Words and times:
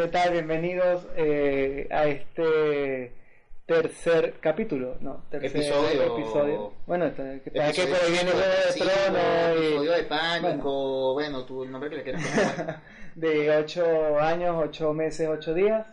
¿Qué 0.00 0.08
tal? 0.08 0.32
Bienvenidos 0.32 1.06
eh, 1.16 1.86
a 1.90 2.06
este 2.06 3.12
tercer 3.66 4.34
capítulo, 4.40 4.96
no, 5.00 5.24
tercer 5.30 5.50
Episodio. 5.60 6.16
episodio. 6.18 6.72
Bueno, 6.86 7.04
está, 7.06 7.34
está- 7.34 7.50
que 7.50 7.58
Episodio 7.60 7.94
por 7.94 8.04
ahí 8.06 8.12
viene 8.12 8.30
de 8.30 8.72
sí, 8.72 8.80
Tronos 8.80 9.22
y- 9.60 9.64
Episodio 9.66 9.92
de 9.92 10.02
pánico. 10.04 11.12
Bueno, 11.12 11.44
tú 11.44 11.64
el 11.64 11.70
nombre 11.70 11.90
que 11.90 11.96
le 11.96 12.02
quieras 12.02 12.22
poner. 12.24 12.76
de 13.14 13.56
8 13.58 14.18
años, 14.20 14.56
8 14.58 14.92
meses, 14.94 15.28
8 15.28 15.54
días. 15.54 15.86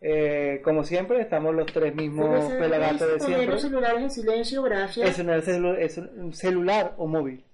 Eh, 0.00 0.60
como 0.64 0.84
siempre, 0.84 1.20
estamos 1.20 1.54
los 1.54 1.66
tres 1.72 1.94
mismos 1.94 2.50
pelagatos 2.52 3.00
de 3.14 3.20
siempre. 3.20 3.46
los 3.46 3.60
celulares 3.62 4.00
en 4.02 4.10
silencio, 4.10 4.62
gracias. 4.62 5.10
Es 5.10 5.18
un, 5.18 5.26
celu- 5.26 5.76
es 5.78 5.98
un 5.98 6.32
celular 6.32 6.94
o 6.98 7.06
móvil. 7.06 7.44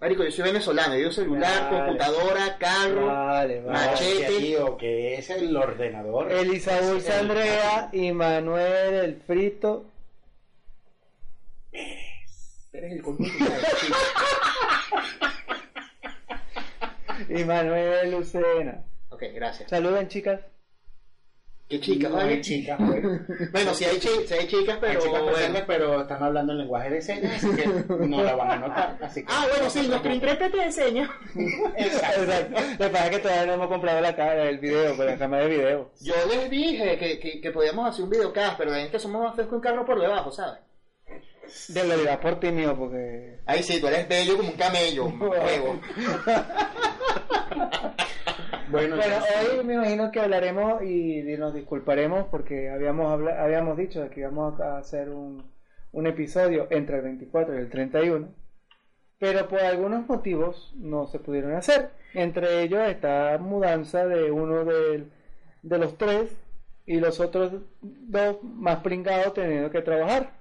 Marico, 0.00 0.24
yo 0.24 0.30
soy 0.30 0.44
venezolano, 0.44 0.96
yo 0.96 1.10
celular, 1.10 1.70
Vale. 1.70 1.84
computadora, 1.84 2.58
carro. 2.58 3.06
Vale, 3.06 3.60
vale. 3.62 3.78
Machete. 3.90 4.38
Tío, 4.38 4.76
que 4.76 5.14
es 5.14 5.30
el 5.30 5.56
ordenador. 5.56 6.30
Elisa 6.30 6.78
Es 6.78 6.86
Dulce 6.90 7.12
el- 7.14 7.20
Andrea 7.20 7.88
y 7.92 8.12
Manuel 8.12 8.94
el 8.94 9.16
Frito. 9.26 9.86
Eres 11.72 12.92
el 12.92 13.02
y 17.40 17.44
Manuel 17.44 18.10
Lucena. 18.10 18.84
Ok, 19.08 19.22
gracias. 19.34 19.70
Saluden, 19.70 20.08
chicas. 20.08 20.40
¿Qué 21.68 21.80
chicas, 21.80 22.10
No 22.10 22.16
vale? 22.18 22.34
hay 22.34 22.40
chicas, 22.42 22.78
pues. 22.78 23.02
Bueno, 23.52 23.74
sí 23.74 23.84
hay, 23.84 23.98
chi- 23.98 24.08
sí 24.26 24.34
hay 24.34 24.46
chicas, 24.46 24.74
Hay 24.76 24.80
pero 24.80 25.00
chicas 25.00 25.22
presentes, 25.22 25.50
bueno. 25.52 25.64
pero 25.66 26.00
están 26.02 26.22
hablando 26.22 26.52
en 26.52 26.58
lenguaje 26.60 26.90
de 26.90 27.02
señas, 27.02 27.32
así 27.44 27.56
que 27.56 27.66
no 28.06 28.22
la 28.22 28.36
van 28.36 28.50
a 28.50 28.56
notar. 28.68 28.98
Así 29.02 29.22
que 29.24 29.32
Ah, 29.32 29.46
bueno, 29.48 29.64
no 29.64 29.70
sí, 29.70 29.88
nuestro 29.88 30.12
intérprete 30.14 30.56
de 30.58 30.70
señas. 30.72 31.10
Exacto. 31.76 32.22
Exacto. 32.22 32.60
Lo 32.78 32.86
que 32.86 32.90
pasa 32.92 33.04
es 33.06 33.10
que 33.10 33.18
todavía 33.18 33.46
no 33.46 33.52
hemos 33.54 33.68
comprado 33.68 34.00
la 34.00 34.14
cámara 34.14 34.44
del 34.44 34.58
video, 34.58 34.94
pues 34.96 35.08
la 35.08 35.18
cámara 35.18 35.42
de 35.42 35.48
video. 35.48 35.90
Yo 36.00 36.14
les 36.30 36.50
dije 36.50 36.98
que, 36.98 37.18
que, 37.18 37.40
que 37.40 37.50
podíamos 37.50 37.88
hacer 37.88 38.04
un 38.04 38.10
videocast, 38.10 38.56
pero 38.58 38.70
la 38.70 38.78
gente 38.78 38.98
somos 39.00 39.22
más 39.22 39.34
feos 39.34 39.48
que 39.48 39.54
un 39.56 39.60
carro 39.60 39.84
por 39.84 40.00
debajo, 40.00 40.30
¿sabes? 40.30 40.60
De 41.68 41.84
lo 41.86 41.96
dirás 41.98 42.18
por 42.18 42.38
ti 42.40 42.50
mío, 42.50 42.74
porque. 42.76 43.38
Ahí 43.46 43.62
sí, 43.62 43.80
tú 43.80 43.86
eres 43.88 44.08
bello 44.08 44.36
como 44.36 44.50
un 44.50 44.56
camello, 44.56 45.04
un 45.06 45.20
huevo. 45.22 45.80
Bueno, 48.70 48.96
Bueno, 48.96 48.96
ya 48.96 49.22
hoy 49.58 49.64
me 49.64 49.74
imagino 49.74 50.10
que 50.10 50.20
hablaremos 50.20 50.82
y 50.82 51.22
nos 51.38 51.54
disculparemos 51.54 52.26
porque 52.30 52.68
habíamos 52.70 53.12
habla- 53.12 53.42
habíamos 53.42 53.76
dicho 53.76 54.08
que 54.10 54.20
íbamos 54.20 54.60
a 54.60 54.78
hacer 54.78 55.08
un, 55.08 55.48
un 55.92 56.06
episodio 56.06 56.66
entre 56.70 56.96
el 56.96 57.02
24 57.02 57.54
y 57.54 57.58
el 57.58 57.70
31, 57.70 58.28
pero 59.18 59.48
por 59.48 59.60
algunos 59.60 60.08
motivos 60.08 60.72
no 60.76 61.06
se 61.06 61.20
pudieron 61.20 61.54
hacer. 61.54 61.90
Entre 62.14 62.62
ellos 62.62 62.80
esta 62.88 63.38
mudanza 63.38 64.04
de 64.06 64.30
uno 64.32 64.64
del- 64.64 65.10
de 65.62 65.78
los 65.78 65.96
tres 65.96 66.36
y 66.86 66.98
los 67.00 67.20
otros 67.20 67.52
dos 67.82 68.38
más 68.42 68.78
pringados 68.80 69.34
teniendo 69.34 69.70
que 69.70 69.82
trabajar. 69.82 70.32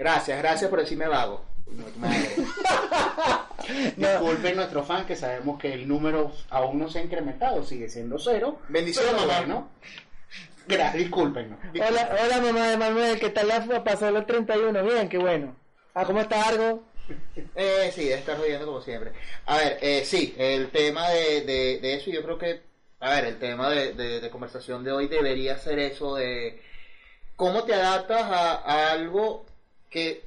Gracias, 0.00 0.38
gracias 0.38 0.70
por 0.70 0.80
decirme 0.80 1.06
vago. 1.08 1.44
De 1.66 1.98
madre. 1.98 2.30
Disculpen 3.96 4.56
nuestros 4.56 4.86
fans 4.86 5.04
que 5.06 5.14
sabemos 5.14 5.58
que 5.60 5.72
el 5.74 5.86
número 5.86 6.32
aún 6.48 6.78
no 6.78 6.88
se 6.88 6.98
ha 7.00 7.02
incrementado, 7.02 7.62
sigue 7.64 7.88
siendo 7.88 8.18
cero. 8.18 8.58
Bendiciones, 8.68 9.12
Pero 9.12 9.26
mamá. 9.26 9.38
bueno, 9.40 9.68
gra- 10.66 10.92
discúlpenos. 10.94 11.58
Hola, 11.74 12.16
hola 12.24 12.40
mamá 12.40 12.68
de 12.68 12.76
Manuel, 12.78 13.20
¿qué 13.20 13.28
tal 13.30 13.48
la 13.48 13.84
pasó 13.84 14.08
el 14.08 14.24
31? 14.24 14.82
Bien, 14.82 15.08
qué 15.08 15.18
bueno. 15.18 15.54
Ah, 15.94 16.04
¿cómo 16.06 16.20
está 16.20 16.48
Argo? 16.48 16.82
Eh, 17.54 17.90
sí, 17.94 18.04
debe 18.04 18.20
estar 18.20 18.36
jodiendo 18.38 18.66
como 18.66 18.80
siempre. 18.80 19.12
A 19.46 19.58
ver, 19.58 19.78
eh, 19.82 20.02
sí, 20.04 20.34
el 20.38 20.70
tema 20.70 21.10
de, 21.10 21.42
de, 21.42 21.78
de 21.80 21.94
eso, 21.94 22.10
yo 22.10 22.22
creo 22.22 22.38
que, 22.38 22.62
a 23.00 23.10
ver, 23.10 23.24
el 23.26 23.38
tema 23.38 23.68
de, 23.68 23.92
de, 23.92 24.20
de 24.20 24.30
conversación 24.30 24.82
de 24.82 24.92
hoy 24.92 25.08
debería 25.08 25.58
ser 25.58 25.78
eso 25.78 26.14
de 26.16 26.62
cómo 27.36 27.64
te 27.64 27.74
adaptas 27.74 28.22
a, 28.22 28.52
a 28.62 28.92
algo 28.92 29.44
que 29.90 30.24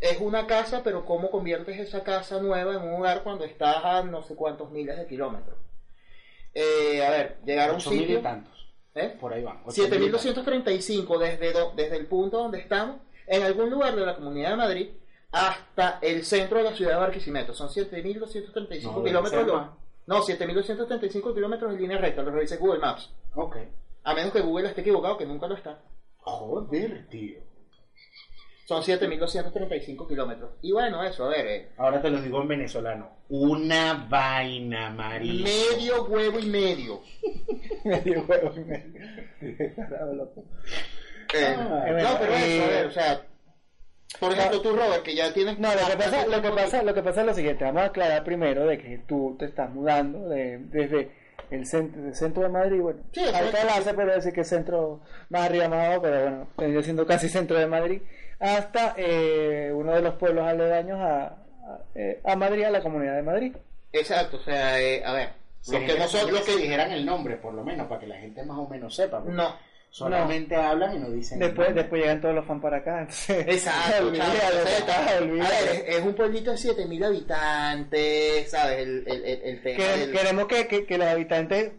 es 0.00 0.20
una 0.20 0.46
casa, 0.46 0.82
pero 0.84 1.06
cómo 1.06 1.30
conviertes 1.30 1.78
esa 1.78 2.02
casa 2.04 2.40
nueva 2.40 2.74
en 2.74 2.82
un 2.82 2.96
lugar 2.96 3.22
cuando 3.22 3.44
estás 3.44 3.82
a 3.84 4.02
no 4.02 4.22
sé 4.22 4.34
cuántos 4.34 4.70
miles 4.70 4.98
de 4.98 5.06
kilómetros. 5.06 5.56
Eh, 6.54 7.04
a 7.04 7.10
ver, 7.10 7.38
llegar 7.44 7.70
a 7.70 7.72
un 7.72 7.78
Ocho 7.78 7.90
mil 7.90 8.00
sitio... 8.00 8.18
y 8.18 8.22
tantos. 8.22 8.66
¿eh? 8.94 9.16
Por 9.20 9.32
ahí 9.32 9.42
van. 9.42 9.60
ocho 9.64 9.82
mil 9.82 10.02
y 10.04 10.10
tantos. 10.10 10.24
7.235 10.26 11.18
desde, 11.18 11.52
do- 11.52 11.72
desde 11.76 11.96
el 11.96 12.06
punto 12.06 12.38
donde 12.38 12.58
estamos, 12.58 12.96
en 13.26 13.42
algún 13.42 13.70
lugar 13.70 13.94
de 13.96 14.04
la 14.06 14.16
Comunidad 14.16 14.50
de 14.50 14.56
Madrid, 14.56 14.88
hasta 15.32 15.98
el 16.02 16.24
centro 16.24 16.58
de 16.58 16.64
la 16.64 16.72
ciudad 16.74 16.92
de 16.92 16.96
Barquisimeto. 16.98 17.52
Son 17.54 17.68
7.235 17.68 18.82
No, 18.82 19.02
kilómetros. 19.04 19.46
lo-. 19.46 19.76
No, 20.06 20.22
7.235 20.22 21.34
kilómetros 21.34 21.72
en 21.72 21.78
línea 21.80 21.98
recta, 21.98 22.22
lo 22.22 22.30
revise 22.30 22.56
Google 22.58 22.78
Maps. 22.80 23.10
Ok. 23.34 23.56
A 24.04 24.14
menos 24.14 24.32
que 24.32 24.40
Google 24.40 24.68
esté 24.68 24.82
equivocado, 24.82 25.18
que 25.18 25.26
nunca 25.26 25.48
lo 25.48 25.56
está. 25.56 25.80
Joder, 26.18 27.06
tío. 27.08 27.40
Son 28.66 28.82
7.235 28.82 30.06
kilómetros. 30.08 30.50
Y 30.60 30.72
bueno, 30.72 31.02
eso, 31.04 31.24
a 31.26 31.28
ver, 31.28 31.46
eh, 31.46 31.68
Ahora 31.76 32.02
te 32.02 32.10
lo 32.10 32.20
digo 32.20 32.42
en 32.42 32.48
venezolano. 32.48 33.08
Una 33.28 34.06
vaina, 34.10 34.90
María. 34.90 35.44
medio 35.44 36.04
huevo 36.04 36.38
y 36.40 36.46
medio. 36.46 37.00
Medio 37.84 38.24
huevo 38.28 38.52
y 38.56 38.60
medio. 38.64 39.00
Eh, 39.40 39.74
Ah, 41.38 41.84
no, 42.02 42.18
pero 42.20 42.32
eh, 42.32 42.56
eso, 42.56 42.64
a 42.64 42.68
ver, 42.68 42.86
o 42.86 42.90
sea, 42.90 43.22
por 44.20 44.32
ejemplo, 44.32 44.60
tú, 44.62 44.70
Robert, 44.74 45.02
que 45.02 45.14
ya 45.14 45.32
tienes... 45.32 45.58
No, 45.58 45.68
lo 45.72 45.86
que 45.90 45.96
pasa, 45.96 46.26
lo 46.26 46.42
que 46.42 46.50
pasa, 46.50 46.82
lo 46.82 46.94
que 46.94 47.02
pasa 47.02 47.20
es 47.20 47.26
lo 47.26 47.34
siguiente. 47.34 47.64
Vamos 47.64 47.82
a 47.82 47.86
aclarar 47.86 48.24
primero 48.24 48.66
de 48.66 48.78
que 48.78 48.98
tú 49.06 49.36
te 49.38 49.44
estás 49.44 49.70
mudando 49.70 50.28
de- 50.28 50.58
desde 50.58 51.10
el 51.50 51.66
centro, 51.66 52.02
del 52.02 52.14
centro 52.14 52.42
de 52.42 52.48
Madrid, 52.48 52.80
bueno, 52.80 53.00
Sí, 53.12 53.20
Alcalá 53.24 53.80
se 53.82 53.94
puede 53.94 54.14
decir 54.14 54.32
que 54.32 54.40
es 54.40 54.48
centro 54.48 55.00
más 55.28 55.42
arriba, 55.42 55.68
más 55.68 55.84
abajo, 55.86 56.02
pero 56.02 56.20
bueno, 56.22 56.48
vendría 56.56 56.82
siendo 56.82 57.06
casi 57.06 57.28
centro 57.28 57.56
de 57.58 57.66
Madrid, 57.68 58.02
hasta 58.40 58.94
eh, 58.96 59.70
uno 59.74 59.92
de 59.94 60.02
los 60.02 60.14
pueblos 60.14 60.46
aledaños 60.46 60.98
a, 61.00 61.24
a, 61.26 61.34
eh, 61.94 62.20
a 62.24 62.36
Madrid, 62.36 62.64
a 62.64 62.70
la 62.70 62.82
comunidad 62.82 63.16
de 63.16 63.22
Madrid. 63.22 63.56
Exacto, 63.92 64.36
o 64.36 64.40
sea, 64.40 64.80
eh, 64.80 65.02
a 65.04 65.12
ver, 65.12 65.28
lo 65.28 65.34
Sería 65.72 65.86
que 65.94 65.98
nosotros... 65.98 66.30
lo 66.32 66.38
Lo 66.40 66.44
que 66.44 66.56
dijeran 66.56 66.92
el 66.92 67.04
nombre, 67.06 67.36
por 67.36 67.54
lo 67.54 67.64
menos, 67.64 67.86
para 67.88 68.00
que 68.00 68.06
la 68.06 68.16
gente 68.16 68.42
más 68.44 68.58
o 68.58 68.68
menos 68.68 68.94
sepa. 68.94 69.22
No, 69.26 69.54
Solamente 69.88 70.54
hablan 70.54 70.96
y 70.96 70.98
no 70.98 71.10
dicen. 71.10 71.38
Después, 71.38 71.74
después 71.74 72.02
llegan 72.02 72.20
todos 72.20 72.34
los 72.34 72.44
fans 72.44 72.60
para 72.60 72.78
acá, 72.78 73.00
entonces... 73.00 73.46
Exacto, 73.48 74.08
a 74.20 74.28
ver, 74.28 75.68
es, 75.88 75.96
es 75.96 76.04
un 76.04 76.14
pueblito 76.14 76.50
de 76.50 76.58
7000 76.58 77.04
habitantes, 77.04 78.50
¿sabes? 78.50 78.78
El, 78.82 79.04
el, 79.06 79.24
el, 79.24 79.42
el 79.42 79.62
tema 79.62 79.76
Que- 79.76 79.96
del- 79.98 80.12
Queremos 80.12 80.46
que, 80.46 80.66
que, 80.66 80.84
que 80.86 80.98
los 80.98 81.06
habitantes 81.06 81.72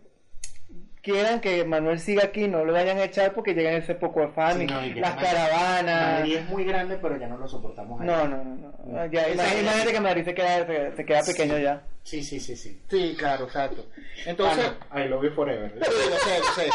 quieran 1.11 1.39
que 1.39 1.63
Manuel 1.63 1.99
siga 1.99 2.25
aquí, 2.25 2.47
no 2.47 2.65
lo 2.65 2.73
vayan 2.73 2.97
a 2.97 3.05
echar 3.05 3.33
porque 3.33 3.53
llegan 3.53 3.75
ese 3.75 3.95
poco 3.95 4.19
de 4.21 4.27
fans, 4.29 4.57
Sí, 4.57 4.63
y 4.63 4.67
no, 4.67 4.85
y 4.85 4.93
que 4.93 4.99
las 5.01 5.15
Madrid- 5.15 5.27
caravanas. 5.31 6.11
Madrid 6.19 6.35
es 6.37 6.49
muy 6.49 6.63
grande, 6.65 6.97
pero 7.01 7.17
ya 7.17 7.27
no 7.27 7.37
lo 7.37 7.47
soportamos. 7.47 8.01
ahí. 8.01 8.07
No, 8.07 8.27
no, 8.27 8.43
no. 8.43 8.73
no. 8.85 9.05
Ya, 9.07 9.29
imagínate, 9.29 9.91
que 9.93 9.99
Madrid 10.01 10.25
se 10.25 10.33
queda, 10.33 10.65
se, 10.67 10.95
se 10.95 11.05
queda 11.05 11.23
pequeño 11.23 11.57
ya. 11.57 11.81
Sí, 12.03 12.23
sí, 12.23 12.39
sí, 12.39 12.55
sí. 12.55 12.81
Sí, 12.89 13.15
claro, 13.17 13.45
exacto. 13.45 13.85
Entonces, 14.25 14.65
Ah, 14.89 14.99
no, 14.99 15.05
I 15.05 15.07
love 15.09 15.23
you 15.23 15.31
forever. 15.31 15.71
sí, 15.71 15.91
lo 16.09 16.17
sé, 16.17 16.39
lo 16.39 16.45
sé, 16.53 16.69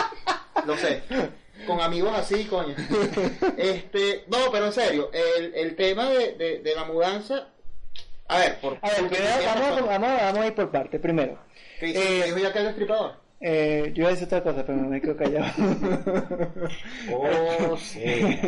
lo 0.67 0.76
sé. 0.76 1.02
Con 1.67 1.81
amigos 1.81 2.12
así, 2.19 2.44
coño. 2.46 2.75
Este, 3.56 4.25
no, 4.29 4.38
pero 4.50 4.67
en 4.67 4.73
serio, 4.73 5.11
el, 5.12 5.55
el 5.55 5.76
tema 5.76 6.08
de, 6.11 6.32
de, 6.34 6.58
de 6.61 6.75
la 6.75 6.84
mudanza, 6.84 7.49
a 8.29 8.38
ver, 8.38 8.56
por... 8.61 8.79
A 8.82 8.88
ver, 8.88 9.08
primero, 9.08 9.31
vamos, 9.46 9.87
vamos, 9.87 10.11
vamos 10.20 10.38
a 10.40 10.46
ir 10.46 10.55
por 10.55 10.70
parte. 10.70 10.99
Primero, 10.99 11.38
¿Qué 11.79 11.87
dice? 11.87 12.20
eh, 12.20 12.25
¿Dijo 12.25 12.38
ya 12.38 12.52
que 12.52 12.58
el 12.61 12.64
destripador? 12.67 13.22
Eh, 13.43 13.91
yo 13.94 14.03
iba 14.03 14.09
a 14.09 14.12
decir 14.12 14.27
otra 14.27 14.43
cosa, 14.43 14.65
pero 14.65 14.79
me 14.79 15.00
quedo 15.00 15.17
callado. 15.17 15.47
Oh, 17.12 17.77
sí. 17.77 18.00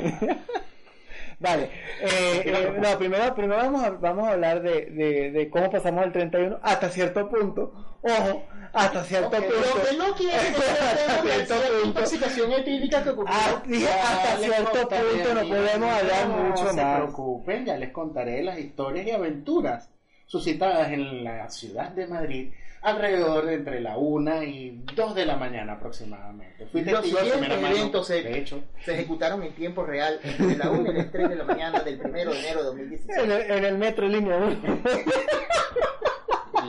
Vale, 1.41 1.65
eh, 2.01 2.43
eh, 2.47 2.73
no, 2.81 2.97
primero, 2.97 3.35
primero 3.35 3.57
vamos, 3.61 3.83
a, 3.83 3.91
vamos 3.91 4.27
a 4.29 4.33
hablar 4.33 4.63
de, 4.63 4.87
de, 4.87 5.31
de 5.33 5.51
cómo 5.51 5.69
pasamos 5.69 6.03
al 6.05 6.13
31 6.13 6.59
hasta 6.63 6.89
cierto 6.89 7.29
punto. 7.29 7.99
Ojo, 8.03 8.45
hasta 8.73 9.03
cierto 9.05 9.37
Lo 9.39 9.43
punto. 9.43 9.89
que 9.91 9.97
no 9.97 10.15
quiere 10.15 10.37
es 10.37 10.55
que 10.55 11.87
intoxicación 11.87 12.53
etílica 12.53 13.03
que 13.03 13.11
ocurrió. 13.11 13.35
Ah, 13.35 13.63
dije, 13.67 13.89
hasta 13.89 14.37
cierto 14.39 14.89
punto 14.89 15.35
no 15.35 15.41
podemos 15.49 15.91
hablar 15.91 16.29
No 16.29 16.37
mucho 16.45 16.71
se 16.71 16.83
más. 16.83 16.97
preocupen, 17.01 17.65
ya 17.67 17.77
les 17.79 17.91
contaré 17.91 18.43
las 18.43 18.59
historias 18.59 19.07
y 19.07 19.11
aventuras 19.11 19.91
suscitadas 20.27 20.93
en 20.93 21.25
la 21.25 21.51
ciudad 21.51 21.91
de 21.91 22.07
Madrid 22.07 22.53
alrededor 22.85 23.47
de 23.47 23.55
entre 23.55 23.81
la 23.81 23.97
una 23.97 24.45
y 24.45 24.85
dos 24.95 25.15
de 25.15 25.25
la 25.27 25.37
mañana 25.37 25.73
aproximadamente. 25.75 26.67
Fui 26.67 26.83
Los 26.85 27.05
siguientes 27.05 27.51
eventos 27.51 28.07
se- 28.07 28.23
de 28.23 28.39
hecho. 28.39 28.63
se 28.85 28.93
ejecutaron 28.95 29.43
en 29.43 29.55
tiempo 29.55 29.85
real 29.85 30.21
entre 30.23 30.57
la 30.57 30.71
1 30.71 30.91
y 30.93 30.95
las 30.95 31.11
3 31.11 31.29
de 31.31 31.37
la 31.37 31.45
mañana 31.45 31.81
del 31.81 32.01
1 32.01 32.13
de 32.13 32.21
enero 32.23 32.59
de 32.59 32.63
2016. 32.65 33.19
En 33.19 33.31
el, 33.33 33.51
en 33.51 33.65
el 33.65 33.79
metro 33.79 34.07
línea 34.09 34.37
1. 34.37 34.57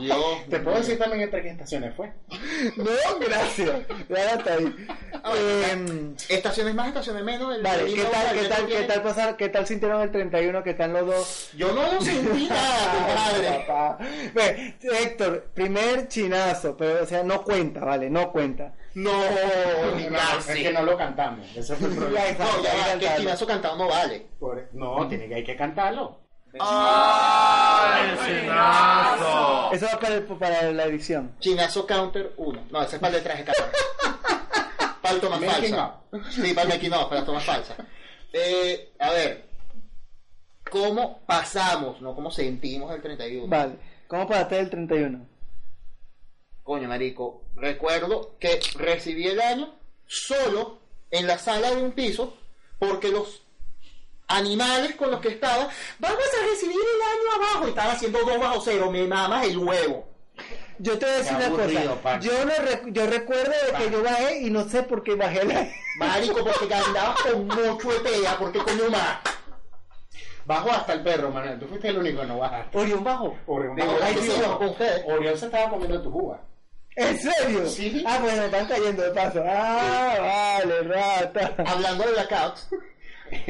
Dios 0.02 0.20
Te 0.50 0.60
puedo 0.60 0.78
decir 0.78 0.98
también 0.98 1.22
entre 1.24 1.42
qué 1.42 1.50
estaciones 1.52 1.96
fue. 1.96 2.12
No, 2.76 2.86
gracias. 3.26 3.82
Ya 4.10 4.34
hasta 4.36 4.54
ahí. 4.56 4.76
Ah, 5.28 5.34
Em, 5.72 6.16
Estaciones 6.30 6.76
más, 6.76 6.90
estaciones 6.90 7.24
menos. 7.24 7.56
el 7.56 7.64
Vale, 7.64 7.86
¿qué 7.92 8.04
tal, 8.04 8.38
el 8.38 8.44
qué 8.44 8.48
tal, 8.48 8.68
qué 8.68 8.84
tal 8.84 9.02
pasar, 9.02 9.36
qué 9.36 9.50
tal 9.50 9.66
sintieron 9.66 10.02
el 10.04 10.12
31 10.12 10.62
que 10.64 10.70
están 10.70 10.94
los 10.94 11.06
dos? 11.08 11.50
Yo 11.58 11.74
no 11.74 11.92
lo 11.92 12.00
sentí 12.00 12.48
nada, 12.50 13.58
compadre. 13.58 14.32
Ve, 14.36 14.76
Héctor, 14.82 15.46
primer 15.54 16.08
chinazo, 16.10 16.78
pero 16.78 17.04
o 17.04 17.06
sea, 17.08 17.24
no 17.24 17.44
cuenta, 17.44 17.80
vale, 17.84 18.08
no 18.10 18.32
cuenta. 18.32 18.74
No, 18.94 19.12
ni 19.98 20.06
casi. 20.10 20.52
es 20.52 20.58
que 20.60 20.72
no 20.72 20.84
lo 20.84 20.96
cantamos. 20.96 21.48
Ese 21.56 21.76
fue 21.76 21.88
el 21.90 21.96
problema. 21.96 22.28
No, 22.38 22.64
ya 22.64 23.00
que 23.00 23.08
el 23.08 23.16
chinazo 23.22 23.48
cantado 23.48 23.78
no 23.78 23.88
vale. 23.88 24.28
Por- 24.40 24.70
No, 24.74 25.08
tiene 25.08 25.28
que, 25.28 25.36
hay 25.36 25.44
que 25.44 25.56
cantarlo. 25.56 26.20
Eso 26.54 26.64
va 29.92 30.00
para, 30.00 30.16
el- 30.16 30.24
para 30.24 30.72
la 30.72 30.84
edición. 30.86 31.32
Chinazo 31.40 31.86
counter 31.88 32.34
1. 32.38 32.68
No, 32.72 32.82
ese 32.84 32.96
es 32.96 33.02
para 33.02 33.18
el 33.18 33.24
detrás 33.24 33.40
de 35.14 35.20
cámara. 35.20 35.40
para 35.40 35.40
el 35.40 35.40
toma 35.40 35.40
Making 35.40 35.76
falsa. 35.76 36.32
Sí, 36.32 36.54
para 36.54 36.62
el 36.64 36.68
making 36.70 36.94
of, 36.94 37.10
para 37.10 37.20
la 37.22 37.26
toma 37.26 37.40
falsa. 37.40 37.76
Eh, 38.34 38.94
a 39.00 39.12
ver, 39.12 39.46
¿cómo 40.70 41.22
pasamos, 41.26 42.02
no 42.02 42.14
cómo 42.16 42.32
sentimos 42.32 42.94
el 42.94 43.02
31? 43.02 43.48
Vale, 43.48 43.76
¿cómo 44.08 44.28
paraste 44.28 44.60
el 44.60 44.70
31? 44.70 45.26
Coño, 46.64 46.88
marico, 46.88 47.44
recuerdo 47.56 48.36
que 48.40 48.60
recibí 48.76 49.28
el 49.28 49.40
año 49.40 49.76
solo 50.08 50.80
en 51.12 51.28
la 51.28 51.38
sala 51.38 51.72
de 51.72 51.84
un 51.84 51.92
piso 51.92 52.38
porque 52.80 53.10
los 53.10 53.44
animales 54.28 54.96
con 54.96 55.12
los 55.12 55.22
que 55.22 55.30
estaba, 55.30 55.70
vamos 56.00 56.20
a 56.20 56.46
recibir 56.50 56.76
el 56.76 57.02
año 57.02 57.44
abajo 57.44 57.68
y 57.68 57.70
estaba 57.70 57.92
haciendo 57.94 58.20
dos 58.20 58.40
bajo 58.40 58.62
cero, 58.62 58.92
me 58.92 59.06
mamas 59.06 59.46
el 59.46 59.58
huevo. 59.58 60.08
Yo 60.80 60.98
te 61.00 61.06
voy 61.06 61.16
a 61.16 61.18
decir 61.20 61.36
una 61.38 61.46
aburrido, 61.48 61.96
cosa. 62.02 62.20
Yo, 62.20 62.46
no 62.46 62.52
rec- 62.54 62.92
yo 62.92 63.08
recuerdo 63.08 63.52
de 63.52 63.78
que 63.86 63.92
yo 63.92 64.04
bajé 64.04 64.40
y 64.42 64.50
no 64.50 64.68
sé 64.68 64.84
por 64.84 65.04
qué 65.04 65.16
bajé 65.16 65.46
la... 65.46 65.68
Marico, 65.98 66.44
porque 66.44 66.74
andabas 66.74 67.22
con 67.22 67.48
mucho 67.48 67.92
etea, 67.92 68.38
porque 68.38 68.60
coño 68.60 68.90
más. 68.90 69.20
Bajó 70.46 70.72
hasta 70.72 70.94
el 70.94 71.02
perro, 71.04 71.32
Manuel. 71.32 71.58
Tú 71.60 71.68
fuiste 71.68 71.88
el 71.90 71.98
único 71.98 72.22
que 72.22 72.28
no 72.28 72.38
bajaste. 72.40 72.78
Orión 72.78 73.04
bajo. 73.04 73.36
Orión 73.48 73.76
ay, 74.02 74.16
sí, 74.22 74.32
con 74.58 74.68
ustedes. 74.70 75.04
Orión 75.08 75.38
se 75.38 75.46
estaba 75.46 75.70
comiendo 75.70 76.02
tu 76.02 76.10
uva. 76.10 76.42
¿En 76.96 77.20
serio? 77.20 77.66
Sí. 77.68 78.04
Ah, 78.08 78.20
pues 78.22 78.38
me 78.38 78.46
están 78.46 78.68
cayendo 78.68 79.04
de 79.04 79.12
paso. 79.12 79.44
Ah, 79.46 80.60
vale, 80.64 80.84
rata. 80.84 81.56
Hablando 81.66 82.04
de 82.06 82.12
blackouts, 82.12 82.68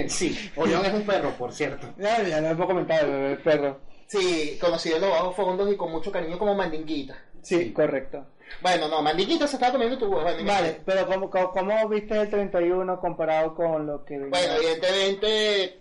sí, 0.08 0.52
Orión 0.56 0.86
es 0.86 0.94
un 0.94 1.06
perro, 1.06 1.32
por 1.32 1.52
cierto. 1.54 1.94
Ya, 1.98 2.24
ya 2.24 2.42
no 2.42 2.48
hemos 2.50 2.66
comentado, 2.66 3.08
el 3.28 3.38
perro. 3.40 3.80
Sí, 4.08 4.58
conocido 4.60 4.96
en 4.98 5.02
los 5.04 5.12
bajos 5.12 5.36
fondos 5.36 5.72
y 5.72 5.76
con 5.78 5.92
mucho 5.92 6.12
cariño 6.12 6.38
como 6.40 6.56
mandinguita. 6.56 7.18
Sí, 7.42 7.72
correcto. 7.74 8.26
Bueno, 8.62 8.88
no, 8.88 9.02
mandinguita 9.02 9.48
se 9.48 9.56
estaba 9.56 9.72
comiendo 9.74 9.98
tu 9.98 10.06
huevo. 10.06 10.22
Bueno, 10.24 10.44
Vale, 10.46 10.82
pero 10.86 11.06
¿cómo, 11.08 11.30
cómo, 11.30 11.52
cómo 11.52 11.90
viste 11.90 12.20
el 12.20 12.30
31 12.30 13.00
comparado 13.00 13.56
con 13.56 13.86
lo 13.88 14.06
que... 14.06 14.18
Bueno, 14.20 14.54
evidentemente, 14.58 15.80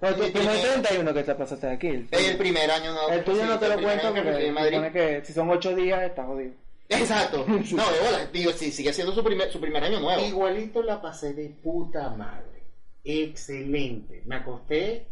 Bueno, 0.00 0.16
tu 0.16 0.22
mi 0.24 0.30
primer 0.30 0.52
primer- 0.58 0.72
31 0.82 1.14
que 1.14 1.22
te 1.24 1.34
pasaste 1.34 1.66
aquí. 1.68 1.88
El, 1.88 2.08
el 2.10 2.36
primer 2.38 2.70
año 2.70 2.92
no. 2.94 3.08
El 3.10 3.22
tuyo 3.24 3.42
sí, 3.42 3.48
no 3.48 3.58
te 3.58 3.66
el 3.66 3.72
lo 3.72 3.82
cuento 3.82 4.14
que 4.14 4.22
porque 4.22 4.46
en 4.46 4.54
Madrid. 4.54 4.74
supone 4.76 4.92
que 4.92 5.24
si 5.24 5.32
son 5.32 5.50
8 5.50 5.74
días 5.74 6.02
estás 6.02 6.26
jodido. 6.26 6.52
Exacto. 6.88 7.44
No, 7.48 7.56
de 7.90 8.00
bola, 8.00 8.26
digo, 8.32 8.50
sí, 8.52 8.70
sigue 8.72 8.92
siendo 8.92 9.12
su 9.14 9.22
primer, 9.24 9.50
su 9.52 9.60
primer 9.60 9.82
año 9.84 10.00
nuevo. 10.00 10.22
Igualito 10.24 10.82
la 10.82 11.00
pasé 11.02 11.34
de 11.34 11.48
puta 11.50 12.10
madre. 12.10 12.62
Excelente. 13.04 14.22
Me 14.26 14.36
acosté, 14.36 15.06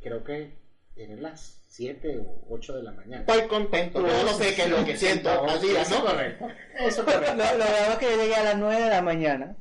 creo 0.00 0.22
que 0.24 0.61
eran 0.96 1.22
las 1.22 1.58
7 1.68 2.18
o 2.20 2.44
8 2.54 2.76
de 2.76 2.82
la 2.82 2.92
mañana. 2.92 3.24
Estoy 3.26 3.48
contento. 3.48 4.00
Yo 4.06 4.22
no 4.24 4.28
sé 4.34 4.54
qué 4.54 4.62
es 4.62 4.70
lo 4.70 4.84
que 4.84 4.96
siento 4.96 5.30
al 5.30 5.60
día, 5.60 5.82
Eso 5.82 5.98
¿no? 6.00 6.04
correcto. 6.06 6.46
Eso 6.78 7.02
Lo, 7.06 7.12
correcto. 7.12 7.34
lo 7.36 7.64
es 7.64 7.98
que 7.98 8.10
yo 8.10 8.16
llegué 8.22 8.34
a 8.36 8.42
las 8.44 8.56
9 8.58 8.82
de 8.82 8.90
la 8.90 9.02
mañana. 9.02 9.56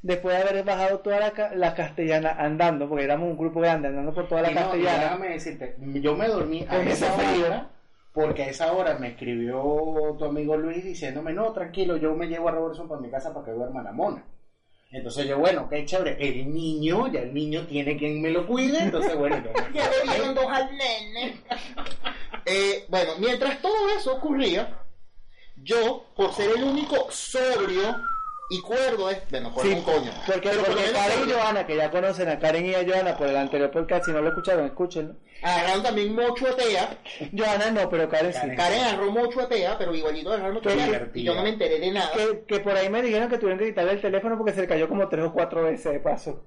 Después 0.00 0.36
de 0.36 0.42
haber 0.48 0.64
bajado 0.64 1.00
toda 1.00 1.18
la, 1.18 1.50
la 1.56 1.74
castellana 1.74 2.30
andando, 2.38 2.88
porque 2.88 3.04
éramos 3.04 3.30
un 3.30 3.36
grupo 3.36 3.60
grande 3.60 3.88
andando 3.88 4.14
por 4.14 4.28
toda 4.28 4.42
la 4.42 4.52
Y 4.52 4.54
no, 4.54 4.60
y 4.60 4.62
castellana. 4.64 5.02
déjame 5.02 5.28
decirte, 5.30 5.76
yo 6.00 6.14
me 6.16 6.28
dormí 6.28 6.64
a 6.68 6.80
esa 6.82 7.10
frío. 7.12 7.46
hora, 7.46 7.68
porque 8.12 8.44
a 8.44 8.48
esa 8.48 8.72
hora 8.72 8.96
me 8.98 9.08
escribió 9.08 10.14
tu 10.16 10.24
amigo 10.24 10.56
Luis 10.56 10.84
diciéndome, 10.84 11.32
no, 11.32 11.52
tranquilo, 11.52 11.96
yo 11.96 12.14
me 12.14 12.28
llevo 12.28 12.48
a 12.48 12.52
Robertson 12.52 12.88
para 12.88 13.00
mi 13.00 13.10
casa 13.10 13.34
para 13.34 13.46
que 13.46 13.52
duerma 13.52 13.82
la 13.82 13.90
mona. 13.92 14.24
Entonces 14.90 15.26
yo, 15.26 15.38
bueno, 15.38 15.68
qué 15.68 15.84
chévere, 15.84 16.16
el 16.18 16.52
niño, 16.52 17.08
ya 17.08 17.20
el 17.20 17.34
niño 17.34 17.66
tiene 17.66 17.96
quien 17.98 18.22
me 18.22 18.30
lo 18.30 18.46
cuide, 18.46 18.78
entonces 18.78 19.14
bueno, 19.16 19.42
yo 19.44 19.52
Ya 19.74 19.90
le 19.90 20.12
dieron 20.12 20.34
dos 20.34 20.46
al 20.50 20.76
nene. 20.76 21.36
Eh, 22.50 22.86
bueno, 22.88 23.12
mientras 23.18 23.60
todo 23.60 23.90
eso 23.90 24.16
ocurría, 24.16 24.80
yo, 25.56 26.06
por 26.16 26.32
ser 26.32 26.56
el 26.56 26.64
único 26.64 27.10
sobrio 27.10 28.00
y 28.50 28.60
cuerdo, 28.62 29.10
es, 29.10 29.18
bueno, 29.30 29.52
cuerdo 29.52 29.70
Sí, 29.70 29.76
un 29.76 29.82
coño. 29.82 30.10
porque, 30.26 30.48
Pero 30.48 30.62
Karen 30.92 31.28
y. 31.28 31.32
Johanna, 31.32 31.66
que 31.66 31.76
ya 31.76 31.90
conocen 31.90 32.28
a 32.28 32.38
Karen 32.38 32.66
y 32.66 32.74
a 32.74 32.84
Johanna 32.86 33.16
por 33.16 33.28
el 33.28 33.36
anterior 33.36 33.70
podcast, 33.70 34.06
si 34.06 34.10
no 34.12 34.22
lo 34.22 34.28
escucharon, 34.28 34.66
escúchenlo. 34.66 35.16
Agarraron 35.42 35.82
también 35.82 36.14
mucho. 36.14 36.46
Johanna 37.36 37.70
no, 37.70 37.88
pero 37.90 38.08
Karen 38.08 38.32
sí. 38.32 38.40
Karen. 38.40 38.56
Karen 38.56 38.80
agarró 38.80 39.10
mucho 39.10 39.40
etea, 39.42 39.76
pero 39.78 39.94
igualito 39.94 40.30
agarraron 40.30 40.54
mucho. 40.54 40.70
Y 41.14 41.22
yo 41.22 41.34
no 41.34 41.42
me 41.42 41.50
enteré 41.50 41.78
de 41.78 41.90
nada. 41.90 42.10
Que, 42.12 42.44
que 42.46 42.60
por 42.60 42.76
ahí 42.76 42.88
me 42.88 43.02
dijeron 43.02 43.28
que 43.28 43.38
tuvieron 43.38 43.58
que 43.58 43.66
quitarle 43.66 43.92
el 43.92 44.00
teléfono 44.00 44.36
porque 44.36 44.52
se 44.52 44.62
le 44.62 44.66
cayó 44.68 44.88
como 44.88 45.08
tres 45.08 45.26
o 45.26 45.32
cuatro 45.32 45.62
veces 45.64 45.92
de 45.92 46.00
paso. 46.00 46.44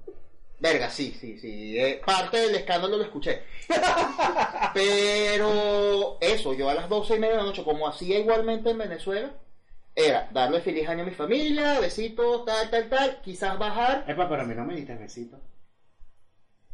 Verga, 0.60 0.92
sí, 0.92 1.16
sí, 1.20 1.40
sí. 1.40 1.80
eh, 1.80 2.02
parte 2.06 2.38
del 2.38 2.54
escándalo 2.54 2.98
lo 2.98 3.04
escuché. 3.04 3.42
Pero 4.74 6.18
eso, 6.22 6.54
yo 6.54 6.70
a 6.70 6.74
las 6.74 6.88
doce 6.88 7.16
y 7.16 7.20
media 7.20 7.34
de 7.36 7.42
la 7.42 7.48
noche, 7.48 7.64
como 7.64 7.88
hacía 7.88 8.20
igualmente 8.20 8.70
en 8.70 8.78
Venezuela, 8.78 9.32
era 9.96 10.30
darle 10.32 10.62
feliz 10.62 10.88
año 10.88 11.04
a 11.04 11.06
mi 11.06 11.12
familia, 11.12 11.80
besitos, 11.80 12.46
tal, 12.46 12.70
tal, 12.70 12.90
tal, 12.90 13.22
quizás 13.22 13.58
bajar, 13.60 14.06
Epa, 14.08 14.30
pero 14.30 14.42
a 14.42 14.46
mí 14.46 14.56
no 14.56 14.66
me 14.66 14.76
diste 14.76 14.96
besito. 14.96 15.40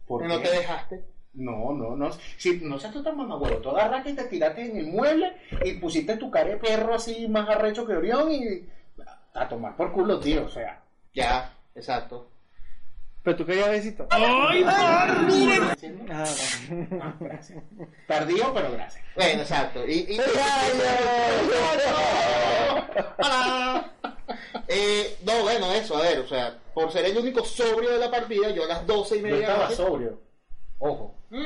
¿Por 0.05 0.25
no 0.25 0.38
qué? 0.38 0.47
te 0.47 0.55
dejaste. 0.55 1.03
No, 1.33 1.71
no, 1.71 1.95
no. 1.95 2.09
Si, 2.38 2.59
no 2.62 2.79
seas 2.79 2.93
tú 2.93 3.03
tan 3.03 3.15
mamagüero. 3.15 3.57
Tú 3.57 3.69
agarraste 3.69 4.12
y 4.12 4.15
te 4.15 4.24
tiraste 4.24 4.65
en 4.65 4.77
el 4.77 4.88
mueble 4.88 5.33
y 5.63 5.74
pusiste 5.74 6.17
tu 6.17 6.31
cara 6.31 6.50
de 6.50 6.57
perro 6.57 6.95
así 6.95 7.27
más 7.27 7.47
arrecho 7.47 7.86
que 7.86 7.95
Orión 7.95 8.31
y 8.31 8.67
a 9.33 9.47
tomar 9.47 9.75
por 9.75 9.91
culo, 9.91 10.19
tío. 10.19 10.45
O 10.45 10.50
sea. 10.50 10.81
Ya, 11.13 11.53
exacto. 11.75 12.29
Pero 13.27 13.36
tú 13.39 13.46
querías 13.46 13.69
besito. 13.69 14.07
¡Ay. 14.10 14.63
Tardío, 18.07 18.53
pero 18.53 18.72
gracias. 18.72 19.03
Bueno, 19.17 19.41
exacto. 19.41 19.86
Y, 19.86 20.15
y-. 20.15 20.17
Eh, 24.69 25.17
no, 25.25 25.41
bueno, 25.43 25.72
eso, 25.74 25.98
a 25.98 26.01
ver, 26.01 26.19
o 26.19 26.27
sea, 26.27 26.57
por 26.74 26.89
ser 26.91 27.05
el 27.05 27.17
único 27.17 27.43
sobrio 27.43 27.91
de 27.91 27.98
la 28.00 28.10
partida, 28.12 28.50
yo 28.50 28.63
a 28.63 28.67
las 28.67 28.86
doce 28.88 29.15
y 29.17 29.19
Yo 29.19 29.25
media 29.27 29.48
la 29.48 29.53
estaba 29.53 29.72
sobrio. 29.72 30.22
Ojo. 30.79 31.15
Mm. 31.29 31.41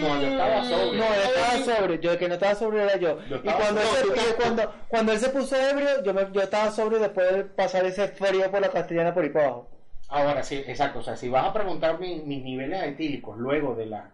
No, 0.00 0.20
yo 0.20 0.26
estaba 0.28 0.64
sobrio. 0.64 0.92
No, 0.94 1.04
él 1.04 1.20
estaba 1.34 1.64
sobre, 1.76 1.98
yo 2.00 2.12
el 2.12 2.18
que 2.18 2.28
no 2.28 2.34
estaba 2.34 2.54
sobre 2.56 2.82
era 2.82 2.96
yo. 2.96 3.18
Yo 3.28 3.36
y 3.36 3.40
cuando, 3.40 3.80
él 3.80 3.86
se- 3.88 4.02
tú 4.04 4.12
y 4.14 4.32
cuando, 4.34 4.72
cuando 4.88 5.12
él 5.12 5.18
se 5.20 5.28
puso 5.30 5.54
ebrio, 5.56 6.02
yo, 6.04 6.12
me, 6.14 6.26
yo 6.32 6.40
estaba 6.40 6.70
sobre 6.72 6.98
después 6.98 7.32
de 7.32 7.44
pasar 7.44 7.84
ese 7.86 8.08
frío 8.08 8.50
por 8.50 8.60
la 8.60 8.70
castellana 8.70 9.14
por 9.14 9.22
ahí 9.24 9.30
para 9.30 9.46
abajo. 9.46 9.68
Ahora 10.08 10.42
sí, 10.42 10.62
exacto. 10.66 11.00
O 11.00 11.02
sea, 11.02 11.16
si 11.16 11.28
vas 11.28 11.46
a 11.46 11.52
preguntar 11.52 11.98
mi- 11.98 12.20
mis 12.22 12.42
niveles 12.44 12.82
etílicos 12.84 13.36
luego 13.38 13.74
de 13.74 13.86
las 13.86 14.04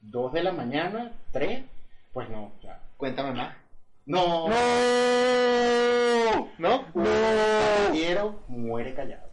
2 0.00 0.32
de 0.32 0.42
la 0.42 0.52
mañana, 0.52 1.12
3, 1.32 1.62
pues 2.12 2.28
no. 2.30 2.52
Sea, 2.62 2.80
Cuéntame 2.96 3.32
más. 3.32 3.54
no. 4.06 4.48
¡No! 4.48 4.54
¿No? 6.58 6.84
Un 6.94 7.04
caballero 7.04 8.42
muere 8.48 8.94
callado. 8.94 9.28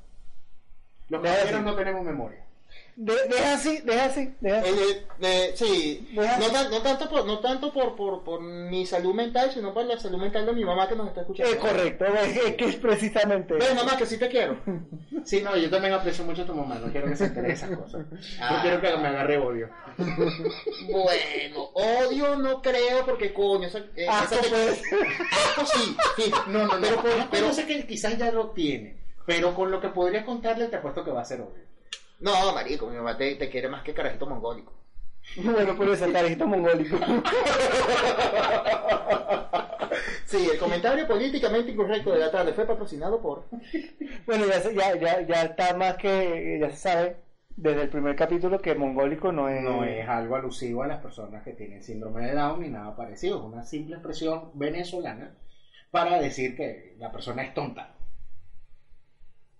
Los 1.09 1.21
caballeros 1.21 1.63
no 1.63 1.75
tenemos 1.75 2.03
memoria. 2.03 2.43
De- 3.01 3.27
deja 3.29 3.53
así, 3.53 3.79
deja 3.85 4.05
así, 4.05 4.33
deja 4.41 4.59
así. 4.59 4.69
Eh, 4.69 5.05
eh, 5.21 5.51
sí, 5.55 6.09
Deja- 6.13 6.37
no, 6.37 6.47
tan- 6.51 6.69
no 6.69 6.81
tanto, 6.81 7.09
por, 7.09 7.25
no 7.25 7.39
tanto 7.39 7.71
por, 7.71 7.95
por, 7.95 8.25
por 8.25 8.41
mi 8.41 8.85
salud 8.85 9.13
mental, 9.13 9.49
sino 9.53 9.73
por 9.73 9.85
la 9.85 9.97
salud 9.97 10.17
mental 10.19 10.45
de 10.45 10.51
mi 10.51 10.65
mamá 10.65 10.85
que 10.89 10.97
nos 10.97 11.07
está 11.07 11.21
escuchando. 11.21 11.49
Eh, 11.53 11.57
correcto, 11.57 12.05
es, 12.05 12.35
es 12.45 12.55
que 12.55 12.65
es 12.65 12.75
precisamente. 12.75 13.53
Ven, 13.53 13.73
mamá, 13.73 13.95
que 13.95 14.05
sí 14.05 14.17
te 14.17 14.27
quiero. 14.27 14.57
Sí, 15.25 15.41
no, 15.41 15.55
yo 15.57 15.69
también 15.69 15.93
aprecio 15.93 16.23
mucho 16.23 16.41
a 16.43 16.45
tu 16.45 16.53
mamá. 16.55 16.75
No 16.75 16.91
quiero 16.91 17.07
que 17.07 17.15
se 17.15 17.25
entere 17.25 17.49
de 17.49 17.53
esas 17.53 17.77
cosas. 17.77 18.05
Ah. 18.39 18.53
No 18.55 18.61
quiero 18.61 18.81
que 18.81 18.97
me 18.97 19.07
agarre 19.09 19.37
odio. 19.37 19.69
Bueno, 20.91 21.63
odio 21.73 22.35
no 22.37 22.61
creo 22.61 23.05
porque 23.05 23.33
coño, 23.33 23.67
esa, 23.67 23.79
eh, 23.95 24.07
Asco, 24.09 24.35
esa- 24.35 24.49
pues. 24.49 24.81
asco 25.31 25.65
sí, 25.65 25.97
sí. 26.17 26.31
No, 26.47 26.65
no, 26.67 26.75
no. 26.75 26.81
Pero, 26.81 27.01
Pero, 27.03 27.27
pero- 27.31 27.53
sé 27.53 27.65
que 27.65 27.85
quizás 27.85 28.17
ya 28.17 28.31
lo 28.31 28.51
tiene. 28.51 28.97
Pero 29.25 29.53
con 29.53 29.69
lo 29.69 29.79
que 29.79 29.89
podría 29.89 30.25
contarle, 30.25 30.67
te 30.67 30.77
apuesto 30.77 31.03
que 31.03 31.11
va 31.11 31.21
a 31.21 31.25
ser 31.25 31.41
odio. 31.41 31.68
No, 32.19 32.53
marico, 32.53 32.87
mi 32.87 32.97
mamá 32.97 33.17
te, 33.17 33.35
te 33.35 33.49
quiere 33.49 33.69
más 33.69 33.83
que 33.83 33.93
carajito 33.93 34.25
mongólico. 34.25 34.73
Bueno, 35.43 35.75
por 35.75 35.87
eso, 35.89 36.11
carajito 36.11 36.47
mongólico. 36.47 36.97
Sí, 40.25 40.47
el 40.51 40.59
comentario 40.59 41.07
políticamente 41.07 41.71
incorrecto 41.71 42.11
de 42.11 42.19
la 42.19 42.29
tarde 42.31 42.53
fue 42.53 42.65
patrocinado 42.67 43.19
por... 43.21 43.45
Bueno, 44.27 44.45
ya, 44.45 44.61
se- 44.61 44.75
ya, 44.75 44.95
ya, 44.95 45.21
ya 45.21 45.41
está 45.43 45.75
más 45.75 45.97
que, 45.97 46.59
ya 46.61 46.69
se 46.69 46.75
sabe 46.77 47.17
desde 47.55 47.81
el 47.83 47.89
primer 47.89 48.15
capítulo 48.15 48.59
que 48.59 48.75
mongólico 48.75 49.31
no 49.31 49.49
es... 49.49 49.61
No 49.63 49.83
es 49.83 50.07
algo 50.07 50.35
alusivo 50.35 50.83
a 50.83 50.87
las 50.87 51.01
personas 51.01 51.43
que 51.43 51.53
tienen 51.53 51.81
síndrome 51.83 52.27
de 52.27 52.33
Down 52.35 52.61
ni 52.61 52.69
nada 52.69 52.95
parecido. 52.95 53.39
Es 53.39 53.43
una 53.43 53.63
simple 53.63 53.95
expresión 53.95 54.51
venezolana 54.53 55.35
para 55.89 56.19
decir 56.21 56.55
que 56.55 56.95
la 56.99 57.11
persona 57.11 57.41
es 57.43 57.53
tonta. 57.55 57.95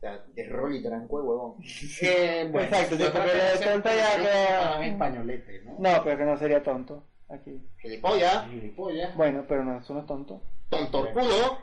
De 0.02 0.48
rol 0.48 0.76
y 0.76 0.82
tranco 0.82 1.18
huevón. 1.18 1.56
Eh, 2.02 2.48
bueno, 2.52 2.68
Exacto, 2.70 2.96
sí, 2.96 3.04
yo 3.04 3.12
porque 3.12 3.28
traté 3.30 3.38
de 3.38 3.44
de 3.44 3.50
hacer 3.54 3.72
tonta 3.74 3.96
ya 3.96 4.16
un 4.16 4.22
queda- 4.22 4.86
españolete, 4.86 5.62
¿no? 5.66 5.76
No, 5.78 6.04
pero 6.04 6.18
que 6.18 6.24
no 6.26 6.38
sería 6.38 6.64
tonto. 6.64 7.04
Aquí. 7.30 7.62
Gilipollas, 7.82 8.48
Gilipollas. 8.50 9.16
Bueno, 9.16 9.46
pero 9.48 9.64
no, 9.64 9.78
eso 9.80 9.94
no 9.94 10.00
es 10.00 10.06
tonto. 10.08 10.42
tontorculo. 10.70 11.60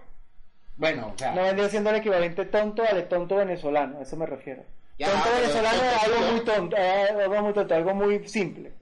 Bueno, 0.76 1.12
o 1.14 1.18
sea, 1.18 1.34
No 1.34 1.42
vendría 1.42 1.68
siendo 1.70 1.88
el 1.90 1.96
equivalente 1.96 2.44
tonto 2.44 2.82
al 2.84 3.08
tonto 3.08 3.36
venezolano, 3.36 3.98
a 3.98 4.02
eso 4.02 4.16
me 4.16 4.26
refiero. 4.26 4.62
Ya, 4.98 5.10
tonto 5.10 5.28
venezolano 5.34 5.82
es 5.82 6.04
algo 6.04 6.32
muy 6.32 6.40
tonto, 6.44 6.76
es 6.76 7.10
algo 7.10 7.42
muy 7.42 7.52
tonto, 7.54 7.74
algo 7.74 7.94
muy 7.94 8.28
simple. 8.28 8.72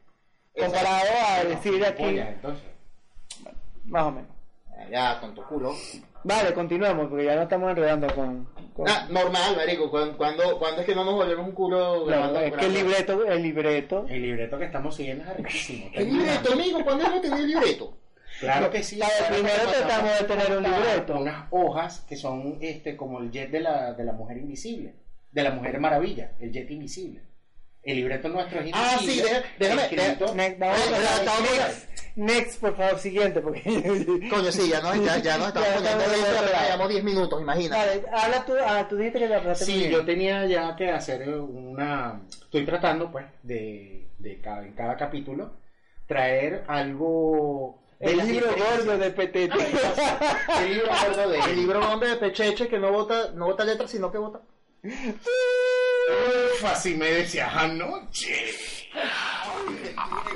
Comparado 0.58 1.08
a 1.28 1.44
decir 1.44 1.84
aquí, 1.84 2.02
gilipollas, 2.02 2.28
entonces. 2.34 2.64
más 3.84 4.02
o 4.04 4.10
menos. 4.10 4.30
Ya, 4.90 5.20
tontorculo. 5.20 5.72
Vale, 6.24 6.54
continuamos, 6.54 7.08
porque 7.08 7.24
ya 7.26 7.36
no 7.36 7.42
estamos 7.42 7.70
enredando 7.70 8.06
con... 8.14 8.46
con- 8.74 8.88
Ah, 8.88 9.06
normal, 9.10 9.56
marico. 9.56 9.90
¿Cuándo, 9.90 10.16
cuando, 10.16 10.58
cuando 10.58 10.80
es 10.80 10.86
que 10.86 10.94
no 10.94 11.04
nos 11.04 11.14
volvemos 11.14 11.46
un 11.46 11.52
culo 11.52 11.96
No, 11.98 12.04
grabando? 12.06 12.40
es 12.40 12.52
que 12.54 12.66
el 12.66 12.72
libreto, 12.74 13.24
el 13.26 13.42
libreto... 13.42 14.06
El 14.08 14.22
libreto 14.22 14.58
que 14.58 14.64
estamos 14.64 14.96
siguiendo 14.96 15.24
es 15.30 15.36
riquísimo. 15.36 15.90
¿Qué 15.92 16.00
libreto, 16.04 16.52
amigo? 16.54 16.82
¿Cuándo 16.82 17.04
hemos 17.04 17.20
tenido 17.20 17.46
libreto? 17.46 17.96
Claro 18.40 18.70
que 18.70 18.82
sí. 18.82 18.96
Claro 18.96 19.12
primero 19.28 19.54
que 19.70 19.76
tratamos 19.78 20.18
de 20.18 20.24
tener 20.24 20.56
un 20.56 20.62
libreto. 20.64 21.18
Unas 21.20 21.46
hojas 21.50 22.00
que 22.08 22.16
son 22.16 22.58
este 22.60 22.96
como 22.96 23.20
el 23.20 23.30
jet 23.30 23.50
de 23.50 23.60
la, 23.60 23.92
de 23.92 24.04
la 24.04 24.12
mujer 24.12 24.38
invisible. 24.38 24.94
De 25.30 25.42
la 25.42 25.50
mujer 25.50 25.78
maravilla, 25.78 26.32
el 26.40 26.50
jet 26.52 26.70
invisible. 26.70 27.22
El 27.82 27.96
libreto 27.96 28.28
nuestro 28.30 28.60
es 28.60 28.70
Ah, 28.72 28.96
sí, 28.98 29.04
invisible. 29.04 29.30
déjame- 29.30 29.46
déjame- 29.58 29.82
escrito- 29.82 30.34
Next, 32.16 32.60
por 32.60 32.76
favor, 32.76 32.98
siguiente, 33.00 33.40
porque... 33.40 33.60
Coño, 34.30 34.52
sí, 34.52 34.68
ya 34.68 34.80
nos, 34.80 34.94
ya, 35.04 35.18
ya 35.18 35.36
nos 35.36 35.48
estamos 35.48 35.68
Ya 35.68 35.74
poniendo 35.98 36.30
verdad. 36.42 36.64
llevamos 36.64 36.88
10 36.88 37.04
minutos, 37.04 37.40
imagínate. 37.40 38.00
Vale, 38.00 38.04
habla 38.12 38.44
tú, 38.46 38.52
ah, 38.64 38.86
tú 38.88 38.96
dijiste 38.96 39.18
que 39.18 39.26
muy 39.40 39.54
Sí, 39.56 39.78
bien. 39.78 39.90
yo 39.90 40.04
tenía 40.04 40.46
ya 40.46 40.76
que 40.76 40.90
hacer 40.90 41.28
una... 41.28 42.20
Estoy 42.30 42.64
tratando, 42.64 43.10
pues, 43.10 43.26
de, 43.42 44.06
de 44.18 44.40
cada, 44.40 44.62
en 44.64 44.74
cada 44.74 44.96
capítulo, 44.96 45.56
traer 46.06 46.64
algo... 46.68 47.82
de 47.98 48.12
El 48.12 48.18
libro 48.28 48.48
gordo 48.56 48.96
de 48.96 49.10
Petete. 49.10 49.54
El 50.60 50.68
libro 50.72 50.88
gordo 51.06 51.28
de 51.30 51.38
El 51.40 51.56
libro 51.56 51.80
hombre 51.92 52.10
de 52.10 52.16
Pecheche 52.16 52.68
que 52.68 52.78
no 52.78 52.92
vota, 52.92 53.32
no 53.34 53.46
vota 53.46 53.64
letras, 53.64 53.90
sino 53.90 54.12
que 54.12 54.18
vota. 54.18 54.40
Uf, 54.84 56.64
así 56.64 56.94
me 56.94 57.06
decías 57.10 57.52
anoche. 57.52 58.34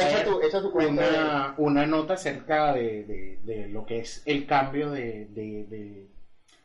Echa 0.00 0.24
tu, 0.24 0.40
echa 0.42 0.60
tu 0.60 0.70
cuenta. 0.72 1.02
una, 1.08 1.54
una 1.58 1.86
nota 1.86 2.14
acerca 2.14 2.72
de, 2.74 3.04
de- 3.04 3.38
de 3.42 3.68
lo 3.68 3.84
que 3.86 4.00
es 4.00 4.22
el 4.26 4.46
cambio 4.46 4.90
de, 4.90 5.26
de- 5.26 5.64
de- 5.68 6.06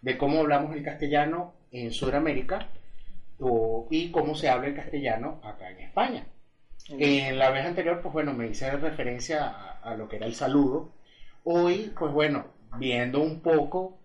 de 0.02 0.18
cómo 0.18 0.40
hablamos 0.40 0.76
el 0.76 0.84
castellano 0.84 1.54
en 1.72 1.92
Sudamérica 1.92 2.68
o- 3.40 3.88
y 3.92 4.12
cómo 4.12 4.36
se 4.36 4.50
habla 4.50 4.68
el 4.68 4.76
castellano 4.76 5.40
acá 5.44 5.70
en 5.72 5.80
España. 5.80 6.26
En 6.90 7.38
la 7.38 7.50
vez 7.50 7.66
anterior, 7.66 8.00
pues 8.02 8.14
bueno, 8.14 8.34
me 8.34 8.48
hice 8.48 8.72
referencia 8.72 9.48
a, 9.50 9.80
a 9.92 9.96
lo 9.96 10.08
que 10.08 10.16
era 10.18 10.26
el 10.26 10.36
saludo. 10.36 10.90
Hoy, 11.44 11.92
pues 11.98 12.14
bueno, 12.14 12.46
viendo 12.78 13.20
un 13.20 13.42
poco 13.42 13.98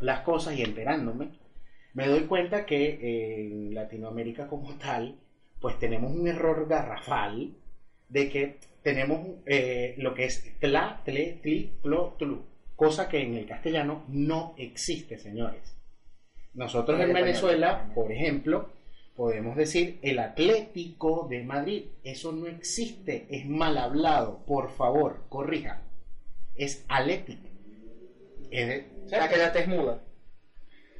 las 0.00 0.20
cosas 0.20 0.54
y 0.56 0.62
enterándome, 0.62 1.28
me 1.94 2.08
doy 2.08 2.22
cuenta 2.22 2.66
que 2.66 3.46
en 3.46 3.74
Latinoamérica 3.74 4.48
como 4.48 4.74
tal, 4.74 5.16
pues 5.62 5.78
tenemos 5.78 6.12
un 6.12 6.26
error 6.26 6.68
garrafal 6.68 7.54
de 8.08 8.28
que 8.28 8.58
tenemos 8.82 9.20
eh, 9.46 9.94
lo 9.96 10.12
que 10.12 10.24
es 10.24 10.58
tla, 10.58 11.00
tle, 11.04 11.38
tli, 11.40 11.72
plo, 11.80 12.16
tlu, 12.18 12.42
cosa 12.76 13.08
que 13.08 13.22
en 13.22 13.36
el 13.36 13.46
castellano 13.46 14.04
no 14.08 14.54
existe, 14.58 15.18
señores. 15.18 15.76
Nosotros 16.54 17.00
en. 17.00 17.12
Venezuela, 17.12 17.90
por 17.94 18.10
ejemplo, 18.12 18.70
podemos 19.16 19.56
decir 19.56 19.98
el 20.02 20.18
Atlético 20.18 21.26
de 21.30 21.44
Madrid. 21.44 21.84
Eso 22.02 22.32
no 22.32 22.46
existe, 22.48 23.26
es 23.30 23.46
mal 23.46 23.78
hablado. 23.78 24.40
Por 24.44 24.70
favor, 24.70 25.22
corrija. 25.28 25.80
Es 26.56 26.84
Atlético. 26.88 27.48
O 29.04 29.08
sea, 29.08 29.28
que 29.28 29.36
la 29.38 29.52
T 29.52 29.60
es 29.60 29.68
muda. 29.68 30.02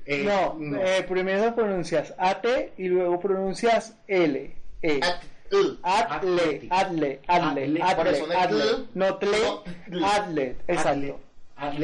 Eh, 0.06 0.24
no, 0.24 0.54
no. 0.58 0.78
eh, 0.80 1.04
primero 1.08 1.54
pronuncias 1.54 2.14
AT 2.18 2.46
y 2.78 2.88
luego 2.88 3.18
pronuncias 3.20 3.96
L. 4.08 4.54
E. 4.82 5.00
At- 5.02 5.22
l. 5.50 5.78
Atle, 5.82 6.68
atle, 6.70 7.20
atle, 7.28 7.82
Atle. 7.82 7.94
Por 7.96 8.08
eso 8.08 8.24
atle, 8.24 8.28
no 8.34 8.34
es 8.34 8.40
atle. 8.46 8.58
tl, 8.60 8.88
No 8.94 9.16
tle, 9.16 10.06
atle, 10.06 10.56
exacto. 10.66 11.20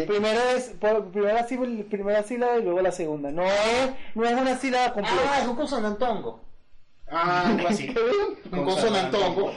Primero 0.07 0.41
es, 0.57 0.75
por, 0.81 1.11
primero 1.13 1.35
la 1.35 1.47
sílaba, 1.47 1.85
primera 1.89 2.23
sílaba 2.23 2.57
y 2.59 2.63
luego 2.63 2.81
la 2.81 2.91
segunda. 2.93 3.31
No 3.31 3.45
es, 3.45 3.91
no 4.15 4.25
es 4.25 4.33
una 4.33 4.57
sílaba 4.57 4.85
Ah, 4.85 4.89
es 4.89 4.93
completa. 4.95 5.51
un 5.51 5.57
consonantongo. 5.57 6.41
Ah, 7.11 7.45
algo 7.47 7.69
así. 7.69 7.95
Un 8.53 8.65
consonantongo. 8.65 9.53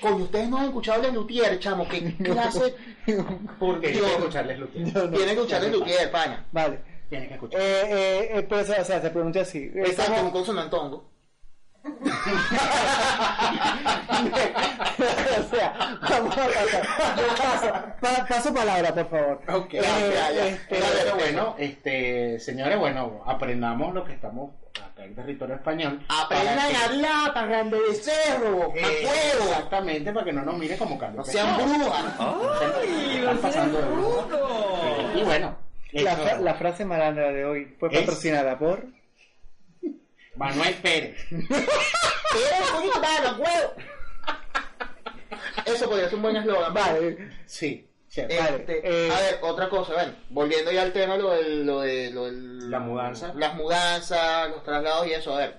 Coño, 0.00 0.24
ustedes 0.24 0.48
no 0.48 0.58
han 0.58 0.64
escuchado 0.66 1.06
a 1.06 1.10
Lutier, 1.12 1.58
chamo. 1.60 1.86
¿Qué 1.88 2.14
clase? 2.24 2.74
Por 3.06 3.58
Porque 3.58 3.88
Dios. 3.88 4.06
que 4.06 4.12
escucharles 4.16 4.58
lo 4.58 4.70
que 4.72 4.78
No, 4.80 4.86
no. 5.04 5.10
Tienen 5.10 5.26
que 5.26 5.32
escuchar 5.34 5.62
a 5.62 5.68
Lutier 5.68 5.98
de 5.98 6.04
España. 6.04 6.44
Vale. 6.52 6.78
Tienen 7.08 7.28
que 7.28 7.34
escuchar. 7.34 7.60
Eh, 7.60 7.64
eh, 7.86 8.30
eh, 8.34 8.46
pero, 8.48 8.60
o 8.60 8.64
sea, 8.64 8.82
o 8.82 8.84
sea, 8.84 9.00
se 9.00 9.10
pronuncia 9.10 9.42
así. 9.42 9.58
Exacto, 9.74 9.80
un 9.80 9.86
Estamos- 10.16 10.32
consonantongo. 10.32 11.10
o 14.18 15.56
sea, 15.56 15.98
vamos 16.10 16.36
a 16.36 16.46
pasar. 16.46 16.82
Yo 17.16 17.28
paso, 17.42 17.72
pa- 18.00 18.26
paso 18.26 18.54
palabra, 18.54 18.92
por 18.94 19.08
favor. 19.08 19.40
Ok, 19.54 19.74
Eh, 19.74 19.80
ya, 19.82 20.30
ya. 20.32 20.46
este, 20.48 20.76
Pero 21.02 21.14
bueno, 21.16 21.54
este, 21.58 22.38
señores, 22.40 22.78
bueno, 22.78 23.22
aprendamos 23.26 23.94
lo 23.94 24.04
que 24.04 24.12
estamos 24.12 24.50
acá 24.84 25.04
en 25.04 25.14
territorio 25.14 25.54
español. 25.54 26.04
Aprendan 26.08 26.58
a 26.58 26.84
hablar, 26.84 27.32
pagando 27.34 27.76
de 27.80 27.94
cerro, 27.94 28.72
Eh, 28.74 28.82
huevo. 29.06 29.44
Exactamente, 29.50 30.12
para 30.12 30.24
que 30.26 30.32
no 30.32 30.42
nos 30.42 30.56
miren 30.58 30.78
como 30.78 30.98
Carlos. 30.98 31.26
No 31.26 31.32
sean 31.32 31.56
brujas. 31.56 32.04
Están 33.14 33.38
pasando 33.38 33.78
de 33.80 33.86
brujas. 33.86 34.40
Eh, 34.82 35.12
Y 35.20 35.22
bueno, 35.22 35.56
la, 35.92 36.12
eso- 36.12 36.22
fra- 36.22 36.38
la 36.40 36.54
frase 36.54 36.84
malandra 36.84 37.32
de 37.32 37.44
hoy 37.44 37.76
fue 37.78 37.88
Es- 37.92 38.00
patrocinada 38.00 38.58
por. 38.58 38.84
Manuel 40.36 40.74
Pérez. 40.74 41.16
Eres 41.32 42.72
un 42.78 42.84
hispano, 42.84 43.38
huevo. 43.38 43.72
Eso 45.66 45.88
podría 45.88 46.06
ser 46.08 46.16
un 46.16 46.22
buen 46.22 46.36
eslogan. 46.36 46.72
Vale. 46.72 47.30
Sí, 47.46 47.88
cierto. 48.08 48.34
Este, 48.34 48.80
Vale, 48.80 48.82
eh, 48.84 49.10
a 49.12 49.20
ver, 49.20 49.38
otra 49.42 49.68
cosa, 49.68 49.94
bueno, 49.94 50.12
volviendo 50.30 50.70
ya 50.70 50.82
al 50.82 50.92
tema, 50.92 51.16
lo 51.16 51.30
del, 51.32 51.66
lo 51.66 51.80
de, 51.80 52.10
lo 52.10 52.26
del- 52.26 52.70
La 52.70 52.78
mudanza. 52.78 53.32
Las 53.34 53.54
mudanzas, 53.54 54.50
los 54.50 54.62
traslados 54.62 55.06
y 55.08 55.12
eso, 55.12 55.34
a 55.34 55.38
ver, 55.38 55.56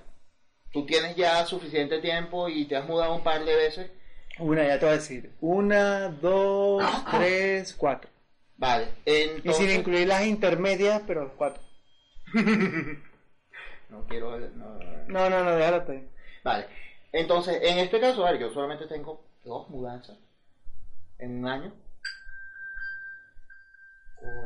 tú 0.72 0.86
tienes 0.86 1.14
ya 1.16 1.44
suficiente 1.46 1.98
tiempo 1.98 2.48
y 2.48 2.64
te 2.66 2.76
has 2.76 2.86
mudado 2.86 3.14
un 3.14 3.22
par 3.22 3.44
de 3.44 3.54
veces, 3.54 3.90
Una, 4.38 4.66
ya 4.66 4.78
te 4.78 4.86
voy 4.86 4.94
a 4.94 4.98
decir. 4.98 5.32
Una, 5.40 6.08
dos, 6.08 6.82
tres, 7.10 7.74
cuatro. 7.74 8.08
Vale, 8.60 8.88
Y 9.04 9.10
entonces... 9.22 9.56
sin 9.56 9.70
incluir 9.80 10.06
las 10.06 10.24
intermedias, 10.26 11.02
pero 11.06 11.34
cuatro. 11.36 11.62
No 13.90 14.06
quiero... 14.06 14.38
no, 14.38 14.78
No, 15.08 15.28
no, 15.28 15.42
no, 15.44 15.56
déjalo. 15.56 15.84
Vale, 16.44 16.66
entonces, 17.12 17.58
en 17.60 17.78
este 17.78 18.00
caso, 18.00 18.24
a 18.24 18.30
ver, 18.30 18.40
yo 18.40 18.52
solamente 18.52 18.86
tengo 18.86 19.20
dos 19.44 19.68
mudanzas 19.68 20.16
en 21.18 21.40
un 21.40 21.48
año. 21.48 21.72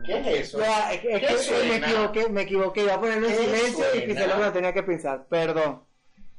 ¿Qué 0.07 0.19
es 0.21 0.27
eso? 0.49 0.63
Es, 0.63 1.01
que- 1.01 1.15
es 1.17 1.21
¿Qué 1.21 1.27
que 1.27 1.39
suena? 1.39 1.69
me 1.69 1.77
equivoqué, 1.77 2.29
me 2.29 2.43
equivoqué. 2.43 2.83
Iba 2.85 2.95
a 2.95 3.01
ponerlo 3.01 3.29
en 3.29 3.37
¿Qué 3.37 3.43
silencio 3.43 3.85
y 3.95 3.99
suena? 3.99 4.07
quizá 4.07 4.27
lo 4.29 4.35
que 4.37 4.41
lo 4.45 4.53
tenía 4.53 4.73
que 4.73 4.83
pensar. 4.83 5.27
Perdón. 5.29 5.83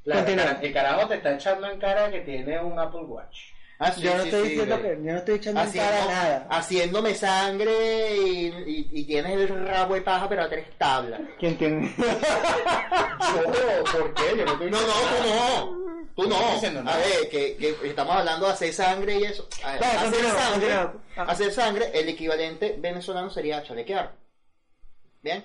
Continúa. 0.04 0.58
el 0.62 0.72
carajo 0.72 1.08
te 1.08 1.14
está 1.16 1.34
echando 1.34 1.70
en 1.70 1.78
cara 1.78 2.10
que 2.10 2.20
tiene 2.20 2.60
un 2.60 2.78
Apple 2.78 3.02
Watch. 3.02 3.50
Ah, 3.78 3.92
sí, 3.92 4.00
yo 4.00 4.16
no 4.16 4.22
sí, 4.22 4.28
estoy 4.30 4.42
sí, 4.44 4.48
diciendo 4.50 4.78
güey. 4.78 4.96
que. 4.96 5.04
Yo 5.04 5.12
no 5.12 5.18
estoy 5.18 5.34
echando 5.34 5.60
en 5.60 5.70
cara 5.72 5.88
Haciendo- 5.98 6.10
nada. 6.12 6.46
haciéndome 6.50 7.14
sangre 7.14 8.16
y, 8.16 8.46
y, 8.46 8.88
y 8.92 9.04
tienes 9.04 9.32
el 9.32 9.48
rabo 9.66 9.94
de 9.94 10.00
paja 10.00 10.28
pero 10.28 10.42
a 10.42 10.48
tres 10.48 10.66
tablas. 10.78 11.20
¿Quién 11.38 11.58
tiene? 11.58 11.94
¿Por 13.92 14.14
qué? 14.14 14.36
Yo 14.38 14.44
no 14.44 14.52
estoy 14.52 14.70
No, 14.70 14.80
no, 14.80 14.86
tú 14.86 15.28
no. 15.28 15.86
Tú 16.14 16.26
No 16.28 16.90
A 16.90 16.96
ver, 16.96 17.28
que, 17.30 17.56
que 17.56 17.76
estamos 17.88 18.16
hablando 18.16 18.46
de 18.46 18.52
hacer 18.52 18.72
sangre 18.72 19.18
y 19.18 19.24
eso. 19.24 19.46
A 19.62 19.72
ver, 19.72 19.80
Vale, 19.82 19.98
hacer, 19.98 20.24
sangre. 20.30 20.72
Ah. 20.72 20.92
hacer 21.28 21.52
sangre, 21.52 21.90
el 21.92 22.08
equivalente 22.08 22.76
venezolano 22.78 23.28
sería 23.28 23.62
chalequear. 23.62 24.14
¿Bien? 25.20 25.44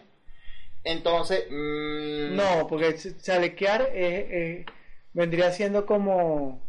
Entonces, 0.86 1.46
mm, 1.50 2.36
No, 2.36 2.68
porque 2.68 2.96
ch- 2.96 3.22
chalequear 3.22 3.82
es, 3.94 4.26
eh, 4.32 4.66
vendría 5.14 5.52
siendo 5.52 5.86
como. 5.86 6.62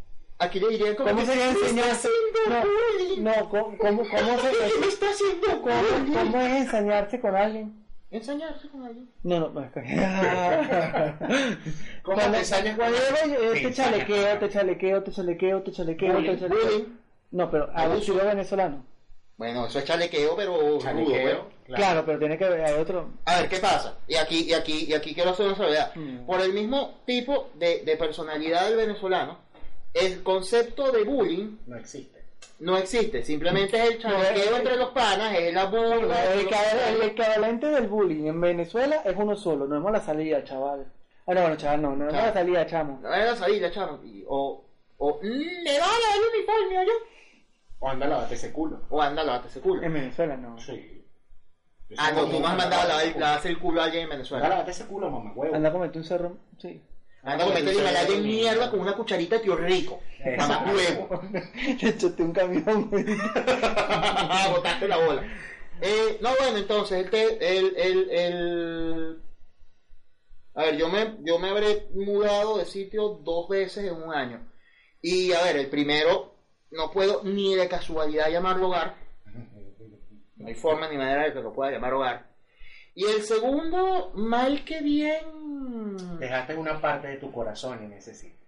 Aquí 0.43 0.61
le 0.61 0.69
dirían 0.71 0.95
como 0.97 1.11
¿Cómo 1.11 1.25
sería 1.25 1.45
"Me 1.47 1.51
está 1.53 1.65
enseñarse? 1.69 2.09
haciendo 2.09 2.69
bullying". 2.69 3.23
No, 3.25 3.37
no, 3.37 3.49
¿cómo, 3.49 3.79
cómo, 3.79 4.03
cómo 4.03 4.39
se- 4.41 4.81
Me 4.81 4.87
está 4.89 5.07
haciendo 5.11 5.63
cómo- 5.63 6.15
cómo 6.15 6.41
es 6.41 6.53
ensañarse 6.63 7.21
con 7.21 7.37
alguien? 7.37 7.83
Ensañarse 8.11 8.69
con 8.69 8.85
alguien. 8.85 9.09
No, 9.23 9.41
no, 9.41 9.49
no, 9.51 9.71
¿Cómo 12.03 12.17
Cuando- 12.17 12.33
te 12.33 12.39
ensañas 12.39 12.77
con 12.77 12.87
alguien? 12.87 13.03
yo, 13.35 13.55
yo 13.55 13.69
Te 13.69 13.73
chalequeo, 13.73 14.39
te 14.39 14.49
chalequeo, 14.51 15.03
te 15.03 15.13
chalequeo, 15.13 15.63
te 15.63 15.73
chalequeo, 15.73 16.17
te 16.19 16.39
chalequeo. 16.39 16.87
No, 17.31 17.51
pero 17.51 17.71
Abuso. 17.75 18.15
venezolano. 18.15 18.85
Bueno, 19.39 19.67
eso 19.67 19.79
es 19.79 19.85
chalequeo, 19.87 20.37
pero 20.37 20.57
rudo, 20.61 20.79
Chalequeo, 20.79 21.49
pues. 21.67 21.77
Claro, 21.77 22.05
pero 22.05 22.19
tiene 22.19 22.37
que 22.37 22.45
haber 22.45 22.65
hay 22.65 22.75
otro. 22.75 23.09
A 23.25 23.41
ver, 23.41 23.49
¿qué 23.49 23.57
pasa? 23.57 23.97
Y 24.07 24.15
aquí, 24.17 24.41
y 24.45 24.53
aquí, 24.53 24.85
y 24.89 24.93
aquí 24.93 25.15
quiero 25.15 25.31
hacer 25.31 25.47
una 25.47 25.57
salvedad. 25.57 25.93
Mm. 25.95 26.27
Por 26.27 26.41
el 26.43 26.53
mismo 26.53 27.01
tipo 27.07 27.49
de, 27.55 27.83
de 27.83 27.97
personalidad 27.97 28.67
del 28.69 28.77
venezolano, 28.77 29.39
el 29.95 30.23
concepto 30.23 30.91
de 30.93 31.05
bullying 31.05 31.59
No 31.67 31.77
existe. 31.77 32.23
no 32.61 32.77
existe. 32.77 33.23
Simplemente 33.25 33.77
es 33.77 33.91
el 33.91 33.99
chalequeo 34.01 34.33
No, 34.51 34.57
es- 34.57 34.59
entre 34.59 34.77
los 34.77 34.91
panas, 34.91 35.35
es 35.39 35.53
la 35.55 35.67
burla. 35.67 36.33
El, 36.33 36.41
es 36.49 37.03
equivalente 37.03 37.67
del 37.67 37.89
bullying 37.89 38.27
en 38.27 38.41
Venezuela 38.41 39.03
es 39.05 39.15
uno 39.17 39.37
solo, 39.37 39.67
no 39.67 39.87
es 39.89 39.93
la 39.93 40.01
salida, 40.01 40.43
chaval. 40.45 40.87
Ah, 41.27 41.35
no, 41.35 41.41
bueno, 41.43 41.57
chaval, 41.57 41.83
no, 41.83 41.95
no 41.97 42.07
es 42.07 42.13
Chaval. 42.13 42.27
la 42.29 42.33
salida, 42.33 42.67
chamo. 42.67 42.99
No 43.03 43.15
era 43.15 43.37
salida, 43.37 43.71
chamo. 43.71 44.01
Y- 44.05 44.25
O, 44.29 44.65
o, 44.99 45.21
me 45.23 45.79
va 45.79 45.87
a 45.87 45.89
dar 45.89 46.17
el 46.17 46.35
uniforme 46.37 46.87
yo. 46.87 46.93
O 47.81 47.89
anda, 47.89 48.07
lávate 48.07 48.35
ese 48.35 48.53
culo. 48.53 48.81
O 48.91 49.01
anda, 49.03 49.23
lavate 49.25 49.49
ese 49.49 49.61
culo. 49.61 49.83
En 49.83 49.93
Venezuela 49.93 50.37
no. 50.37 50.59
Sí. 50.59 50.99
Ah, 51.99 52.11
no, 52.13 52.25
tú 52.27 52.41
me 52.41 52.47
has 52.47 52.57
mandado 52.57 52.83
a 52.83 52.87
lavar, 52.87 53.17
lavarse 53.19 53.49
el 53.51 53.59
culo 53.59 53.81
a 53.83 53.85
alguien 53.85 54.03
en 54.05 54.05
Anda, 54.07 54.17
Venezuela. 54.17 54.49
lávate 54.49 54.71
ese 54.71 54.87
culo, 54.87 55.11
mamá, 55.11 55.33
huevo. 55.35 55.55
Anda 55.55 55.69
a 55.69 55.73
comerte 55.73 55.99
un 55.99 56.05
cerro, 56.05 56.37
sí. 56.59 56.81
Anda, 57.23 57.45
comete 57.45 57.71
el 57.71 57.77
Himalaya 57.77 58.05
de 58.05 58.19
mierda 58.19 58.71
con 58.71 58.81
una 58.81 58.97
cucharita 58.97 59.37
de 59.37 59.43
tío 59.45 59.55
rico. 59.57 60.01
Mamá 60.37 60.65
huevo. 60.73 61.21
Te 61.81 61.89
echaste 61.89 62.23
un 62.23 62.33
camión. 62.33 62.91
Botaste 64.51 64.89
la 64.89 64.97
bola. 64.99 65.23
Eh, 65.81 66.19
no, 66.21 66.31
bueno, 66.39 66.59
entonces, 66.59 66.99
el, 67.05 67.11
te- 67.11 67.59
el, 67.59 67.77
el, 67.77 68.11
el- 68.11 69.23
A 70.55 70.63
ver, 70.65 70.77
yo 70.77 70.89
me, 70.89 71.17
yo 71.21 71.39
me 71.39 71.49
habré 71.51 71.89
mudado 71.95 72.59
de 72.59 72.65
sitio 72.67 73.09
dos 73.23 73.49
veces 73.49 73.85
en 73.85 73.95
un 74.03 74.13
año. 74.15 74.49
Y, 75.01 75.33
a 75.33 75.43
ver, 75.43 75.57
el 75.57 75.69
primero, 75.69 76.35
no 76.71 76.91
puedo 76.93 77.23
ni 77.25 77.55
de 77.55 77.69
casualidad 77.69 78.31
llamarlo 78.31 78.69
hogar. 78.69 78.97
No 80.37 80.47
hay 80.49 80.55
forma 80.55 80.89
ni 80.89 80.97
manera 80.97 81.25
de 81.25 81.33
que 81.33 81.41
lo 81.41 81.53
pueda 81.53 81.71
llamar 81.71 81.95
hogar. 81.95 82.31
Y 82.95 83.05
el 83.07 83.23
segundo, 83.23 84.11
mal 84.15 84.65
que 84.65 84.81
bien... 84.83 85.42
Dejaste 86.19 86.57
una 86.57 86.81
parte 86.81 87.09
de 87.09 87.17
tu 87.17 87.33
corazón 87.33 87.83
en 87.83 87.93
ese 87.93 88.15
sitio. 88.15 88.43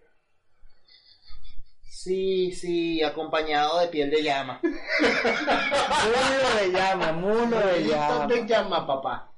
Sí, 2.04 2.52
sí, 2.52 3.02
acompañado 3.02 3.80
de 3.80 3.88
piel 3.88 4.10
de 4.10 4.22
llama. 4.22 4.60
Mulo 4.62 6.61
de 6.61 6.70
llama, 6.70 7.12
mulo 7.12 7.59
de 7.59 7.85
llama. 7.85 8.26
te 8.26 8.46
llama, 8.46 8.87
papá. 8.87 9.33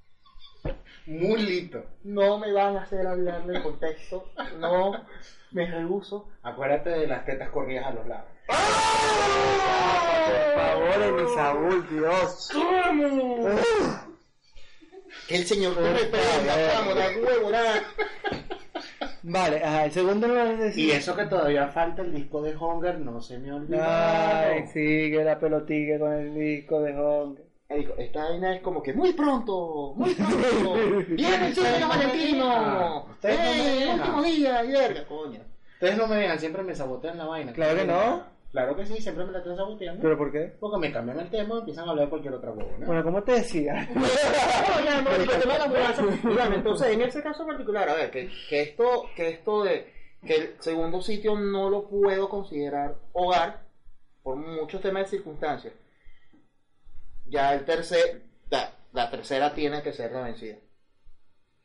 Mulito. 1.07 1.85
No 2.03 2.39
me 2.39 2.53
van 2.53 2.77
a 2.77 2.83
hacer 2.83 3.07
hablar 3.07 3.47
del 3.47 3.63
contexto. 3.63 4.33
No, 4.59 5.07
me 5.53 5.71
rehuso. 5.71 6.29
Acuérdate 6.43 6.91
de 6.91 7.07
las 7.07 7.25
tetas 7.25 7.51
corridas 7.51 7.87
a 7.87 7.91
los 7.93 8.07
lados. 8.09 8.31
Por 8.49 8.57
favor, 10.57 11.03
Elisaúl, 11.03 11.89
Dios. 11.89 12.51
Que 15.29 15.37
el 15.37 15.45
señor 15.47 15.75
la 15.77 17.09
huevonada. 17.21 17.83
Vale, 19.23 19.65
ajá, 19.65 19.87
el 19.87 19.93
segundo 19.93 20.29
no 20.29 20.41
es 20.41 20.59
decir. 20.59 20.85
Y 20.89 20.91
eso 20.93 21.17
que 21.17 21.25
todavía 21.27 21.67
falta 21.69 22.03
el 22.03 22.15
disco 22.15 22.43
de 22.43 22.57
Hunger, 22.57 23.01
no 23.01 23.21
se 23.21 23.39
me 23.39 23.53
olvida. 23.53 24.51
Ay, 24.51 24.67
sigue 24.69 25.25
la 25.25 25.39
pelotique 25.41 25.99
con 25.99 26.13
el 26.13 26.35
disco 26.35 26.81
de. 26.81 26.93
Marico, 27.69 27.95
esta 27.99 28.23
vaina 28.29 28.55
es 28.55 28.63
como 28.63 28.81
que 28.81 28.93
muy 28.93 29.13
pronto, 29.15 29.95
muy 29.97 30.15
pronto. 30.15 30.75
Viene 31.09 31.49
el 31.49 31.55
de 31.55 31.85
Valentino. 31.85 32.53
Ah, 32.53 33.05
Eh, 33.25 33.91
último 33.93 34.23
día, 34.23 34.65
y 34.65 34.71
verga, 34.71 35.05
coño. 35.09 35.41
Ustedes 35.75 35.97
no 35.99 36.07
me 36.07 36.17
dejan, 36.17 36.39
siempre 36.39 36.63
me 36.63 36.75
sabotean 36.77 37.19
la 37.19 37.25
vaina. 37.25 37.53
Claro 37.53 37.77
que 37.77 37.85
no. 37.85 38.36
Claro 38.53 38.75
que 38.77 38.87
sí, 38.87 39.01
siempre 39.03 39.25
me 39.25 39.33
la 39.33 39.39
están 39.39 39.57
saboteando. 39.57 40.03
¿Pero 40.03 40.17
por 40.17 40.33
qué? 40.33 40.55
Porque 40.59 40.79
me 40.79 40.93
cambian 40.93 41.21
el 41.21 41.29
tema 41.31 41.57
y 41.57 41.59
empiezan 41.59 41.87
a 41.87 41.91
hablar 41.91 42.07
de 42.07 42.11
cualquier 42.11 42.35
otra 42.35 42.53
huevona. 42.53 42.87
Bueno, 42.87 43.03
como 43.05 43.23
te 43.23 43.33
decía. 43.33 43.89
Oye, 43.91 45.03
marico, 45.03 45.33
el 45.33 45.41
tema 45.41 45.53
de 45.55 45.59
la 45.59 45.67
mudanza. 45.69 46.03
Bueno, 46.23 46.55
entonces, 46.55 46.89
en 46.89 47.03
ese 47.03 47.23
caso 47.23 47.47
particular, 47.47 47.89
a 47.89 47.95
ver, 47.95 48.11
que, 48.11 48.31
que 48.49 48.63
esto, 48.63 49.05
que 49.15 49.29
esto 49.29 49.65
de 49.65 49.93
que 50.25 50.35
el 50.37 50.55
segundo 50.61 51.03
sitio 51.03 51.37
no 51.39 51.69
lo 51.69 51.87
puedo 51.89 52.29
considerar 52.29 52.97
hogar 53.13 53.63
por 54.23 54.37
muchos 54.37 54.81
temas 54.81 55.05
de 55.05 55.19
circunstancias. 55.19 55.75
Ya 57.27 57.53
el 57.55 57.65
tercer, 57.65 58.23
la, 58.51 58.73
la 58.93 59.11
tercera 59.11 59.53
tiene 59.55 59.83
que 59.83 59.93
ser 59.93 60.13
la 60.13 60.23
vencida. 60.23 60.57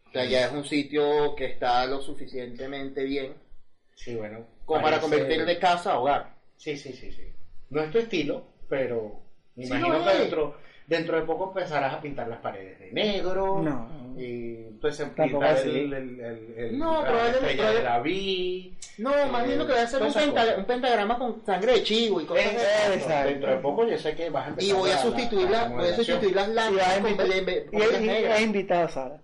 O 0.07 0.11
sea, 0.11 0.25
ya 0.25 0.45
es 0.45 0.51
un 0.51 0.65
sitio 0.65 1.35
que 1.35 1.45
está 1.45 1.85
lo 1.85 2.01
suficientemente 2.01 3.03
bien 3.05 3.33
Sí, 3.95 4.15
bueno. 4.15 4.45
como 4.65 4.81
para 4.81 4.99
convertir 4.99 5.45
de 5.45 5.57
casa 5.57 5.93
a 5.93 5.99
hogar. 5.99 6.40
Sí, 6.61 6.77
sí, 6.77 6.93
sí, 6.93 7.11
sí. 7.11 7.23
No 7.71 7.81
es 7.81 7.89
tu 7.91 7.97
estilo, 7.97 8.43
pero 8.69 9.19
me 9.55 9.65
Sí 9.65 9.71
imagino 9.71 9.97
lo 9.97 10.05
que 10.05 10.11
es. 10.11 10.19
dentro, 10.19 10.57
dentro 10.85 11.19
de 11.19 11.25
poco 11.25 11.47
empezarás 11.47 11.93
a 11.95 12.01
pintar 12.01 12.27
las 12.27 12.39
paredes 12.39 12.77
de 12.79 12.91
negro. 12.91 13.61
No. 13.63 14.13
Y 14.15 14.55
entonces 14.67 15.07
Tampoco 15.15 15.39
pintar 15.39 15.57
el, 15.57 15.93
el, 15.93 16.19
el, 16.19 16.53
el- 16.57 16.77
No, 16.77 17.01
la 17.01 17.07
probablemente- 17.07 17.63
de 17.63 17.81
David. 17.81 18.73
No, 18.99 19.11
más 19.31 19.47
bien 19.47 19.57
lo 19.57 19.65
que 19.65 19.71
voy 19.71 19.81
a 19.81 19.85
hacer 19.85 20.03
es 20.03 20.15
un, 20.57 20.65
pentagrama 20.65 21.17
con 21.17 21.43
sangre 21.45 21.71
de 21.73 21.83
chivo 21.83 22.21
y 22.21 22.25
cosas 22.25 22.45
así. 22.45 23.29
Dentro 23.29 23.51
de 23.51 23.57
poco 23.57 23.87
yo 23.87 23.97
sé 23.97 24.13
que 24.15 24.29
vas 24.29 24.45
a 24.45 24.49
empezar 24.49 24.69
Y 24.69 24.73
voy 24.79 24.89
a 24.91 24.93
la- 24.93 24.99
sustituir, 25.01 25.49
la- 25.49 25.61
la, 25.63 25.69
la 25.69 25.75
voy 25.75 25.87
a 25.89 25.95
sustituir 25.95 26.35
las 26.35 26.49
lámparas 26.49 26.99
con 26.99 27.11
y 27.73 28.07
he 28.37 28.41
invitado 28.43 28.83
a 28.85 28.89
Sara. 28.89 29.21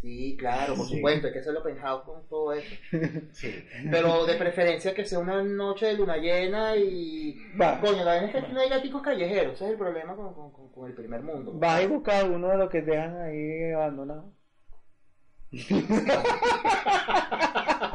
Sí, 0.00 0.36
claro, 0.38 0.74
por 0.76 0.86
Sí. 0.86 0.96
supuesto, 0.96 1.26
hay 1.26 1.32
que 1.32 1.38
hacerlo 1.40 1.62
pensado 1.62 2.04
con 2.04 2.28
todo 2.28 2.52
eso. 2.52 2.72
Sí. 3.32 3.52
Pero 3.90 4.26
de 4.26 4.34
preferencia 4.36 4.94
que 4.94 5.04
sea 5.04 5.18
una 5.18 5.42
noche 5.42 5.86
de 5.86 5.94
luna 5.94 6.16
llena 6.18 6.76
y... 6.76 7.36
Va. 7.60 7.80
Coño, 7.80 8.04
la 8.04 8.12
vaina 8.14 8.26
es 8.26 8.32
que 8.44 8.52
no 8.52 8.60
hay 8.60 8.68
gaticos 8.68 9.02
callejeros, 9.02 9.54
ese 9.54 9.64
es 9.64 9.70
el 9.72 9.76
problema 9.76 10.14
con, 10.14 10.32
con- 10.34 10.52
con- 10.72 10.86
el 10.88 10.94
primer 10.94 11.20
mundo. 11.22 11.52
Vas 11.54 11.82
y 11.82 11.88
buscar 11.88 12.30
uno 12.30 12.48
de 12.48 12.56
los 12.56 12.70
que 12.70 12.80
dejan 12.82 13.20
ahí 13.20 13.72
abandonado. 13.72 14.32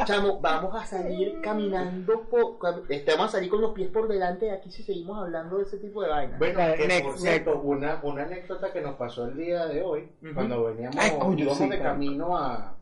Chamo, 0.05 0.39
vamos 0.41 0.75
a 0.75 0.85
salir 0.85 1.39
caminando, 1.41 2.21
por, 2.29 2.57
este, 2.89 3.11
vamos 3.11 3.29
a 3.29 3.37
salir 3.37 3.49
con 3.49 3.61
los 3.61 3.71
pies 3.73 3.89
por 3.89 4.07
delante 4.07 4.45
de 4.47 4.51
aquí 4.51 4.69
si 4.71 4.83
seguimos 4.83 5.17
hablando 5.17 5.57
de 5.57 5.63
ese 5.63 5.77
tipo 5.77 6.01
de 6.03 6.09
vainas. 6.09 6.37
Bueno, 6.39 6.59
que 6.75 6.87
next, 6.87 7.05
por 7.05 7.17
cierto, 7.19 7.59
una, 7.61 7.99
una 8.03 8.23
anécdota 8.23 8.73
que 8.73 8.81
nos 8.81 8.95
pasó 8.95 9.25
el 9.27 9.37
día 9.37 9.65
de 9.67 9.81
hoy, 9.81 10.09
cuando 10.33 10.63
veníamos, 10.65 10.97
Ay, 10.99 11.11
coño, 11.19 11.53
sí, 11.55 11.63
de 11.69 11.77
claro. 11.77 11.83
camino 11.93 12.37
a, 12.37 12.75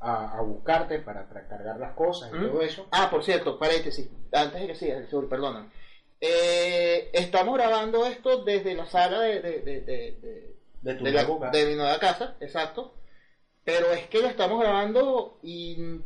a, 0.00 0.38
a 0.38 0.40
buscarte 0.42 1.00
para 1.00 1.28
tra- 1.28 1.46
cargar 1.48 1.78
las 1.78 1.92
cosas 1.92 2.30
y 2.32 2.38
todo 2.46 2.62
eso. 2.62 2.86
Ah, 2.92 3.08
por 3.10 3.22
cierto, 3.24 3.58
paréntesis, 3.58 4.08
antes 4.32 4.60
de 4.60 4.66
que 4.68 4.74
sigas, 4.74 5.08
Sur, 5.10 5.28
perdona. 5.28 5.70
Eh, 6.20 7.10
estamos 7.12 7.54
grabando 7.58 8.06
esto 8.06 8.42
desde 8.44 8.74
la 8.74 8.86
sala 8.86 9.20
de, 9.20 9.40
de, 9.42 9.60
de, 9.60 9.80
de- 9.82 10.18
de- 10.22 10.54
De 10.80 10.94
tu 10.94 11.04
de, 11.04 11.12
la- 11.12 11.24
boca. 11.24 11.50
de 11.50 11.66
mi 11.66 11.74
nueva 11.74 11.98
casa, 11.98 12.36
exacto. 12.40 12.94
Pero 13.64 13.92
es 13.92 14.06
que 14.08 14.20
lo 14.20 14.28
estamos 14.28 14.60
grabando 14.60 15.38
y 15.42 16.00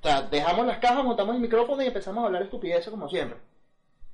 o 0.00 0.02
sea, 0.02 0.22
dejamos 0.22 0.66
las 0.66 0.78
cajas, 0.78 1.04
montamos 1.04 1.34
el 1.34 1.42
micrófono 1.42 1.82
y 1.82 1.86
empezamos 1.86 2.22
a 2.22 2.26
hablar 2.26 2.42
estupideces 2.42 2.88
como 2.88 3.08
siempre. 3.08 3.38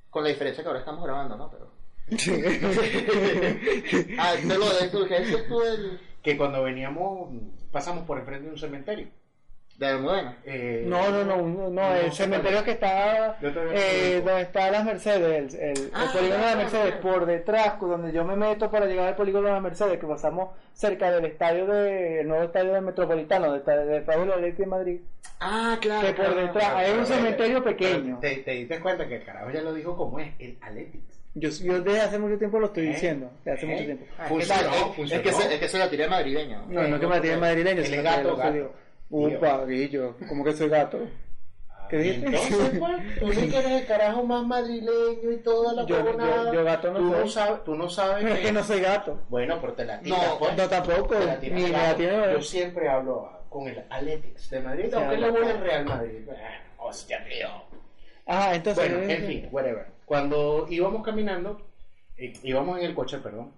Con 0.09 0.23
la 0.23 0.29
diferencia 0.29 0.63
que 0.63 0.67
ahora 0.67 0.79
estamos 0.79 1.03
grabando, 1.03 1.37
¿no? 1.37 1.49
Pero... 1.49 1.71
ah, 4.17 4.35
lo 4.45 4.73
de 4.73 4.85
esto, 4.85 5.05
¿qué 5.07 5.19
decías 5.19 5.45
tú 5.47 5.59
del, 5.59 5.99
Que 6.23 6.37
cuando 6.37 6.63
veníamos, 6.63 7.29
pasamos 7.71 8.05
por 8.05 8.17
enfrente 8.17 8.47
de 8.47 8.53
un 8.53 8.59
cementerio. 8.59 9.07
De 9.77 9.85
Almudena? 9.87 10.37
Eh, 10.43 10.83
No, 10.87 11.09
no, 11.11 11.23
no, 11.23 11.37
no, 11.41 11.69
no, 11.69 11.93
el 11.95 12.11
cementerio 12.11 12.63
que 12.63 12.71
está 12.71 13.37
eh, 13.41 14.21
no 14.23 14.29
donde 14.31 14.41
está 14.41 14.71
las 14.71 14.83
Mercedes, 14.83 15.53
el, 15.53 15.59
el, 15.61 15.77
el 15.77 15.91
Ah, 15.93 16.09
polígono 16.11 16.39
de 16.39 16.45
las 16.45 16.57
Mercedes, 16.57 16.93
por 16.95 17.25
detrás, 17.27 17.79
donde 17.79 18.11
yo 18.11 18.23
me 18.25 18.35
meto 18.35 18.71
para 18.71 18.87
llegar 18.87 19.07
al 19.09 19.15
polígono 19.15 19.47
de 19.47 19.53
las 19.53 19.61
Mercedes, 19.61 19.99
que 19.99 20.07
pasamos 20.07 20.49
cerca 20.73 21.11
del 21.11 21.25
estadio 21.25 21.67
de, 21.67 22.21
el 22.21 22.27
nuevo 22.27 22.43
estadio 22.45 22.73
del 22.73 22.81
Metropolitano, 22.83 23.55
Estadio 23.55 23.85
de 23.85 24.25
la 24.25 24.35
Eléctrica 24.35 24.63
de 24.63 24.65
Madrid, 24.65 24.99
Ah, 25.39 25.77
claro. 25.79 26.07
que 26.07 26.13
por 26.15 26.25
claro. 26.25 26.41
detrás 26.41 26.73
hay 26.75 26.91
un 26.97 27.05
cementerio 27.05 27.63
pequeño. 27.63 28.17
Te, 28.19 28.37
te 28.37 28.51
diste 28.51 28.79
cuenta 28.79 29.07
que 29.07 29.17
el 29.17 29.23
carajo 29.25 29.51
ya 29.51 29.61
lo 29.61 29.73
dijo 29.73 29.95
como 29.95 30.19
es, 30.19 30.29
el 30.39 30.57
Athletics. 30.61 31.19
Yo, 31.35 31.49
yo 31.51 31.81
desde 31.83 32.01
hace 32.01 32.17
mucho 32.17 32.39
tiempo 32.39 32.59
lo 32.59 32.65
estoy 32.65 32.85
¿Eh? 32.87 32.89
diciendo, 32.89 33.29
desde 33.45 33.51
hace 33.57 33.65
¿Eh? 33.67 33.69
mucho 33.69 33.85
tiempo. 33.85 34.05
Ah, 34.17 34.23
es, 34.23 34.29
Funcionó, 34.29 34.61
que, 34.63 34.67
es- 34.69 34.81
es 34.89 34.95
funcionó. 34.95 35.21
que 35.23 35.31
se, 35.33 35.53
es 35.53 35.59
que 35.59 35.67
se 35.69 35.77
la 35.77 35.87
tiré 35.87 36.07
madrileña. 36.07 36.63
No, 36.67 36.87
no 36.87 36.99
que 36.99 37.05
me 37.05 37.15
la 37.15 37.21
tiene 37.21 37.37
madrileño, 37.37 37.81
es 37.81 38.03
gato, 38.03 38.27
lo 38.29 38.35
gato. 38.37 38.73
Digo. 39.09 39.37
Upa, 39.37 39.65
Guillo, 39.65 40.15
¿cómo 40.27 40.43
que 40.43 40.53
soy 40.53 40.69
gato? 40.69 40.99
¿Qué 41.89 41.97
dijiste? 41.99 42.25
Entonces, 42.27 42.79
pues, 42.79 43.19
tú 43.19 43.31
sí 43.33 43.49
que 43.49 43.57
eres 43.59 43.71
el 43.81 43.87
carajo 43.87 44.23
más 44.23 44.45
madrileño 44.45 45.31
y 45.31 45.37
toda 45.37 45.71
la 45.73 45.85
Yo- 45.85 46.03
yo- 46.03 46.53
yo 46.53 46.63
gato 46.65 46.91
no 46.91 46.99
tú 46.99 47.09
soy. 47.11 47.19
no 47.21 47.27
sabes, 47.29 47.63
tú 47.63 47.75
no 47.75 47.89
sabes 47.89 48.23
Pero 48.23 48.35
es 48.35 48.41
que 48.41 48.51
no 48.51 48.63
soy 48.63 48.81
gato. 48.81 49.21
Bueno, 49.29 49.57
pero 49.61 49.71
te 49.73 49.85
la 49.85 49.99
tiras, 50.01 50.27
No, 50.27 50.37
pues. 50.39 50.57
No 50.57 50.67
tampoco, 50.67 51.15
Te 51.15 51.25
la 51.25 51.39
tiras, 51.39 51.61
ni 51.61 51.67
claro. 51.69 51.87
la 51.87 51.95
tiene. 51.95 52.33
Yo 52.33 52.41
siempre 52.41 52.89
hablo 52.89 53.31
con 53.49 53.67
el 53.69 53.85
Athletics 53.89 54.49
de 54.49 54.59
Madrid, 54.59 54.93
aunque 54.93 55.17
le 55.17 55.31
voy 55.31 55.47
al 55.47 55.59
Real 55.61 55.85
Madrid. 55.85 56.27
Ah, 56.29 56.83
Hostia, 56.83 57.23
tío. 57.23 57.47
Ajá, 58.25 58.55
entonces. 58.55 58.89
Bueno, 58.91 59.09
en 59.09 59.23
fin, 59.25 59.47
whatever. 59.51 59.85
Cuando 60.05 60.67
íbamos 60.69 61.03
caminando, 61.05 61.61
eh, 62.17 62.33
íbamos 62.43 62.79
en 62.79 62.85
el 62.85 62.93
coche, 62.95 63.19
perdón, 63.19 63.53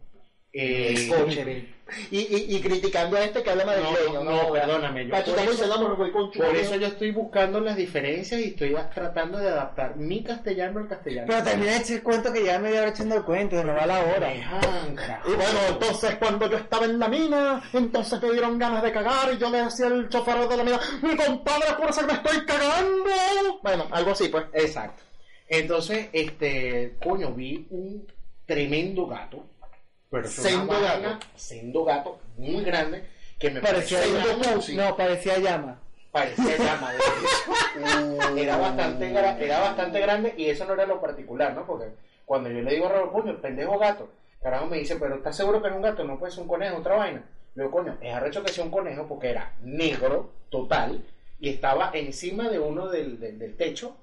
Eh, 0.52 1.08
Coche, 1.10 1.68
y, 2.12 2.18
y, 2.20 2.56
y 2.56 2.62
criticando 2.62 3.18
a 3.18 3.24
este 3.24 3.44
que 3.44 3.50
habla 3.50 3.66
no, 3.66 3.72
madrileño. 3.72 4.24
no, 4.24 4.44
no, 4.44 4.52
perdóname. 4.52 5.06
Yo 5.06 5.12
por, 5.12 5.40
eso, 5.40 5.96
voy 5.96 6.12
con 6.12 6.32
por 6.32 6.56
eso 6.56 6.76
yo 6.76 6.88
estoy 6.88 7.12
buscando 7.12 7.60
las 7.60 7.76
diferencias 7.76 8.40
y 8.40 8.46
estoy 8.46 8.76
tratando 8.94 9.38
de 9.38 9.50
adaptar 9.50 9.96
mi 9.96 10.24
castellano 10.24 10.80
al 10.80 10.88
castellano. 10.88 11.28
Pero 11.28 11.44
de 11.44 11.76
echar 11.78 11.92
el 11.96 12.04
cuento 12.04 12.34
que 12.34 12.44
ya 12.44 12.60
media 12.60 12.82
hora 12.82 12.90
echando 12.90 13.16
el 13.16 13.24
cuento, 13.24 13.64
no 13.64 13.74
va 13.74 13.86
la 13.86 14.00
hora. 14.04 14.34
Y 14.34 15.36
bueno, 15.36 15.60
entonces 15.70 16.16
cuando 16.16 16.50
yo 16.50 16.58
estaba 16.58 16.86
en 16.86 17.00
la 17.00 17.08
mina, 17.08 17.64
entonces 17.74 18.22
me 18.22 18.32
dieron 18.32 18.58
ganas 18.58 18.84
de 18.84 18.92
cagar 18.92 19.34
y 19.34 19.38
yo 19.38 19.50
le 19.50 19.64
decía 19.64 19.88
al 19.88 20.10
chofer 20.10 20.48
de 20.48 20.58
la 20.58 20.64
mina, 20.64 20.80
mi 21.02 21.16
compadre, 21.16 21.74
por 21.78 21.90
eso 21.90 22.02
que 22.02 22.08
me 22.08 22.14
estoy 22.14 22.46
cagando. 22.46 23.10
Bueno, 23.64 23.88
algo 23.92 24.12
así 24.12 24.30
pues. 24.30 24.46
Exacto. 24.54 25.04
Entonces, 25.48 26.10
este, 26.14 26.98
coño, 27.04 27.34
vi 27.34 27.68
un 27.72 28.06
tremendo 28.46 29.08
gato. 29.08 29.46
Pero 30.10 30.28
vaina- 30.68 31.00
gato. 31.10 31.28
Sendo 31.36 31.84
gato, 31.86 32.20
muy 32.38 32.64
grande, 32.64 33.04
que 33.38 33.52
me 33.52 33.62
Parecía 33.62 34.00
llama. 34.06 34.44
No, 34.74 34.98
parecía 34.98 35.38
llama. 35.38 35.80
parecía 36.12 36.58
llama, 36.58 36.92
de 36.94 36.98
hecho. 36.98 38.30
era 38.38 38.58
bastante 38.58 39.12
era 39.12 39.60
bastante 39.60 40.00
grande 40.00 40.34
y 40.38 40.50
eso 40.50 40.66
no 40.66 40.74
era 40.74 40.86
lo 40.86 41.00
particular, 41.00 41.54
¿no? 41.54 41.66
Porque 41.66 41.90
cuando 42.26 42.50
yo 42.50 42.62
le 42.62 42.74
digo 42.74 42.88
a 42.88 42.92
Raúl, 42.92 43.12
coño, 43.12 43.32
el 43.32 43.38
pendejo 43.38 43.78
gato, 43.78 44.10
carajo 44.42 44.66
me 44.66 44.78
dice, 44.78 44.96
pero 44.98 45.16
¿estás 45.16 45.38
seguro 45.38 45.62
que 45.62 45.70
es 45.70 45.76
un 45.76 45.82
gato? 45.82 46.04
No 46.04 46.18
puede 46.18 46.32
ser 46.32 46.42
un 46.42 46.48
conejo, 46.50 46.78
otra 46.78 46.96
vaina. 46.96 47.24
Le 47.56 47.64
digo, 47.64 47.72
coño, 47.76 47.98
es 48.02 48.14
arrecho 48.14 48.44
que 48.44 48.52
sea 48.52 48.64
un 48.64 48.72
conejo 48.72 49.08
porque 49.08 49.30
era 49.30 49.54
negro, 49.62 50.32
total, 50.50 51.04
y 51.40 51.50
estaba 51.50 51.92
encima 51.94 52.50
de 52.50 52.60
uno 52.60 52.88
del, 52.90 53.20
del, 53.20 53.38
del 53.40 53.56
techo 53.56 53.96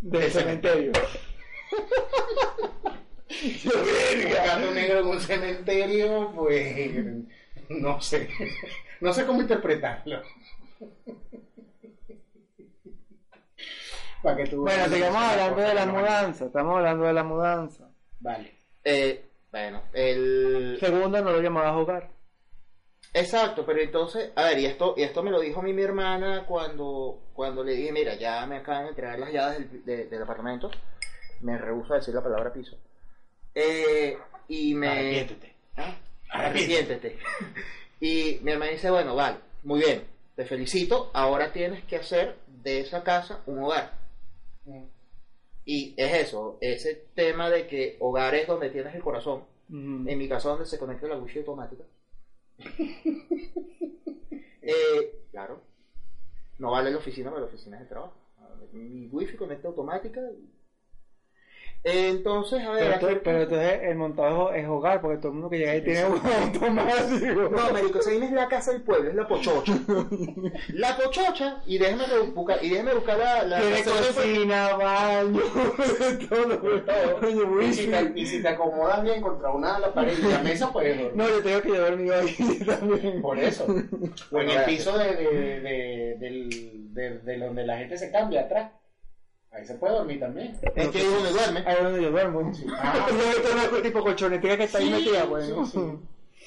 Del 0.00 0.22
Del 0.22 0.30
cementerio. 0.30 0.92
un 3.30 4.32
gato 4.32 4.70
negro 4.72 5.00
en 5.00 5.06
un 5.06 5.20
cementerio, 5.20 6.32
pues 6.34 7.04
no 7.68 8.00
sé, 8.00 8.28
no 9.00 9.12
sé 9.12 9.26
cómo 9.26 9.40
interpretarlo. 9.42 10.22
Para 14.22 14.36
que 14.36 14.46
tú 14.46 14.62
Bueno, 14.62 14.84
sigamos 14.86 15.22
hablando 15.22 15.60
de 15.62 15.74
la 15.74 15.86
mudanza. 15.86 16.44
Estamos 16.46 16.76
hablando 16.76 17.04
de 17.04 17.12
la 17.12 17.22
mudanza. 17.22 17.88
Vale. 18.20 18.52
Eh, 18.84 19.24
bueno, 19.52 19.82
el... 19.92 20.76
Segundo, 20.80 21.22
no 21.22 21.30
lo 21.32 21.40
llamabas 21.40 21.74
hogar. 21.76 22.10
Exacto, 23.14 23.64
pero 23.64 23.80
entonces, 23.80 24.32
a 24.36 24.44
ver, 24.44 24.58
y 24.58 24.66
esto, 24.66 24.94
y 24.96 25.02
esto 25.02 25.22
me 25.22 25.30
lo 25.30 25.40
dijo 25.40 25.60
a 25.60 25.62
mí 25.62 25.72
mi 25.72 25.82
hermana 25.82 26.44
cuando, 26.46 27.28
cuando 27.32 27.64
le 27.64 27.72
dije, 27.72 27.90
mira, 27.92 28.14
ya 28.16 28.44
me 28.46 28.58
acaban 28.58 28.84
de 28.84 28.88
entregar 28.90 29.18
las 29.18 29.32
llaves 29.32 29.58
del, 29.70 29.84
de- 29.84 30.06
del 30.06 30.22
apartamento, 30.22 30.70
me 31.40 31.56
rehuso 31.56 31.94
a 31.94 31.96
decir 31.96 32.12
la 32.14 32.22
palabra 32.22 32.52
piso, 32.52 32.76
eh, 33.60 34.16
y 34.48 34.74
me... 34.74 34.88
Arrepiéntete. 34.88 35.52
¿Ah? 35.76 35.96
Arrepiéntete. 36.30 37.18
Y 38.00 38.38
mi 38.42 38.52
hermana 38.52 38.70
dice, 38.72 38.90
bueno, 38.90 39.14
vale, 39.16 39.38
muy 39.64 39.80
bien, 39.80 40.04
te 40.36 40.44
felicito, 40.44 41.10
ahora 41.12 41.52
tienes 41.52 41.82
que 41.84 41.96
hacer 41.96 42.36
de 42.62 42.80
esa 42.80 43.02
casa 43.02 43.42
un 43.46 43.58
hogar. 43.62 43.92
Y 45.64 45.94
es 45.96 46.28
eso, 46.28 46.56
ese 46.60 47.06
tema 47.14 47.50
de 47.50 47.66
que 47.66 47.96
hogar 48.00 48.34
es 48.34 48.46
donde 48.46 48.70
tienes 48.70 48.94
el 48.94 49.02
corazón, 49.02 49.44
Ujú. 49.68 50.08
en 50.08 50.18
mi 50.18 50.28
caso 50.28 50.50
donde 50.50 50.64
se 50.66 50.78
conecta 50.78 51.06
la 51.08 51.18
wifi 51.18 51.40
automática. 51.40 51.84
eh, 54.62 55.14
claro. 55.30 55.60
No 56.58 56.70
vale 56.72 56.90
la 56.90 56.98
oficina, 56.98 57.30
pero 57.30 57.42
la 57.42 57.46
oficina 57.48 57.76
es 57.76 57.82
el 57.82 57.88
trabajo. 57.88 58.14
Mi 58.72 59.06
wifi 59.08 59.36
conecta 59.36 59.68
automática. 59.68 60.20
y- 60.20 60.57
Entonces, 61.84 62.62
a 62.64 62.70
ver, 62.72 62.98
Pero, 63.22 63.42
entonces 63.42 63.80
el 63.84 63.94
montado 63.96 64.52
es 64.52 64.66
hogar, 64.68 65.00
porque 65.00 65.18
todo 65.18 65.28
el 65.28 65.34
mundo 65.34 65.48
que 65.48 65.58
llega 65.58 65.72
ahí 65.72 65.80
tiene 65.82 66.04
un 66.06 66.20
automático. 66.20 67.48
No, 67.50 67.72
marico, 67.72 68.00
esa 68.00 68.10
vaina 68.10 68.26
es 68.26 68.32
la 68.32 68.48
casa 68.48 68.72
del 68.72 68.82
pueblo, 68.82 69.08
es 69.08 69.14
la 69.14 69.26
pochocha. 69.28 69.72
La 70.74 70.96
pochocha, 70.96 71.62
y 71.66 71.78
déjame 71.78 72.04
re- 72.06 72.20
buscar, 72.34 72.58
y 72.62 72.70
déjame 72.70 72.94
buscar 72.94 73.18
la... 73.18 73.44
la 73.44 73.60
Tiene 73.60 73.76
la- 73.78 73.84
cocina, 73.84 74.74
baño, 74.76 75.40
todo 76.28 76.46
lo 76.46 76.60
Coño, 77.20 77.62
Y 77.62 77.72
si, 77.72 77.86
te, 77.86 78.12
y 78.16 78.26
si 78.26 78.42
te 78.42 78.48
acomodas 78.48 79.02
bien 79.02 79.22
contra 79.22 79.50
una 79.50 79.74
de 79.74 79.80
las 79.80 79.90
paredes 79.90 80.18
y 80.18 80.28
la 80.28 80.38
mesa, 80.42 80.72
puedes 80.72 80.96
dormir. 80.98 81.12
No, 81.16 81.28
yo 81.28 81.42
tengo 81.42 81.62
que 81.62 81.68
yo 81.68 81.80
dormido 81.90 82.14
ahí 82.16 82.36
también. 82.66 83.22
Por 83.22 83.38
eso. 83.38 83.64
O 83.66 83.70
en 83.70 84.20
Bueno, 84.30 84.52
el 84.52 84.64
piso 84.64 84.98
de, 84.98 85.14
de, 85.14 85.60
de, 85.60 86.16
de- 86.92 87.18
de 87.20 87.38
donde 87.38 87.64
la 87.64 87.78
gente 87.78 87.96
se 87.96 88.10
cambia 88.10 88.42
atrás. 88.42 88.72
Ahí 89.52 89.64
se 89.66 89.74
puede 89.74 89.94
dormir 89.94 90.20
también. 90.20 90.56
Es 90.76 90.88
que 90.88 90.98
ahí 90.98 91.04
es 91.04 91.14
donde 91.14 91.30
duerme. 91.30 91.62
Ahí 91.66 91.76
es 91.76 91.82
donde 91.82 92.02
yo 92.02 92.10
duermo. 92.10 92.52
Ah. 92.78 93.06
Yo 93.10 93.42
tengo 93.42 93.70
una 93.72 93.82
tipo 93.82 94.00
colchonetica 94.02 94.56
que 94.56 94.64
está 94.64 94.78
ahí 94.78 94.84
Sí, 94.86 94.90
metida, 94.90 95.22
sí, 95.22 95.26
bueno. 95.28 95.66
sí. 95.66 95.80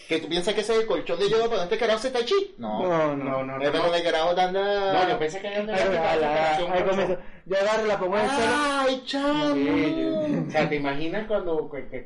Que 0.07 0.19
tú 0.19 0.27
piensas 0.27 0.53
que 0.53 0.61
ese 0.61 0.73
es 0.73 0.79
el 0.81 0.87
colchón 0.87 1.19
de 1.19 1.29
yoga 1.29 1.49
para 1.49 1.63
este 1.63 1.77
carajo 1.77 1.99
se 1.99 2.07
está 2.07 2.23
chi. 2.25 2.53
No. 2.57 2.81
No, 2.83 3.15
No, 3.15 3.43
no. 3.43 3.43
no, 3.43 3.59
no. 3.59 3.71
Donde 3.71 4.03
carajo 4.03 4.29
anda... 4.37 4.93
No, 4.93 5.09
yo 5.09 5.19
pensé 5.19 5.39
que 5.41 5.47
operación 5.47 6.71
comienzo. 6.89 7.17
Yo 7.45 7.57
agarro, 7.57 7.85
la 7.85 7.99
pongo 7.99 8.17
en 8.17 8.23
el 8.25 8.29
suelo. 8.29 8.51
¡Ay, 8.55 9.03
chamo! 9.05 9.55
O 10.47 10.51
sea, 10.51 10.67
¿te 10.69 10.75
imaginas 10.75 11.27
cuando 11.27 11.69
que, 11.71 11.87
que 11.87 12.05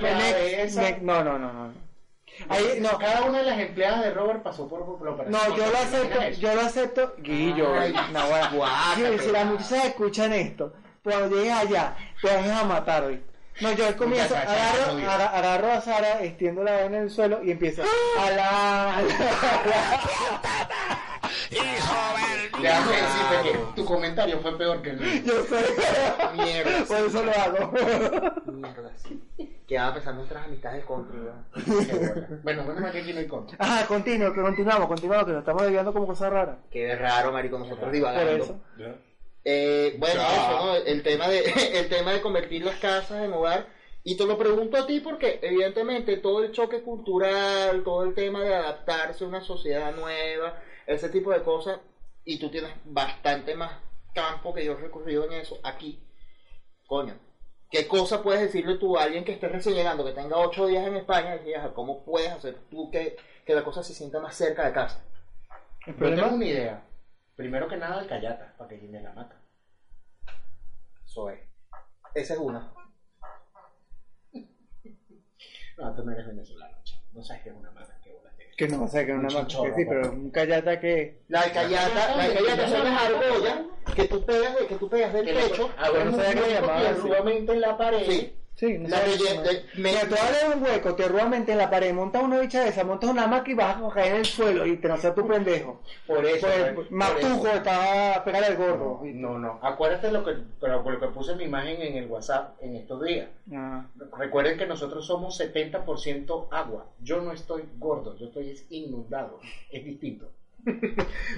Me- 0.00 0.98
No, 1.02 1.22
no, 1.24 1.38
no, 1.38 1.52
no. 1.52 1.74
Ahí, 2.48 2.78
no. 2.80 2.98
Cada 2.98 3.22
una 3.22 3.38
de 3.38 3.44
las 3.44 3.58
empleadas 3.58 4.04
de 4.04 4.12
Robert 4.12 4.42
pasó 4.42 4.68
por, 4.68 4.84
por 4.84 5.04
la 5.04 5.12
operación. 5.12 5.32
No, 5.32 5.56
yo 5.56 5.66
lo 5.66 5.72
¿Te 5.72 5.78
acepto, 5.78 6.40
yo 6.40 6.54
lo 6.54 6.60
acepto. 6.60 7.14
Guillo, 7.18 7.68
no, 8.12 8.28
bueno. 8.28 8.50
Si, 9.20 9.30
las 9.30 9.46
muchachas 9.46 9.84
escuchan 9.86 10.32
esto, 10.32 10.72
cuando 11.02 11.36
llegues 11.36 11.52
allá, 11.52 11.96
te 12.20 12.28
vas 12.28 12.48
a 12.48 12.64
matar 12.64 13.04
hoy. 13.04 13.22
No, 13.60 13.72
yo 13.72 13.96
comienzo, 13.96 14.36
agarro, 14.36 14.98
agarro 15.08 15.72
a 15.72 15.80
Sara, 15.80 16.22
extiendo 16.22 16.64
la 16.64 16.72
vaina 16.72 16.96
en 16.96 17.02
el 17.04 17.10
suelo 17.10 17.40
y 17.44 17.52
empiezo 17.52 17.82
a 17.82 18.30
la... 18.30 19.02
Déjame 21.50 22.92
decirte 22.96 23.42
que 23.52 23.58
tu 23.76 23.84
comentario 23.84 24.38
fue 24.40 24.56
peor 24.58 24.82
que 24.82 24.90
el 24.90 25.00
mío. 25.00 25.22
Yo 25.24 25.42
sé, 25.44 25.64
Mierda. 26.34 26.84
por 26.86 26.96
eso 26.98 27.22
lo 27.24 27.32
hago. 27.32 27.72
Mierda, 28.52 28.92
sí. 28.96 29.22
¿Qué 29.66 29.78
va 29.78 29.88
a 29.88 29.94
pasar 29.94 30.14
nuestras 30.14 30.44
amistades 30.44 30.84
bola. 30.86 31.06
Bueno, 32.42 32.64
mal 32.64 32.92
que 32.92 32.98
aquí 32.98 33.12
no 33.12 33.20
hay 33.20 33.26
contra. 33.26 33.56
Ajá, 33.58 33.86
continuo, 33.86 34.32
que 34.34 34.42
continuamos, 34.42 34.88
continuamos, 34.88 35.26
que 35.26 35.32
nos 35.32 35.40
estamos 35.40 35.62
desviando 35.62 35.92
como 35.92 36.06
cosas 36.06 36.30
raras. 36.32 36.56
Qué 36.70 36.94
raro, 36.96 37.32
marico, 37.32 37.58
nosotros 37.58 37.80
Por 37.84 37.92
divagando. 37.92 38.44
eso. 38.44 38.60
Eh, 39.46 39.96
bueno, 39.98 40.20
Ya. 40.20 40.32
eso, 40.34 40.66
¿no? 40.66 40.74
El 40.76 41.02
tema, 41.02 41.28
de, 41.28 41.40
el 41.74 41.88
tema 41.88 42.12
de 42.12 42.20
convertir 42.20 42.64
las 42.64 42.76
casas 42.76 43.22
en 43.24 43.32
hogar. 43.32 43.66
Y 44.06 44.18
te 44.18 44.26
lo 44.26 44.36
pregunto 44.36 44.76
a 44.76 44.86
ti 44.86 45.00
porque, 45.00 45.38
evidentemente, 45.40 46.18
todo 46.18 46.44
el 46.44 46.52
choque 46.52 46.82
cultural, 46.82 47.82
todo 47.84 48.02
el 48.04 48.14
tema 48.14 48.42
de 48.42 48.54
adaptarse 48.54 49.24
a 49.24 49.28
una 49.28 49.40
sociedad 49.40 49.94
nueva, 49.96 50.58
ese 50.86 51.08
tipo 51.08 51.32
de 51.32 51.42
cosas, 51.42 51.80
y 52.24 52.38
tú 52.38 52.50
tienes 52.50 52.72
bastante 52.84 53.54
más 53.54 53.72
campo 54.14 54.54
que 54.54 54.64
yo 54.64 54.72
he 54.72 54.76
recorrido 54.76 55.24
en 55.24 55.34
eso 55.34 55.58
aquí. 55.62 56.00
Coño, 56.86 57.18
¿qué 57.70 57.86
cosa 57.88 58.22
puedes 58.22 58.40
decirle 58.42 58.76
tú 58.76 58.96
a 58.96 59.04
alguien 59.04 59.24
que 59.24 59.32
esté 59.32 59.48
recién 59.48 59.74
llegando, 59.74 60.04
que 60.04 60.12
tenga 60.12 60.38
ocho 60.38 60.66
días 60.66 60.86
en 60.86 60.96
España, 60.96 61.36
y 61.36 61.44
digas, 61.44 61.70
¿cómo 61.74 62.04
puedes 62.04 62.30
hacer 62.30 62.58
tú 62.70 62.90
que, 62.90 63.16
que 63.44 63.54
la 63.54 63.64
cosa 63.64 63.82
se 63.82 63.94
sienta 63.94 64.20
más 64.20 64.34
cerca 64.36 64.66
de 64.66 64.72
casa? 64.72 65.02
El 65.86 65.92
Yo 65.94 65.98
problema, 65.98 66.22
tengo 66.22 66.36
una 66.36 66.46
idea. 66.46 66.84
Primero 67.36 67.68
que 67.68 67.76
nada, 67.76 68.00
el 68.00 68.08
callata, 68.08 68.54
para 68.56 68.70
que 68.70 68.78
llene 68.78 69.02
la 69.02 69.12
mata. 69.12 69.36
Eso 71.04 71.30
es. 71.30 71.40
Esa 72.14 72.34
es 72.34 72.40
una. 72.40 72.72
No, 75.76 75.92
tú 75.92 76.04
no 76.04 76.12
eres 76.12 76.24
venezolano, 76.24 76.76
chico. 76.84 77.02
No 77.12 77.24
sabes 77.24 77.42
qué 77.42 77.48
es 77.48 77.56
una 77.56 77.72
mata. 77.72 77.93
Que 78.56 78.68
no, 78.68 78.84
o 78.84 78.88
sea, 78.88 79.04
que 79.04 79.12
una 79.12 79.28
Un 79.28 79.34
marca, 79.34 79.48
que 79.62 79.74
sí, 79.74 79.84
pero 79.88 80.10
un 80.12 80.30
callata 80.30 80.80
que... 80.80 81.18
La 81.28 81.40
alcayata, 81.40 82.16
la 82.16 82.22
alcayata 82.24 82.68
son 82.68 82.84
las 82.84 83.02
argollas 83.02 83.58
que 83.96 84.04
tú 84.04 84.24
pegas, 84.24 84.58
de- 84.58 84.66
que 84.66 84.74
tú 84.76 84.88
pegas 84.88 85.12
del 85.12 85.26
techo. 85.26 85.70
Ah, 85.78 85.90
bueno, 85.90 86.10
no 86.12 86.16
sabía 86.16 86.34
que 86.34 86.40
le 86.48 86.54
llamaban 86.54 86.86
así. 86.86 87.08
en 87.52 87.60
la 87.60 87.76
pared. 87.76 88.06
Sí. 88.08 88.34
Sí, 88.56 88.78
no 88.78 88.88
La 88.88 88.98
sé 88.98 89.06
relle- 89.06 89.28
cómo 89.30 89.42
de- 89.42 89.50
es. 89.50 89.64
me- 89.78 89.90
Mira, 89.90 90.00
tú 90.08 90.14
abres 90.14 90.44
un 90.54 90.62
hueco, 90.62 90.94
te 90.94 91.08
ruamente 91.08 91.50
en 91.52 91.58
la 91.58 91.68
pared, 91.70 91.92
montas 91.92 92.22
una 92.22 92.38
bicha 92.38 92.62
de 92.62 92.68
esa, 92.68 92.84
montas 92.84 93.10
una 93.10 93.26
maca 93.26 93.50
y 93.50 93.54
vas 93.54 93.76
a 93.82 93.88
caer 93.92 94.12
en 94.12 94.16
el 94.20 94.24
suelo 94.24 94.64
y 94.64 94.76
te 94.76 94.86
no 94.86 94.96
seas 94.96 95.12
tu 95.14 95.26
pendejo. 95.26 95.80
Por 96.06 96.24
eso. 96.24 96.46
Pues, 96.46 96.72
por 96.86 96.90
Matujo 96.92 97.46
eso. 97.48 97.56
estaba 97.56 98.14
a 98.14 98.24
pegar 98.24 98.44
el 98.44 98.56
gorro. 98.56 99.00
No, 99.02 99.38
no. 99.40 99.58
Acuérdate 99.60 100.12
lo 100.12 100.24
que, 100.24 100.36
pero 100.60 100.82
lo 100.88 101.00
que 101.00 101.06
puse 101.08 101.34
mi 101.34 101.44
imagen 101.44 101.82
en 101.82 101.96
el 101.96 102.06
WhatsApp 102.06 102.56
en 102.62 102.76
estos 102.76 103.02
días. 103.04 103.28
Ah, 103.52 103.86
Recuerden 104.16 104.56
que 104.56 104.66
nosotros 104.66 105.04
somos 105.04 105.36
70% 105.36 106.46
agua. 106.52 106.86
Yo 107.00 107.20
no 107.22 107.32
estoy 107.32 107.64
gordo, 107.78 108.16
yo 108.18 108.26
estoy 108.26 108.50
es 108.50 108.66
inundado. 108.70 109.40
Es 109.70 109.84
distinto. 109.84 110.30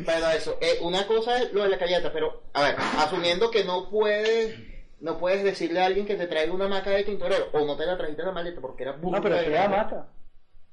Bueno, 0.05 0.31
eso. 0.37 0.59
eh, 0.61 0.79
una 0.83 1.07
cosa 1.07 1.39
es 1.39 1.53
lo 1.53 1.63
de 1.63 1.71
la 1.71 1.77
alcayata, 1.77 2.13
pero, 2.13 2.43
a 2.53 2.63
ver, 2.63 2.77
asumiendo 2.99 3.51
que 3.51 3.65
no 3.65 3.89
puedes, 3.91 4.55
no 5.01 5.19
puedes 5.19 5.45
decirle 5.45 5.81
a 5.81 5.87
alguien 5.87 6.07
que 6.07 6.15
te 6.17 6.27
traiga 6.27 6.53
una 6.53 6.69
maca 6.69 6.91
de 6.91 7.05
tintorero, 7.05 7.47
o 7.53 7.65
no 7.65 7.77
te 7.77 7.87
la 7.87 7.97
trajiste 7.97 8.23
en 8.23 8.29
la 8.29 8.35
maleta 8.35 8.61
porque 8.61 8.83
era 8.85 8.93
burda 8.93 9.19
no, 9.19 9.23
pero 9.23 9.37
de 9.37 9.45
se 9.45 9.51
la 9.51 9.69
mata. 9.69 10.09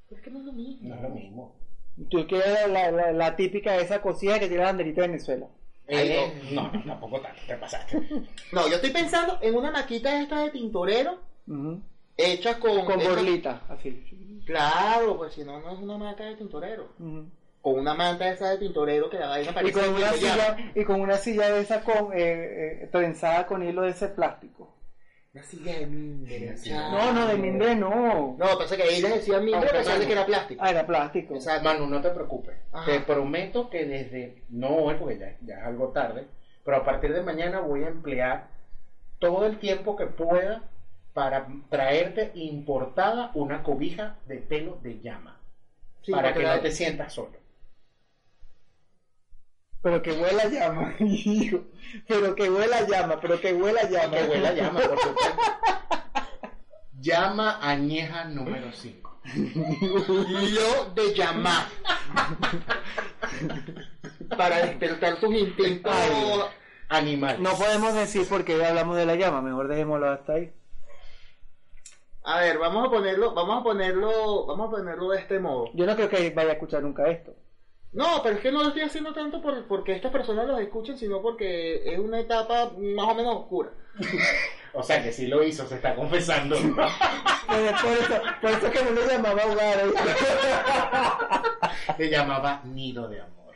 Es 0.09 0.21
que 0.21 0.29
no 0.31 0.39
es 0.39 0.45
lo 0.45 0.53
mismo. 0.53 0.89
No 0.89 0.95
es 0.95 1.01
lo 1.01 1.09
mismo. 1.09 1.55
Tú 2.09 2.25
quieres 2.27 2.67
la, 2.69 2.91
la, 2.91 3.12
la 3.12 3.36
típica 3.36 3.73
de 3.73 3.83
esa 3.83 4.01
cocina 4.01 4.39
que 4.39 4.47
tiene 4.47 4.63
la 4.63 4.69
banderita 4.69 5.01
de 5.01 5.07
Venezuela. 5.07 5.47
Ay, 5.88 5.97
Eh, 6.12 6.41
no, 6.53 6.71
no, 6.71 6.83
tampoco 6.86 7.19
tanto, 7.21 7.41
te 7.47 7.55
pasaste. 7.57 7.97
No, 8.51 8.67
yo 8.69 8.75
estoy 8.75 8.91
pensando 8.91 9.38
en 9.41 9.55
una 9.55 9.69
maquita 9.71 10.21
esta 10.21 10.41
de 10.43 10.49
tintorero, 10.51 11.19
Ujú. 11.47 11.81
Hecha 12.15 12.59
con... 12.59 12.86
Con 12.86 12.99
hecha- 13.01 13.09
borlita, 13.09 13.62
así. 13.69 14.41
Claro, 14.45 15.17
pues 15.17 15.33
si 15.33 15.43
no, 15.43 15.59
no 15.62 15.71
es 15.71 15.79
una 15.79 15.97
manta 15.97 16.23
de 16.25 16.36
tintorero. 16.36 16.89
Con 17.63 17.80
una 17.80 17.93
manta 17.93 18.30
esa 18.30 18.49
de 18.49 18.58
tintorero 18.58 19.10
que 19.10 19.17
la 19.17 19.30
vaina 19.30 19.52
Y 19.52 19.54
parece 19.54 19.80
con, 19.80 19.95
una 19.95 20.12
silla, 20.12 20.58
y 20.76 20.84
con 20.84 20.99
una 20.99 21.15
silla 21.15 21.49
de 21.49 21.62
esa 21.62 21.82
con, 21.82 22.12
eh, 22.12 22.82
eh, 22.84 22.89
trenzada 22.91 23.47
con 23.47 23.63
hilo 23.63 23.84
de 23.84 23.91
ese 23.91 24.10
plástico. 24.10 24.76
Una 25.34 25.43
silla 25.43 25.80
de 25.80 25.86
mimbre. 25.86 26.56
No, 26.69 27.13
no, 27.13 27.26
de 27.26 27.38
mimbre 27.38 27.73
no. 27.73 28.36
No, 28.38 28.58
pensé 28.58 28.76
que 28.76 28.84
ahí 28.84 29.02
les 29.02 29.15
decían 29.15 29.45
mimbre, 29.45 29.60
Aunque 29.60 29.73
pensando 29.78 30.02
no. 30.02 30.08
que 30.08 30.12
era 30.12 30.26
plástico. 30.26 30.62
Ah, 30.62 30.71
era 30.71 30.86
plástico. 30.86 31.36
Exacto. 31.36 31.63
Manu, 31.63 31.88
no 31.88 32.02
te 32.02 32.10
preocupes. 32.10 32.58
Ajá. 32.73 32.86
Te 32.86 32.99
prometo 32.99 33.69
que 33.69 33.86
desde, 33.86 34.43
no 34.49 34.76
hoy 34.76 34.95
porque 34.99 35.17
ya, 35.17 35.38
ya 35.39 35.60
es 35.60 35.65
algo 35.65 35.88
tarde, 35.93 36.28
pero 36.65 36.76
a 36.76 36.84
partir 36.84 37.13
de 37.13 37.21
mañana 37.21 37.62
voy 37.62 37.86
a 37.86 37.88
emplear 37.88 38.49
todo 39.19 39.45
el 39.45 39.58
tiempo 39.58 39.95
que 39.95 40.08
pueda 40.08 40.63
para 41.13 41.47
traerte 41.69 42.32
importada 42.36 43.32
una 43.36 43.63
cobija 43.63 44.17
de 44.28 44.39
pelo 44.39 44.80
de 44.84 44.99
llama. 44.99 45.39
Sí, 46.02 46.12
para 46.12 46.34
que 46.34 46.43
no 46.43 46.60
te 46.60 46.71
sientas 46.71 47.13
solo. 47.13 47.42
Pero 49.84 50.02
que 50.02 50.13
huela 50.13 50.43
a 50.43 50.48
llama, 50.48 50.96
hijo. 51.00 51.60
Pero 52.08 52.34
que 52.34 52.50
huela 52.50 52.78
a 52.78 52.88
llama, 52.88 53.19
pero 53.19 53.39
que 53.39 53.54
huela 53.54 53.82
a 53.82 53.89
llama. 53.89 54.17
Que 54.17 54.24
huela 54.24 54.50
a 54.50 54.54
llama, 54.54 54.80
por 54.80 55.00
supuesto. 55.00 55.41
Llama 57.02 57.60
añeja 57.62 58.24
número 58.24 58.72
5. 58.72 59.19
Lo 59.36 60.93
de 60.93 61.13
llamar. 61.13 61.65
Para 64.38 64.65
despertar 64.65 65.19
tus 65.19 65.36
instintos. 65.36 65.93
Ay. 65.93 66.43
Animal. 66.88 67.43
No 67.43 67.58
podemos 67.58 67.93
decir 67.93 68.26
porque 68.30 68.56
hoy 68.56 68.62
hablamos 68.62 68.96
de 68.96 69.06
la 69.06 69.15
llama, 69.15 69.41
mejor 69.41 69.67
dejémoslo 69.67 70.10
hasta 70.12 70.34
ahí. 70.34 70.54
A 72.24 72.39
ver, 72.39 72.58
vamos 72.58 72.88
a 72.88 72.89
ponerlo, 72.89 73.34
vamos 73.34 73.60
a 73.60 73.63
ponerlo, 73.63 74.46
vamos 74.46 74.67
a 74.69 74.72
ponerlo 74.72 75.10
de 75.10 75.19
este 75.19 75.39
modo. 75.39 75.72
Yo 75.74 75.86
no 75.86 75.96
creo 75.96 76.08
que 76.08 76.30
vaya 76.30 76.52
a 76.52 76.54
escuchar 76.54 76.84
nunca 76.84 77.10
esto. 77.10 77.36
No, 77.93 78.21
pero 78.23 78.36
es 78.36 78.41
que 78.41 78.51
no 78.51 78.62
lo 78.62 78.69
estoy 78.69 78.82
haciendo 78.84 79.13
tanto 79.13 79.41
por, 79.41 79.65
porque 79.67 79.93
estas 79.95 80.12
personas 80.12 80.47
los 80.47 80.60
escuchen, 80.60 80.97
sino 80.97 81.21
porque 81.21 81.82
es 81.93 81.99
una 81.99 82.19
etapa 82.19 82.71
más 82.77 83.08
o 83.08 83.15
menos 83.15 83.36
oscura. 83.36 83.69
O 84.75 84.82
sea 84.82 85.03
que 85.03 85.12
si 85.12 85.27
lo 85.27 85.43
hizo, 85.43 85.67
se 85.67 85.75
está 85.75 85.93
confesando. 85.93 86.56
Pero 86.56 86.73
por 87.84 87.91
eso, 87.91 88.21
por 88.41 88.49
eso 88.49 88.71
que 88.71 88.84
no 88.84 88.89
lo 88.89 89.06
llamaba 89.08 89.45
hogar. 89.45 89.77
¿eh? 89.77 89.93
Se 91.95 92.10
llamaba 92.10 92.60
Nido 92.65 93.08
de 93.08 93.21
Amor. 93.21 93.53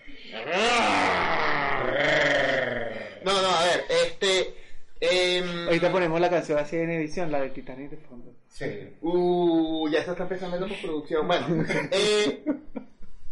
No, 3.23 3.41
no, 3.41 3.49
a 3.49 3.63
ver, 3.63 3.85
este... 3.89 4.53
em, 5.01 5.65
Ahorita 5.65 5.91
ponemos 5.91 6.21
la 6.21 6.29
canción 6.29 6.59
así 6.59 6.75
en 6.77 6.91
edición, 6.91 7.31
la 7.31 7.41
de 7.41 7.49
Titanic 7.49 7.89
de 7.89 7.97
fondo. 7.97 8.35
Sí. 8.49 8.65
Uh, 9.01 9.89
ya 9.89 10.03
se 10.03 10.11
está 10.11 10.21
empezando 10.23 10.57
en 10.57 10.61
la 10.61 10.67
postproducción. 10.67 11.27
Bueno, 11.27 11.47
eh, 11.91 12.43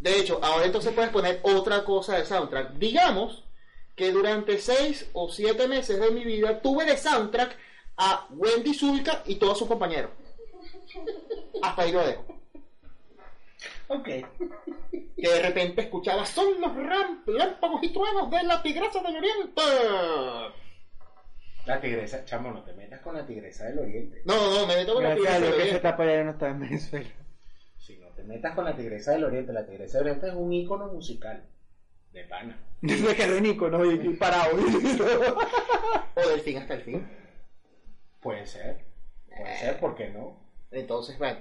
de 0.06 0.20
hecho, 0.20 0.40
ahora 0.44 0.68
entonces 0.68 0.94
puedes 0.94 1.10
poner 1.10 1.40
otra 1.42 1.84
cosa 1.84 2.16
de 2.16 2.26
soundtrack. 2.26 2.74
Digamos 2.74 3.44
que 3.96 4.12
durante 4.12 4.60
seis 4.60 5.10
o 5.14 5.30
siete 5.30 5.68
meses 5.68 6.00
de 6.00 6.12
mi 6.12 6.24
vida 6.24 6.62
tuve 6.62 6.86
de 6.86 6.96
soundtrack 6.96 7.58
a 7.98 8.28
Wendy 8.30 8.76
Zulka 8.76 9.24
y 9.26 9.38
todos 9.38 9.58
sus 9.58 9.68
compañeros. 9.68 10.12
Hasta 11.60 11.82
ahí 11.82 11.92
lo 11.92 12.06
dejo. 12.06 12.24
Ok. 13.88 14.06
Que 14.06 15.28
de 15.28 15.42
repente 15.42 15.82
escuchaba 15.82 16.24
son 16.24 16.62
los 16.62 16.72
relámpagos 16.76 17.82
y 17.82 17.92
truenos 17.92 18.30
de 18.30 18.44
la 18.44 18.62
tigresa 18.62 19.02
del 19.02 19.18
oriente. 19.18 19.62
La 21.66 21.82
tigresa, 21.82 22.24
chamo, 22.26 22.52
no 22.52 22.64
te 22.64 22.74
metas 22.74 23.02
con 23.02 23.16
la 23.16 23.26
tigresa 23.26 23.66
del 23.66 23.80
oriente. 23.80 24.22
No, 24.26 24.36
no, 24.54 24.68
me 24.68 24.76
meto 24.76 24.94
con 24.94 25.02
la 25.02 25.14
a 25.14 25.16
tigresa 25.16 25.34
del 25.34 25.42
Dios 25.42 25.56
que 25.56 25.62
oriente. 25.62 25.80
etapa 25.80 26.06
ya 26.06 26.24
no 26.24 26.32
está 26.32 26.50
en 26.50 26.60
Venezuela. 26.60 27.10
Te 28.16 28.24
metas 28.24 28.54
con 28.56 28.66
la 28.66 28.76
tigresa 28.76 29.12
del 29.12 29.26
oriente, 29.26 29.52
la 29.54 29.66
tigresa 29.66 29.98
del 30.00 30.08
oriente 30.08 30.28
es 30.30 30.34
un 30.34 30.52
ícono 30.54 30.88
musical. 30.88 31.44
De 32.14 32.24
pana. 32.24 32.58
Se 32.82 33.16
quedó 33.16 33.36
en 33.36 33.46
icono 33.46 33.84
y, 33.86 33.96
y 33.96 34.10
parado. 34.14 34.56
O 36.16 36.30
del 36.30 36.40
fin 36.42 36.58
hasta 36.60 36.76
el 36.76 36.82
fin. 36.82 37.08
Puede 38.22 38.46
ser. 38.46 38.78
Puede 39.36 39.58
ser, 39.58 39.80
¿por 39.80 39.96
qué 39.96 40.10
no? 40.10 40.38
Entonces, 40.72 41.18
bueno. 41.18 41.40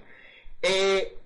Eh, 0.63 1.17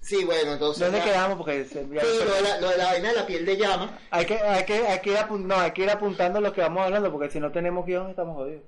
sí, 0.00 0.24
bueno, 0.24 0.52
entonces... 0.52 0.84
¿Dónde 0.84 0.98
ya- 0.98 1.04
quedamos? 1.04 1.36
Porque 1.38 1.64
se- 1.64 1.82
Sí, 1.82 1.88
lo 1.88 2.34
de, 2.34 2.42
la, 2.42 2.60
lo 2.60 2.68
de 2.70 2.76
la 2.76 2.84
vaina 2.86 3.08
de 3.10 3.14
la 3.16 3.26
piel 3.26 3.44
de 3.44 3.56
llama. 3.56 3.98
hay, 4.10 4.24
que, 4.24 4.34
hay, 4.38 4.64
que, 4.64 4.86
hay, 4.86 5.00
que 5.00 5.10
ir 5.10 5.16
apun- 5.16 5.44
no, 5.46 5.56
hay 5.56 5.72
que 5.72 5.82
ir 5.82 5.90
apuntando 5.90 6.40
lo 6.40 6.52
que 6.52 6.60
vamos 6.60 6.84
hablando, 6.84 7.10
porque 7.10 7.28
si 7.30 7.40
no 7.40 7.50
tenemos 7.50 7.84
guion 7.86 8.10
estamos 8.10 8.36
jodidos. 8.36 8.62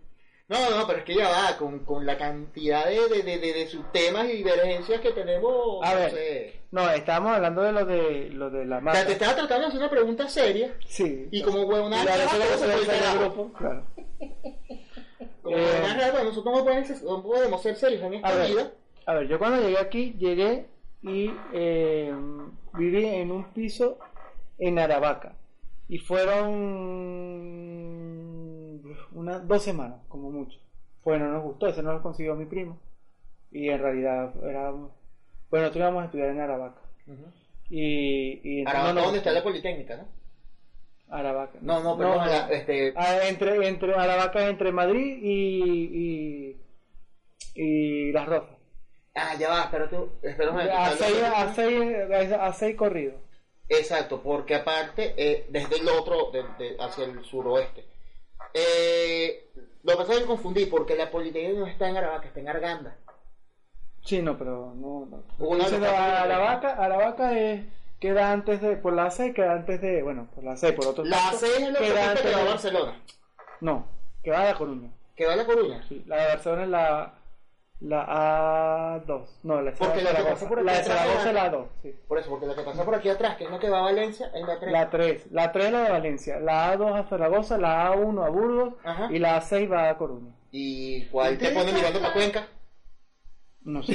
No, 0.48 0.70
no, 0.70 0.86
pero 0.86 0.98
es 0.98 1.04
que 1.04 1.14
ya 1.14 1.28
va, 1.30 1.56
con, 1.56 1.80
con 1.80 2.04
la 2.04 2.18
cantidad 2.18 2.84
de, 2.86 3.08
de, 3.08 3.22
de, 3.38 3.52
de, 3.52 3.66
subtemas 3.68 4.26
y 4.28 4.38
divergencias 4.38 5.00
que 5.00 5.12
tenemos. 5.12 5.78
A 5.82 5.94
no 5.94 6.00
ver. 6.00 6.10
sé. 6.10 6.60
No, 6.72 6.90
estábamos 6.90 7.32
hablando 7.36 7.62
de 7.62 7.72
lo 7.72 7.84
de, 7.86 8.28
lo 8.30 8.50
de 8.50 8.66
la 8.66 8.78
O 8.78 8.80
marca. 8.82 8.98
sea, 8.98 9.06
te 9.06 9.12
estaba 9.14 9.34
tratando 9.34 9.60
de 9.62 9.66
hacer 9.68 9.80
una 9.80 9.90
pregunta 9.90 10.28
seria 10.28 10.74
Sí. 10.86 11.28
y 11.30 11.42
como 11.42 11.60
a 11.74 11.88
del 12.76 12.86
carajo. 12.86 13.18
grupo, 13.20 13.52
claro. 13.58 13.86
Como 15.42 15.56
Eh, 15.56 15.64
huevonada, 15.64 16.10
bueno, 16.12 16.28
nosotros 16.28 16.56
no 16.56 16.64
podemos, 16.64 16.86
ser- 16.88 17.02
no 17.02 17.22
podemos 17.22 17.62
ser 17.62 17.76
serios 17.76 18.02
en 18.02 18.12
A 18.12 18.16
esta 18.16 18.34
ver, 18.36 18.48
vida. 18.50 18.72
a 19.06 19.14
ver, 19.14 19.28
yo 19.28 19.38
cuando 19.38 19.60
llegué 19.60 19.78
aquí, 19.78 20.14
llegué 20.18 20.66
y 21.02 21.32
eh, 21.52 22.14
viví 22.74 23.04
en 23.06 23.30
un 23.32 23.44
piso 23.52 23.98
en 24.58 24.78
Aravaca. 24.78 25.34
Y 25.88 25.98
fueron 25.98 27.71
unas 29.14 29.46
dos 29.46 29.62
semanas, 29.62 30.00
como 30.08 30.30
mucho. 30.30 30.58
Pues 31.02 31.20
no 31.20 31.28
nos 31.28 31.42
gustó, 31.42 31.66
ese 31.68 31.82
no 31.82 31.92
lo 31.92 32.02
consiguió 32.02 32.34
mi 32.34 32.46
primo. 32.46 32.78
Y 33.50 33.68
en 33.68 33.80
realidad 33.80 34.32
era... 34.44 34.70
Bueno, 34.70 34.90
nosotros 35.66 35.76
íbamos 35.82 36.02
a 36.02 36.04
estudiar 36.06 36.28
en 36.30 36.40
Aravaca. 36.40 36.80
Y, 37.68 38.40
y 38.60 38.64
Ahora, 38.66 38.92
no 38.92 39.02
¿dónde 39.02 39.18
está 39.18 39.32
la 39.32 39.42
Politécnica, 39.42 39.96
no? 39.96 40.06
Aravaca. 41.08 41.58
No, 41.60 41.82
no, 41.82 41.96
perdón, 41.98 42.26
la- 42.26 42.48
este, 42.50 42.92
Ah, 42.96 43.18
entre, 43.28 43.66
entre 43.68 43.94
Aravaca, 43.94 44.48
entre 44.48 44.72
Madrid 44.72 45.18
y, 45.22 46.56
y, 47.54 47.62
y 47.62 48.12
Las 48.12 48.26
Rozas. 48.26 48.56
ah, 49.14 49.34
ya 49.38 49.48
va, 49.50 49.64
espera 49.64 49.90
tú, 49.90 50.08
momento. 50.50 50.72
A 50.74 50.90
seis, 50.92 51.22
a 51.22 51.54
seis, 51.54 52.32
a 52.32 52.52
seis 52.54 52.76
corridos. 52.76 53.16
Exacto, 53.68 54.22
porque 54.22 54.54
aparte, 54.54 55.14
eh, 55.16 55.46
desde 55.50 55.76
el 55.80 55.88
otro, 55.88 56.30
de- 56.30 56.42
de- 56.58 56.76
hacia 56.80 57.04
el 57.04 57.22
suroeste. 57.24 57.84
Eh, 58.54 59.50
lo 59.82 59.92
que 59.92 59.98
pasa 59.98 60.12
es 60.14 60.18
que 60.20 60.26
confundí, 60.26 60.66
porque 60.66 60.96
la 60.96 61.10
Politécnica 61.10 61.58
no 61.60 61.66
está 61.66 61.88
en 61.88 61.96
Aravaca, 61.96 62.26
está 62.28 62.40
en 62.40 62.48
Arganda. 62.48 62.96
Sí, 64.04 64.20
no, 64.22 64.36
pero 64.36 64.72
no. 64.74 65.06
no. 65.06 65.24
Una 65.38 65.68
de- 65.68 65.86
Aravaca, 65.86 66.72
Aravaca 66.74 67.38
es, 67.38 67.64
queda 68.00 68.32
antes 68.32 68.60
de. 68.60 68.76
Por 68.76 68.92
la 68.94 69.10
C 69.10 69.32
queda 69.32 69.52
antes 69.52 69.80
de. 69.80 70.02
Bueno, 70.02 70.28
por 70.34 70.44
la 70.44 70.56
C, 70.56 70.72
por 70.72 70.86
otro 70.88 71.04
La. 71.04 71.32
C 71.32 71.46
es 71.46 71.70
la 71.72 71.78
queda 71.78 72.14
que 72.14 72.30
va 72.32 72.38
a 72.38 72.42
de- 72.44 72.48
Barcelona. 72.48 73.00
No, 73.60 73.86
que 74.24 74.30
va 74.30 74.40
a 74.40 74.44
La 74.44 74.54
Coruña. 74.54 74.90
¿Que 75.16 75.26
va 75.26 75.34
a 75.34 75.36
La 75.36 75.46
Coruña? 75.46 75.84
Sí, 75.88 76.02
la 76.06 76.16
de 76.16 76.26
Barcelona 76.28 76.62
es 76.64 76.68
la. 76.68 77.14
La 77.82 79.02
A2. 79.04 79.24
No, 79.42 79.60
la 79.60 79.72
Porque 79.72 80.02
la 80.02 80.14
que 80.14 80.46
por 80.46 80.58
aquí 80.58 80.66
La 80.66 80.72
de 80.78 80.84
Zaragoza 80.84 81.28
es 81.28 81.34
la 81.34 81.52
A2. 81.52 81.66
Sí. 81.82 81.94
Por 82.06 82.18
eso, 82.18 82.30
porque 82.30 82.46
la 82.46 82.54
que 82.54 82.62
pasa 82.62 82.84
por 82.84 82.94
aquí 82.94 83.08
atrás, 83.08 83.36
que 83.36 83.44
es 83.44 83.50
la 83.50 83.58
que 83.58 83.70
va 83.70 83.80
a 83.80 83.82
Valencia, 83.82 84.30
es 84.32 84.46
la 84.46 84.60
3. 84.60 84.72
La 84.72 84.90
3. 84.90 85.26
La 85.32 85.52
3 85.52 85.66
es 85.66 85.72
la 85.72 85.82
de 85.82 85.90
Valencia. 85.90 86.40
La 86.40 86.74
A2 86.74 86.94
a 86.94 87.08
Zaragoza, 87.08 87.58
la 87.58 87.92
A1 87.92 88.24
a 88.24 88.28
Burgos. 88.30 88.74
Ajá. 88.84 89.08
Y 89.10 89.18
la 89.18 89.40
A6 89.40 89.70
va 89.70 89.88
a 89.88 89.98
Coruña. 89.98 90.32
¿Y 90.52 91.06
cuál 91.06 91.38
te 91.38 91.50
pone 91.50 91.72
mirando 91.72 92.00
para 92.00 92.12
Cuenca? 92.12 92.46
No 93.64 93.80
sé. 93.82 93.92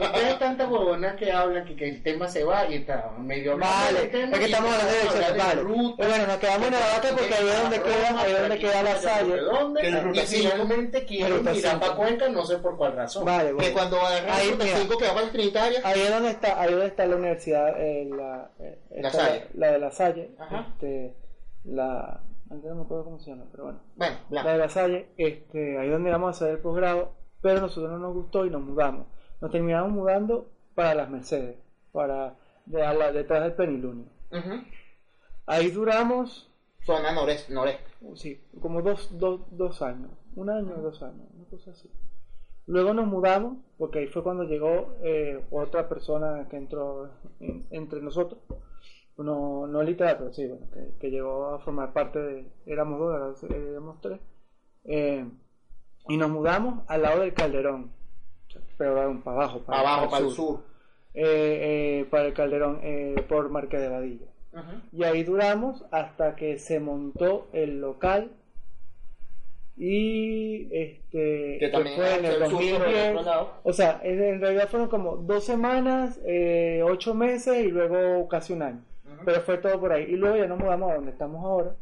Ustedes 0.00 0.38
tantas 0.38 0.70
huevonas 0.70 1.14
que 1.16 1.30
hablan 1.30 1.64
que, 1.66 1.76
que 1.76 1.88
el 1.90 2.02
tema 2.02 2.26
se 2.28 2.42
va 2.44 2.66
y 2.66 2.76
está 2.76 3.10
medio 3.18 3.52
hablando 3.52 3.74
Vale, 3.76 4.06
tema 4.08 4.32
es 4.32 4.38
que 4.38 4.44
estamos 4.46 4.72
hablando 4.72 4.92
de 4.92 5.00
eso, 5.02 5.36
vale. 5.38 5.60
ruta, 5.62 6.06
bueno, 6.08 6.26
nos 6.26 6.36
quedamos 6.38 6.68
en 6.68 6.74
Aravaca 6.74 7.08
porque 7.10 7.34
ahí 7.34 7.48
es 7.48 7.62
donde 7.62 7.82
queda, 7.82 8.20
ahí 8.22 8.32
es 8.32 8.40
donde 8.40 8.58
queda 8.58 8.82
la 8.82 8.96
Salle. 8.96 9.36
¿Dónde? 9.40 9.80
Que 9.82 9.88
el 9.88 10.02
Ruta 10.04 10.22
y 10.22 10.26
finalmente 10.26 11.04
quieren 11.04 11.38
Ruta 11.38 11.54
cinco. 11.54 11.80
para 11.80 11.94
Cuenca, 11.96 12.28
no 12.30 12.44
sé 12.46 12.56
por 12.58 12.76
cuál 12.78 12.96
razón. 12.96 13.24
Vale, 13.26 13.48
Que 13.48 13.54
bueno. 13.54 13.72
cuando 13.74 14.00
agarras 14.00 14.38
Ahí, 14.38 14.48
el 14.48 14.56
mira. 14.58 14.76
5 14.78 14.98
que 14.98 15.04
va 15.04 15.10
para 15.12 15.22
las 15.24 15.32
Trinitarias, 15.32 15.84
Ahí 15.84 16.00
es 16.00 16.10
donde 16.10 16.30
está, 16.30 16.60
ahí 16.60 16.66
es 16.68 16.72
donde 16.72 16.86
está 16.86 17.06
la 17.06 17.16
universidad, 17.16 17.80
eh, 17.80 18.08
la, 18.10 18.50
eh, 18.58 18.78
La 19.02 19.10
Salle. 19.10 19.46
la, 19.54 19.72
de 19.72 19.78
la 19.78 19.90
Salle, 19.90 20.30
Ajá. 20.38 20.66
este, 20.72 21.14
la, 21.64 22.22
antes 22.50 22.70
no 22.70 22.76
me 22.76 22.82
acuerdo 22.82 23.04
cómo 23.04 23.18
se 23.18 23.30
llama, 23.30 23.44
pero 23.50 23.64
bueno, 23.64 23.80
bueno, 23.96 24.16
la 24.30 24.42
bla. 24.42 24.52
de 24.52 24.58
la 24.58 24.68
Salle, 24.70 25.08
este, 25.18 25.78
ahí 25.78 25.86
es 25.86 25.92
donde 25.92 26.10
vamos 26.10 26.28
a 26.28 26.30
hacer 26.30 26.54
el 26.54 26.58
posgrado, 26.62 27.12
pero 27.46 27.60
nosotros 27.60 27.92
no 27.92 27.98
nos 27.98 28.12
gustó 28.14 28.44
y 28.44 28.50
nos 28.50 28.60
mudamos. 28.62 29.06
Nos 29.40 29.52
terminamos 29.52 29.92
mudando 29.92 30.46
para 30.74 30.96
las 30.96 31.08
Mercedes, 31.08 31.56
para 31.92 32.34
de, 32.66 32.84
a 32.84 32.92
la- 32.92 33.12
detrás 33.12 33.42
del 33.44 33.52
Penilunio. 33.52 34.06
Ahí 35.46 35.70
duramos, 35.70 36.50
Zona 36.84 37.12
noreste, 37.12 37.52
noreste. 37.54 37.84
sí, 38.16 38.40
como 38.60 38.82
dos, 38.82 39.16
dos, 39.16 39.42
dos 39.50 39.80
años, 39.82 40.10
un 40.34 40.50
año 40.50 40.74
o 40.76 40.82
dos 40.82 41.00
años, 41.02 41.26
una 41.36 41.44
cosa 41.48 41.70
así. 41.70 41.88
Luego 42.66 42.92
nos 42.94 43.06
mudamos, 43.06 43.58
porque 43.78 44.00
ahí 44.00 44.06
fue 44.08 44.24
cuando 44.24 44.42
llegó 44.42 44.96
eh, 45.02 45.40
otra 45.52 45.88
persona 45.88 46.48
que 46.50 46.56
entró 46.56 47.10
en- 47.38 47.64
entre 47.70 48.00
nosotros. 48.00 48.40
No, 49.18 49.66
no 49.68 49.82
literal, 49.84 50.16
pero 50.18 50.32
sí, 50.32 50.46
bueno, 50.46 50.66
que, 50.74 50.98
que 50.98 51.10
llegó 51.10 51.46
a 51.54 51.60
formar 51.60 51.92
parte 51.92 52.18
de. 52.18 52.46
Éramos 52.66 52.98
dos, 52.98 53.42
éramos 53.44 54.00
tres. 54.00 54.20
Eh, 54.84 55.24
Y 56.08 56.16
nos 56.16 56.30
mudamos 56.30 56.84
al 56.88 57.02
lado 57.02 57.20
del 57.20 57.34
Calderón. 57.34 57.90
Pero 58.78 59.20
para 59.24 59.36
abajo, 59.36 59.60
Para 59.60 59.80
abajo, 59.80 60.10
para 60.10 60.26
el 60.26 60.32
sur. 60.32 60.60
Eh, 61.14 62.02
eh, 62.02 62.06
para 62.10 62.26
el 62.26 62.34
Calderón, 62.34 62.80
eh, 62.82 63.24
por 63.28 63.48
Marqués 63.48 63.80
de 63.80 63.88
Vadillo. 63.88 64.26
Y 64.92 65.04
ahí 65.04 65.22
duramos 65.22 65.84
hasta 65.90 66.34
que 66.34 66.58
se 66.58 66.80
montó 66.80 67.48
el 67.52 67.80
local. 67.80 68.30
Y 69.78 70.68
este 70.74 71.58
Que 71.58 71.68
también 71.70 71.96
fue 71.96 72.14
en 72.18 72.24
el 72.24 72.42
hacia 72.42 72.44
el 72.44 72.50
sur, 72.50 72.78
por 72.78 72.88
el 72.88 72.94
2010. 72.94 73.10
otro 73.10 73.22
lado. 73.22 73.50
O 73.64 73.72
sea, 73.74 74.00
en, 74.02 74.40
realidad 74.40 74.68
fueron 74.68 74.88
como 74.88 75.16
dos 75.16 75.44
semanas, 75.44 76.18
ocho 76.84 77.14
meses 77.14 77.64
y 77.64 77.68
luego 77.68 78.28
casi 78.28 78.54
un 78.54 78.62
año. 78.62 78.82
Pero 79.24 79.40
fue 79.42 79.58
todo 79.58 79.78
por 79.78 79.92
ahí. 79.92 80.04
Y 80.04 80.16
luego 80.16 80.36
ya 80.36 80.46
nos 80.46 80.58
mudamos 80.58 80.90
a 80.90 80.94
donde 80.94 81.10
estamos 81.10 81.44
ahora, 81.44 81.74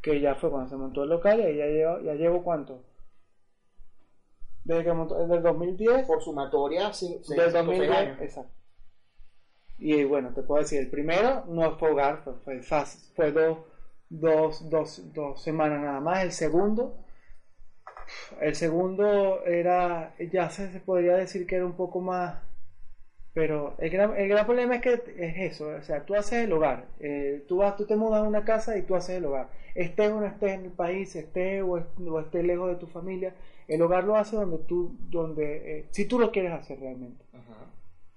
que 0.00 0.20
ya 0.20 0.34
fue 0.34 0.50
cuando 0.50 0.70
se 0.70 0.76
montó 0.76 1.02
el 1.02 1.10
local 1.10 1.40
y 1.40 1.42
ahí 1.42 1.56
ya 1.56 1.66
llevo, 1.66 2.00
ya 2.00 2.14
llevo 2.14 2.42
cuánto. 2.42 2.80
Desde 4.64 4.84
que 4.84 4.92
montó, 4.92 5.18
desde 5.18 5.36
el 5.36 5.42
2010 5.42 6.06
Por 6.06 6.22
sumatoria, 6.22 6.92
sí, 6.92 7.22
del 7.26 7.52
cinco, 7.52 7.62
seis 7.62 7.88
2010, 7.88 7.90
años. 7.90 8.20
exacto. 8.20 8.52
Y 9.78 10.04
bueno, 10.04 10.32
te 10.32 10.42
puedo 10.42 10.62
decir, 10.62 10.80
el 10.80 10.90
primero 10.90 11.44
no 11.48 11.76
fue 11.78 11.90
hogar, 11.90 12.22
fue, 12.24 12.62
fue, 12.62 12.84
fue 13.14 13.32
dos, 13.32 13.58
dos, 14.08 14.70
dos, 14.70 15.12
dos 15.12 15.42
semanas 15.42 15.80
nada 15.82 16.00
más. 16.00 16.22
El 16.22 16.32
segundo, 16.32 17.04
el 18.40 18.54
segundo 18.54 19.44
era, 19.44 20.14
ya 20.32 20.48
se 20.50 20.68
podría 20.80 21.16
decir 21.16 21.46
que 21.46 21.56
era 21.56 21.66
un 21.66 21.76
poco 21.76 22.00
más, 22.00 22.42
pero 23.34 23.74
el 23.78 23.90
gran, 23.90 24.16
el 24.16 24.28
gran 24.28 24.46
problema 24.46 24.76
es 24.76 24.80
que 24.82 24.92
es 24.94 25.52
eso, 25.52 25.68
o 25.68 25.82
sea, 25.82 26.04
tú 26.04 26.14
haces 26.14 26.44
el 26.44 26.52
hogar, 26.52 26.86
eh, 27.00 27.44
tú 27.48 27.58
vas, 27.58 27.76
tú 27.76 27.84
te 27.84 27.96
mudas 27.96 28.22
a 28.22 28.28
una 28.28 28.44
casa 28.44 28.78
y 28.78 28.82
tú 28.82 28.94
haces 28.94 29.16
el 29.16 29.24
hogar, 29.26 29.48
estés 29.74 30.10
o 30.10 30.20
no 30.20 30.26
estés 30.26 30.52
en 30.52 30.64
el 30.66 30.70
país, 30.72 31.14
estés 31.16 31.62
o, 31.62 31.76
est- 31.78 32.00
o 32.00 32.20
estés 32.20 32.44
lejos 32.44 32.68
de 32.68 32.76
tu 32.76 32.86
familia, 32.86 33.34
el 33.68 33.82
hogar 33.82 34.04
lo 34.04 34.16
hace 34.16 34.36
donde 34.36 34.58
tú, 34.58 34.96
donde, 35.10 35.78
eh, 35.80 35.84
si 35.90 36.04
tú 36.06 36.18
lo 36.18 36.30
quieres 36.30 36.52
hacer 36.52 36.78
realmente 36.80 37.24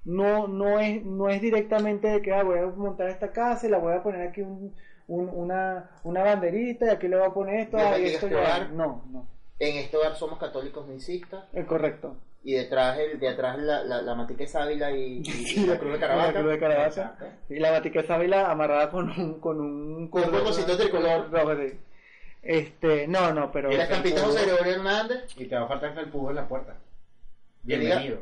no, 0.06 0.48
no, 0.48 0.80
es, 0.80 1.04
no 1.04 1.30
es 1.30 1.42
directamente 1.42 2.08
de 2.08 2.22
que 2.22 2.34
ah, 2.34 2.44
voy 2.44 2.60
a 2.60 2.66
montar 2.68 3.10
esta 3.10 3.32
casa 3.32 3.68
y 3.68 3.70
la 3.70 3.78
voy 3.78 3.94
a 3.94 4.04
poner 4.04 4.22
aquí 4.28 4.42
un, 4.42 4.74
un- 5.08 5.30
una, 5.30 5.90
una 6.04 6.24
banderita 6.24 6.86
y 6.86 6.90
aquí 6.90 7.08
le 7.08 7.18
voy 7.18 7.26
a 7.28 7.34
poner 7.34 7.60
esto, 7.62 7.78
ah, 7.78 7.98
y 8.00 8.04
a 8.04 8.08
esto 8.08 8.28
este 8.28 8.36
ya. 8.36 8.42
hogar. 8.42 8.70
No, 8.72 9.04
no, 9.12 9.28
En 9.60 9.78
este 9.78 9.98
hogar 9.98 10.16
somos 10.16 10.40
católicos 10.40 10.88
mensistas 10.88 11.46
es 11.54 11.66
correcto. 11.66 12.16
Y 12.44 12.54
detrás 12.54 12.98
el, 13.00 13.20
de 13.20 13.28
atrás 13.30 13.58
la, 13.60 13.84
la, 13.84 14.02
la 14.02 14.16
matica 14.16 14.40
de 14.44 14.48
sábila 14.48 14.92
y, 14.92 15.22
y- 15.26 15.54
y 15.62 15.66
la 15.66 15.78
cruz 15.78 15.94
de 15.94 16.00
La 16.00 16.08
Caravaca. 16.08 16.40
cruz 16.40 16.52
de 16.52 16.60
Caravaca. 16.60 16.88
Exacto. 16.88 17.26
Y 17.50 17.60
la 17.60 17.72
batica 17.72 18.04
sábila 18.04 18.50
amarrada 18.52 18.90
con 18.90 19.10
un 19.10 19.40
con 19.40 19.60
un 19.60 20.08
Con 20.10 20.24
un 20.24 20.30
cordoncito 20.32 20.78
tricolor. 20.78 21.30
sí. 21.70 21.78
Este, 22.44 23.08
no, 23.08 23.34
no, 23.34 23.52
pero 23.52 23.72
Y 23.72 23.76
la 23.76 23.84
estampita 23.84 24.22
José 24.24 24.46
Gregorio 24.46 24.74
Hernández, 24.76 25.26
Y 25.36 25.46
te 25.46 25.56
va 25.56 25.66
a 25.66 25.68
faltar 25.68 25.98
el 25.98 26.10
pujo 26.10 26.30
en 26.30 26.36
la 26.38 26.48
puerta. 26.48 26.76
Bienvenido. 27.64 28.20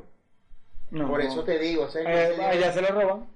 no, 0.92 1.08
por 1.08 1.24
no. 1.24 1.30
eso 1.30 1.44
te 1.44 1.60
digo, 1.60 1.84
o 1.84 1.88
sea, 1.90 2.02
Eh, 2.02 2.32
ese- 2.34 2.44
allá 2.44 2.72
se 2.74 2.82
lo 2.82 2.88
roban. 2.88 3.28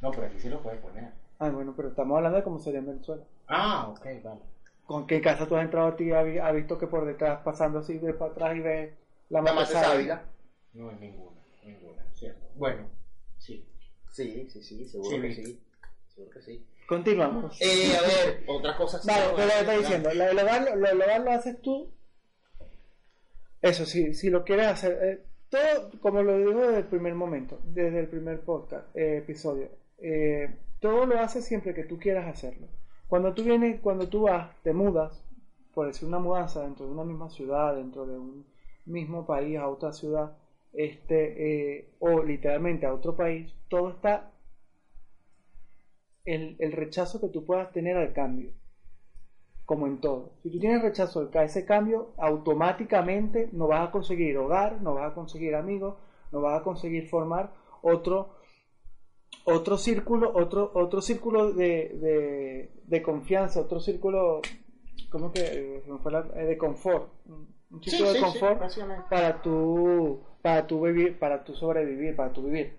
No, 0.00 0.10
pero 0.12 0.26
aquí 0.26 0.38
sí 0.38 0.48
lo 0.48 0.60
puedes 0.60 0.78
poner. 0.80 1.10
Ah, 1.40 1.48
bueno, 1.48 1.72
pero 1.76 1.88
estamos 1.88 2.16
hablando 2.16 2.38
de 2.38 2.44
cómo 2.44 2.58
sería 2.60 2.78
en 2.80 2.86
Venezuela. 2.86 3.22
Ah, 3.48 3.88
ok, 3.88 4.04
vale. 4.22 4.40
¿Con 4.86 5.06
qué 5.06 5.20
casa 5.20 5.46
tú 5.46 5.56
has 5.56 5.64
entrado 5.64 5.88
a 5.88 5.96
ti 5.96 6.10
has 6.12 6.54
visto 6.54 6.78
que 6.78 6.86
por 6.86 7.04
detrás, 7.04 7.40
pasando 7.44 7.80
así 7.80 7.98
de 7.98 8.12
para 8.14 8.30
atrás 8.32 8.56
y 8.56 8.60
ves 8.60 8.92
la 9.30 9.42
la 9.42 9.60
de 9.60 9.66
sábila. 9.66 10.24
No 10.72 10.90
es 10.90 11.00
ninguna, 11.00 11.40
ninguna, 11.64 12.02
cierto. 12.14 12.46
Bueno, 12.54 12.88
sí. 13.38 13.66
Sí, 14.10 14.48
sí, 14.50 14.62
sí, 14.62 14.88
seguro 14.88 15.10
Sí, 15.10 15.22
que 15.22 15.34
sí. 15.34 15.44
sí. 15.44 15.60
Seguro 16.08 16.32
que 16.32 16.42
sí. 16.42 16.66
Continuamos. 16.86 17.60
Eh, 17.60 17.92
a 17.96 18.00
ver, 18.00 18.44
otra 18.46 18.76
cosa. 18.76 19.00
Vale, 19.04 19.26
pero 19.36 19.46
lo 19.46 19.52
estoy 19.52 19.76
diciendo, 19.78 20.14
lo 20.14 20.24
hogar, 20.42 20.76
lo, 20.76 21.24
lo 21.24 21.30
haces 21.30 21.60
tú. 21.60 21.90
Eso 23.60 23.84
sí, 23.84 24.14
si 24.14 24.30
lo 24.30 24.44
quieres 24.44 24.68
hacer, 24.68 24.98
eh, 25.02 25.24
todo, 25.50 25.90
como 26.00 26.22
lo 26.22 26.38
digo 26.38 26.60
desde 26.60 26.78
el 26.78 26.84
primer 26.86 27.14
momento, 27.14 27.58
desde 27.64 28.00
el 28.00 28.08
primer 28.08 28.40
podcast, 28.40 28.94
eh, 28.96 29.18
episodio, 29.18 29.68
eh, 29.98 30.54
todo 30.80 31.06
lo 31.06 31.18
haces 31.18 31.44
siempre 31.44 31.74
que 31.74 31.84
tú 31.84 31.98
quieras 31.98 32.26
hacerlo. 32.26 32.68
Cuando 33.08 33.34
tú 33.34 33.42
vienes, 33.42 33.80
cuando 33.80 34.08
tú 34.08 34.22
vas, 34.22 34.54
te 34.62 34.72
mudas, 34.72 35.22
por 35.74 35.88
decir 35.88 36.08
una 36.08 36.18
mudanza 36.18 36.62
dentro 36.62 36.86
de 36.86 36.92
una 36.92 37.04
misma 37.04 37.30
ciudad, 37.30 37.74
dentro 37.74 38.06
de 38.06 38.18
un 38.18 38.46
mismo 38.88 39.26
país 39.26 39.58
a 39.58 39.68
otra 39.68 39.92
ciudad, 39.92 40.36
este, 40.72 41.78
eh, 41.78 41.90
o 42.00 42.22
literalmente 42.22 42.86
a 42.86 42.94
otro 42.94 43.16
país, 43.16 43.52
todo 43.68 43.90
está 43.90 44.32
el, 46.24 46.56
el 46.58 46.72
rechazo 46.72 47.20
que 47.20 47.28
tú 47.28 47.46
puedas 47.46 47.72
tener 47.72 47.96
al 47.96 48.12
cambio 48.12 48.52
como 49.68 49.86
en 49.86 50.00
todo. 50.00 50.32
Si 50.42 50.50
tú 50.50 50.58
tienes 50.58 50.80
rechazo 50.80 51.28
a 51.34 51.44
ese 51.44 51.66
cambio, 51.66 52.14
automáticamente 52.16 53.50
no 53.52 53.66
vas 53.66 53.86
a 53.86 53.90
conseguir 53.90 54.38
hogar, 54.38 54.80
no 54.80 54.94
vas 54.94 55.12
a 55.12 55.14
conseguir 55.14 55.54
amigos, 55.54 55.94
no 56.32 56.40
vas 56.40 56.58
a 56.58 56.64
conseguir 56.64 57.06
formar 57.06 57.52
otro 57.82 58.30
otro 59.44 59.76
círculo, 59.76 60.32
otro 60.34 60.70
otro 60.72 61.02
círculo 61.02 61.52
de, 61.52 62.70
de, 62.86 63.02
confianza, 63.02 63.60
otro 63.60 63.78
círculo, 63.80 64.40
¿cómo 65.10 65.32
que? 65.32 65.40
eh, 65.40 66.44
de 66.46 66.56
confort, 66.56 67.12
un 67.70 67.82
círculo 67.82 68.08
sí, 68.08 68.14
de 68.14 68.18
sí, 68.18 68.24
confort 68.24 69.08
para 69.10 69.42
tu 69.42 70.22
para 70.42 70.66
tu 70.66 70.80
vivir, 70.86 71.18
para 71.18 71.44
tu 71.44 71.54
sobrevivir, 71.54 72.14
para 72.16 72.32
tu 72.32 72.42
vivir. 72.42 72.74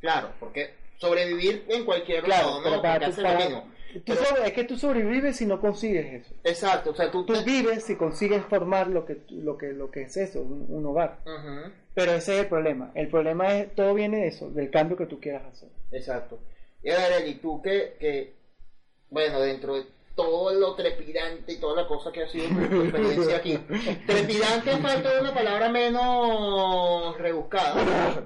Claro, 0.00 0.30
porque 0.40 0.74
sobrevivir 0.96 1.64
en 1.68 1.84
cualquier 1.84 2.24
Claro, 2.24 2.46
lado, 2.48 2.60
pero 2.62 2.76
¿no? 2.76 2.82
para 2.82 3.10
tu- 3.10 3.20
lo 3.20 3.34
mismo. 3.36 3.64
tú 3.92 4.00
Pero- 4.06 4.24
sobre- 4.24 4.46
es 4.46 4.52
que 4.54 4.64
tú 4.64 4.76
sobrevives 4.78 5.36
si 5.36 5.46
no 5.46 5.60
consigues 5.60 6.06
eso. 6.24 6.34
Exacto, 6.44 6.90
o 6.90 6.94
sea, 6.94 7.10
tú... 7.10 7.24
Tú 7.26 7.34
vives 7.44 7.84
si 7.84 7.96
consigues 7.96 8.42
formar 8.46 8.88
lo 8.88 9.04
que, 9.04 9.18
lo 9.30 9.58
que, 9.58 9.72
lo 9.72 9.90
que 9.90 10.02
es 10.02 10.16
eso, 10.16 10.40
un, 10.40 10.64
un 10.68 10.86
hogar. 10.86 11.18
Pero 11.94 12.12
ese 12.12 12.34
es 12.36 12.40
el 12.40 12.46
problema. 12.46 12.90
El 12.94 13.08
problema 13.08 13.54
es, 13.58 13.74
todo 13.74 13.92
viene 13.94 14.22
de 14.22 14.28
eso, 14.28 14.50
del 14.50 14.70
cambio 14.70 14.96
que 14.96 15.06
tú 15.06 15.20
quieras 15.20 15.42
hacer. 15.52 15.68
Exacto. 15.92 16.38
Y 16.82 16.90
a 16.90 16.96
ver, 16.96 17.22
Eli, 17.22 17.34
tú 17.34 17.60
que, 17.60 17.96
que, 18.00 18.32
bueno, 19.10 19.40
dentro 19.40 19.74
de 19.74 19.84
todo 20.14 20.52
lo 20.52 20.74
trepidante 20.74 21.52
y 21.52 21.60
toda 21.60 21.82
la 21.82 21.88
cosa 21.88 22.12
que 22.12 22.24
ha 22.24 22.28
sido 22.28 22.48
tu, 22.48 22.82
experiencia 22.82 23.36
aquí, 23.36 23.58
trepidante 24.06 24.76
falta 24.78 25.14
de 25.14 25.20
una 25.20 25.34
palabra 25.34 25.68
menos 25.68 27.16
rebuscada. 27.18 28.24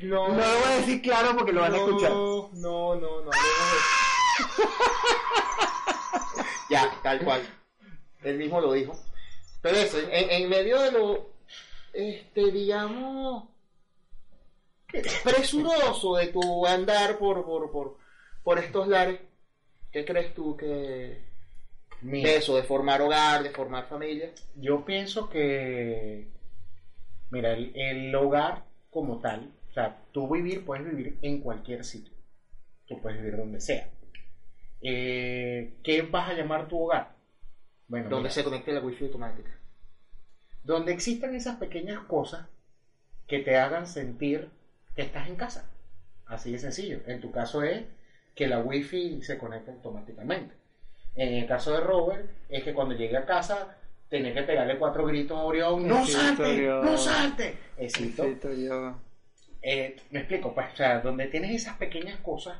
No, 0.00 0.28
No 0.28 0.28
lo 0.28 0.34
voy 0.34 0.66
a 0.66 0.76
decir 0.76 1.02
claro 1.02 1.36
porque 1.36 1.52
lo 1.52 1.62
van 1.62 1.74
a 1.74 1.76
escuchar. 1.76 2.10
No, 2.10 2.50
no, 2.54 2.94
no, 2.96 3.20
no. 3.22 3.30
ya, 6.70 7.00
tal 7.02 7.24
cual. 7.24 7.42
Él 8.22 8.38
mismo 8.38 8.60
lo 8.60 8.72
dijo. 8.72 8.98
Pero 9.62 9.76
eso, 9.76 9.98
en, 9.98 10.30
en 10.30 10.48
medio 10.48 10.80
de 10.80 10.92
lo, 10.92 11.30
este, 11.92 12.50
digamos, 12.50 13.44
presuroso 15.22 16.16
de 16.16 16.28
tu 16.28 16.66
andar 16.66 17.18
por, 17.18 17.44
por, 17.44 17.70
por, 17.70 17.96
por 18.44 18.58
estos 18.58 18.86
lares, 18.88 19.20
¿qué 19.90 20.04
crees 20.04 20.34
tú 20.34 20.56
que 20.56 21.22
Mira, 22.02 22.30
de 22.30 22.36
eso, 22.36 22.56
de 22.56 22.62
formar 22.62 23.00
hogar, 23.02 23.42
de 23.42 23.50
formar 23.50 23.88
familia? 23.88 24.30
yo 24.56 24.84
pienso 24.84 25.28
que, 25.30 26.28
mira, 27.30 27.52
el, 27.54 27.72
el 27.74 28.14
hogar 28.14 28.64
como 28.90 29.20
tal, 29.20 29.50
o 29.70 29.72
sea, 29.72 29.98
tú 30.12 30.28
vivir, 30.28 30.64
puedes 30.64 30.84
vivir 30.84 31.18
en 31.22 31.40
cualquier 31.40 31.84
sitio. 31.84 32.12
Tú 32.86 33.00
puedes 33.00 33.18
vivir 33.20 33.36
donde 33.38 33.60
sea. 33.60 33.88
Eh, 34.82 35.74
¿Qué 35.82 36.02
vas 36.02 36.28
a 36.28 36.34
llamar 36.34 36.68
tu 36.68 36.78
hogar? 36.78 37.14
Bueno, 37.88 38.08
Donde 38.10 38.24
mira, 38.28 38.34
se 38.34 38.44
conecte 38.44 38.72
la 38.72 38.80
wifi 38.80 39.04
automática. 39.06 39.50
donde 40.62 40.92
existan 40.92 41.34
esas 41.34 41.56
pequeñas 41.56 42.04
cosas 42.04 42.46
que 43.26 43.38
te 43.40 43.56
hagan 43.56 43.86
sentir 43.86 44.48
que 44.94 45.02
estás 45.02 45.28
en 45.28 45.36
casa. 45.36 45.70
Así 46.26 46.52
de 46.52 46.58
sencillo. 46.58 47.00
En 47.06 47.20
tu 47.20 47.30
caso 47.32 47.62
es 47.62 47.84
que 48.34 48.46
la 48.46 48.60
wifi 48.60 49.22
se 49.22 49.38
conecta 49.38 49.72
automáticamente. 49.72 50.54
En 51.14 51.34
el 51.34 51.46
caso 51.46 51.72
de 51.72 51.80
Robert 51.80 52.28
es 52.48 52.64
que 52.64 52.74
cuando 52.74 52.94
llegue 52.94 53.16
a 53.16 53.24
casa 53.24 53.76
tenía 54.08 54.34
que 54.34 54.42
pegarle 54.42 54.78
cuatro 54.78 55.06
gritos 55.06 55.38
a 55.38 55.42
Orión. 55.42 55.86
¡No 55.86 56.04
salte! 56.04 56.66
¡No 56.66 56.98
salte! 56.98 57.56
Éxito. 57.76 58.24
Yo. 58.52 58.96
Eh, 59.62 59.96
me 60.10 60.20
explico, 60.20 60.54
pues, 60.54 60.72
o 60.72 60.76
sea, 60.76 61.00
donde 61.00 61.26
tienes 61.28 61.52
esas 61.52 61.76
pequeñas 61.78 62.20
cosas 62.20 62.58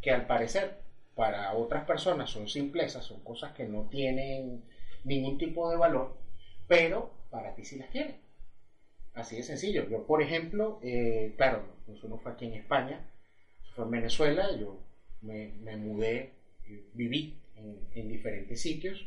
que 0.00 0.10
al 0.10 0.26
parecer 0.26 0.80
para 1.14 1.52
otras 1.52 1.84
personas 1.84 2.30
son 2.30 2.48
simplezas, 2.48 3.04
son 3.04 3.20
cosas 3.22 3.52
que 3.52 3.64
no 3.64 3.88
tienen 3.88 4.64
ningún 5.04 5.38
tipo 5.38 5.70
de 5.70 5.76
valor, 5.76 6.16
pero 6.66 7.12
para 7.30 7.54
ti 7.54 7.64
sí 7.64 7.76
las 7.76 7.90
tienen. 7.90 8.16
Así 9.14 9.36
de 9.36 9.42
sencillo. 9.42 9.88
Yo, 9.88 10.06
por 10.06 10.22
ejemplo, 10.22 10.80
eh, 10.82 11.34
claro, 11.36 11.62
eso 11.88 12.08
no 12.08 12.18
fue 12.18 12.32
aquí 12.32 12.46
en 12.46 12.54
España, 12.54 13.06
eso 13.62 13.72
fue 13.74 13.84
en 13.84 13.90
Venezuela, 13.90 14.50
yo 14.56 14.78
me, 15.22 15.52
me 15.62 15.76
mudé, 15.76 16.32
eh, 16.66 16.84
viví 16.94 17.34
en, 17.56 17.78
en 17.94 18.08
diferentes 18.08 18.60
sitios 18.60 19.06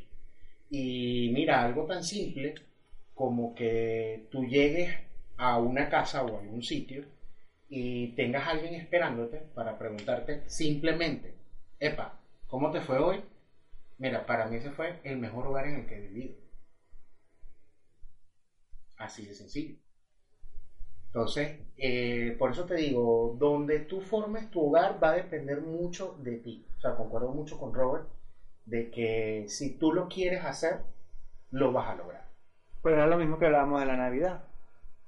y 0.69 1.29
mira, 1.33 1.63
algo 1.63 1.85
tan 1.85 2.03
simple 2.03 2.55
como 3.13 3.55
que 3.55 4.27
tú 4.31 4.45
llegues 4.45 4.91
a 5.37 5.57
una 5.59 5.89
casa 5.89 6.23
o 6.23 6.37
a 6.37 6.41
algún 6.41 6.63
sitio 6.63 7.05
y 7.69 8.09
tengas 8.09 8.47
alguien 8.47 8.75
esperándote 8.75 9.39
para 9.55 9.77
preguntarte 9.77 10.41
simplemente, 10.47 11.33
epa, 11.79 12.19
¿cómo 12.47 12.71
te 12.71 12.81
fue 12.81 12.99
hoy? 12.99 13.21
Mira, 13.97 14.25
para 14.25 14.45
mí 14.47 14.57
ese 14.57 14.71
fue 14.71 14.99
el 15.03 15.17
mejor 15.17 15.47
hogar 15.47 15.67
en 15.67 15.75
el 15.77 15.85
que 15.87 15.97
he 15.97 16.01
vivido. 16.01 16.35
Así 18.97 19.25
de 19.25 19.35
sencillo. 19.35 19.75
Entonces, 21.13 21.59
eh, 21.77 22.35
por 22.39 22.49
eso 22.49 22.65
te 22.65 22.73
digo, 22.73 23.35
donde 23.37 23.81
tú 23.81 24.01
formes 24.01 24.49
tu 24.49 24.67
hogar 24.67 24.97
va 25.01 25.09
a 25.09 25.15
depender 25.15 25.61
mucho 25.61 26.17
de 26.19 26.37
ti. 26.37 26.65
O 26.75 26.81
sea, 26.81 26.95
concuerdo 26.95 27.29
mucho 27.29 27.59
con 27.59 27.71
Robert 27.71 28.07
de 28.65 28.89
que 28.89 29.45
si 29.47 29.77
tú 29.77 29.93
lo 29.93 30.07
quieres 30.07 30.43
hacer, 30.43 30.79
lo 31.51 31.71
vas 31.71 31.89
a 31.89 31.95
lograr. 31.95 32.29
Pero 32.81 32.95
era 32.95 33.05
lo 33.05 33.17
mismo 33.17 33.37
que 33.37 33.45
hablábamos 33.45 33.79
de 33.79 33.85
la 33.85 33.95
Navidad. 33.95 34.45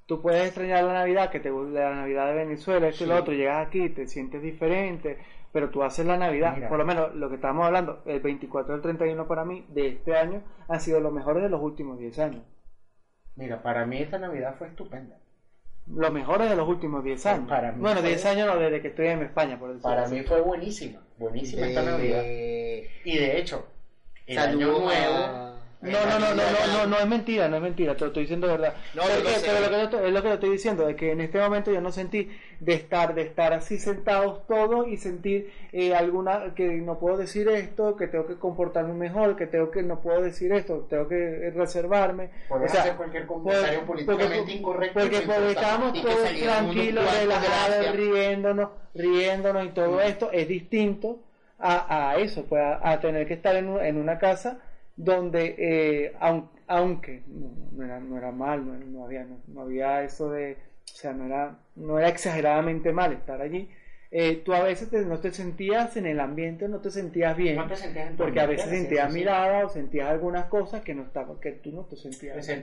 Tú 0.05 0.21
puedes 0.21 0.45
extrañar 0.45 0.83
la 0.83 0.93
Navidad, 0.93 1.31
que 1.31 1.39
te 1.39 1.49
gusta 1.49 1.79
la 1.79 1.95
Navidad 1.95 2.27
de 2.27 2.35
Venezuela, 2.35 2.87
esto 2.87 3.05
y 3.05 3.07
lo 3.07 3.15
otro, 3.15 3.33
llegas 3.33 3.65
aquí, 3.65 3.89
te 3.89 4.07
sientes 4.07 4.43
diferente, 4.43 5.17
pero 5.51 5.71
tú 5.71 5.81
haces 5.81 6.05
la 6.05 6.17
Navidad, 6.17 6.53
Mira. 6.53 6.69
por 6.69 6.77
lo 6.77 6.85
menos 6.85 7.15
lo 7.15 7.29
que 7.29 7.35
estamos 7.35 7.65
hablando, 7.65 8.03
el 8.05 8.19
24 8.19 8.73
y 8.73 8.75
el 8.75 8.81
31 8.83 9.27
para 9.27 9.43
mí, 9.43 9.65
de 9.69 9.87
este 9.87 10.15
año, 10.15 10.43
han 10.67 10.79
sido 10.79 10.99
los 10.99 11.11
mejores 11.11 11.41
de 11.41 11.49
los 11.49 11.63
últimos 11.63 11.97
10 11.97 12.19
años. 12.19 12.43
Mira, 13.35 13.63
para 13.63 13.87
mí 13.87 13.97
esta 13.97 14.19
Navidad 14.19 14.55
fue 14.59 14.67
estupenda. 14.67 15.17
Los 15.87 16.11
mejores 16.11 16.49
de 16.49 16.55
los 16.55 16.67
últimos 16.67 17.03
10 17.03 17.25
años. 17.27 17.47
Para 17.47 17.71
mí 17.71 17.79
bueno, 17.79 17.99
fue- 17.99 18.09
10 18.09 18.25
años 18.25 18.47
no, 18.47 18.57
desde 18.59 18.81
que 18.81 18.87
estoy 18.87 19.07
en 19.07 19.21
España, 19.21 19.59
por 19.59 19.69
decirlo 19.69 19.89
Para 19.89 20.03
así. 20.05 20.15
mí 20.15 20.21
fue 20.23 20.41
buenísima, 20.41 21.01
buenísima 21.17 21.67
esta 21.67 21.83
Navidad. 21.83 22.21
Eh, 22.25 22.89
Y 23.03 23.17
de 23.17 23.37
hecho, 23.39 23.67
el 24.25 24.37
año 24.39 24.67
nuevo... 24.79 24.89
a- 24.89 25.44
No, 25.91 26.05
no, 26.05 26.19
no, 26.19 26.35
no, 26.35 26.35
no, 26.35 26.77
no, 26.77 26.87
no 26.87 26.99
es 26.99 27.07
mentira, 27.07 27.47
no 27.47 27.55
es 27.57 27.61
mentira, 27.61 27.93
te 27.95 28.01
lo 28.01 28.07
estoy 28.07 28.23
diciendo 28.23 28.47
de 28.47 28.53
verdad. 28.53 28.73
No, 28.93 29.03
Pero 29.05 29.19
lo 29.19 29.25
que- 29.29 29.35
sé. 29.35 29.45
pero 29.47 29.59
lo 29.61 29.69
que 29.69 29.75
yo 29.77 29.83
estoy- 29.83 30.05
es 30.07 30.13
lo 30.13 30.21
que 30.21 30.27
le 30.29 30.33
estoy 30.33 30.49
diciendo, 30.49 30.89
es 30.89 30.95
que 30.95 31.11
en 31.11 31.21
este 31.21 31.39
momento 31.39 31.71
yo 31.71 31.81
no 31.81 31.91
sentí 31.91 32.29
de 32.59 32.73
estar, 32.73 33.13
de 33.15 33.21
estar 33.23 33.53
así 33.53 33.77
sentados 33.77 34.45
todos 34.47 34.87
y 34.87 34.97
sentir 34.97 35.51
eh, 35.71 35.93
alguna, 35.93 36.53
que 36.55 36.67
no 36.75 36.97
puedo 36.99 37.17
decir 37.17 37.49
esto, 37.49 37.95
que 37.97 38.07
tengo 38.07 38.25
que 38.27 38.35
comportarme 38.35 38.93
mejor, 38.93 39.35
que 39.35 39.45
tengo 39.45 39.71
que, 39.71 39.83
no 39.83 39.99
puedo 39.99 40.21
decir 40.21 40.51
esto, 40.53 40.87
tengo 40.89 41.07
que 41.07 41.51
reservarme. 41.55 42.29
O 42.49 42.65
sea, 42.67 42.81
hacer 42.81 42.95
cualquier 42.95 43.25
comentario 43.25 43.79
por- 43.79 43.87
políticamente 43.87 44.37
porque- 44.37 44.51
incorrecto. 44.53 44.99
Porque, 44.99 45.19
porque 45.21 45.49
estábamos 45.51 46.01
todos 46.01 46.33
tranquilos, 46.41 47.19
relajados, 47.19 47.95
riéndonos, 47.95 48.69
riéndonos 48.93 49.65
y 49.65 49.69
todo 49.69 49.99
esto 50.01 50.29
es 50.31 50.47
distinto 50.47 51.19
a, 51.59 52.11
a 52.11 52.17
eso, 52.17 52.45
pues 52.45 52.61
a, 52.61 52.89
a 52.91 52.99
tener 52.99 53.27
que 53.27 53.33
estar 53.33 53.55
en, 53.55 53.67
un- 53.69 53.83
en 53.83 53.97
una 53.97 54.17
casa 54.19 54.59
donde, 54.95 55.55
eh, 55.57 56.13
aun- 56.19 56.49
aunque 56.67 57.23
no, 57.27 57.51
no 57.73 57.83
era, 57.83 57.99
no 57.99 58.17
era 58.17 58.31
mal, 58.31 58.65
no, 58.65 58.73
no 58.73 59.05
había, 59.05 59.23
no, 59.25 59.37
no 59.47 59.61
había 59.61 60.03
eso 60.03 60.29
de, 60.31 60.53
o 60.53 60.95
sea, 60.95 61.13
no 61.13 61.25
era, 61.25 61.57
no 61.75 61.99
era 61.99 62.07
exageradamente 62.09 62.91
mal 62.93 63.13
estar 63.13 63.41
allí, 63.41 63.69
eh, 64.11 64.41
tú 64.45 64.53
a 64.53 64.63
veces 64.63 64.89
te- 64.89 65.03
no 65.03 65.19
te 65.19 65.31
sentías 65.31 65.97
en 65.97 66.05
el 66.05 66.21
ambiente, 66.21 66.69
no 66.69 66.79
te 66.79 66.89
sentías 66.89 67.35
bien. 67.35 67.57
No 67.57 67.67
te 67.67 67.75
sentías 67.75 68.13
porque 68.17 68.39
a 68.39 68.45
veces 68.45 68.69
sentías 68.69 69.07
sí, 69.07 69.13
sí. 69.13 69.19
mirada 69.19 69.65
o 69.65 69.69
sentías 69.69 70.09
algunas 70.09 70.45
cosas 70.45 70.81
que 70.83 70.93
no 70.95 71.03
estaban, 71.03 71.37
que 71.41 71.51
tú 71.51 71.71
no 71.71 71.81
te 71.83 71.97
sentías 71.97 72.35
Te 72.45 72.53
bien. 72.53 72.59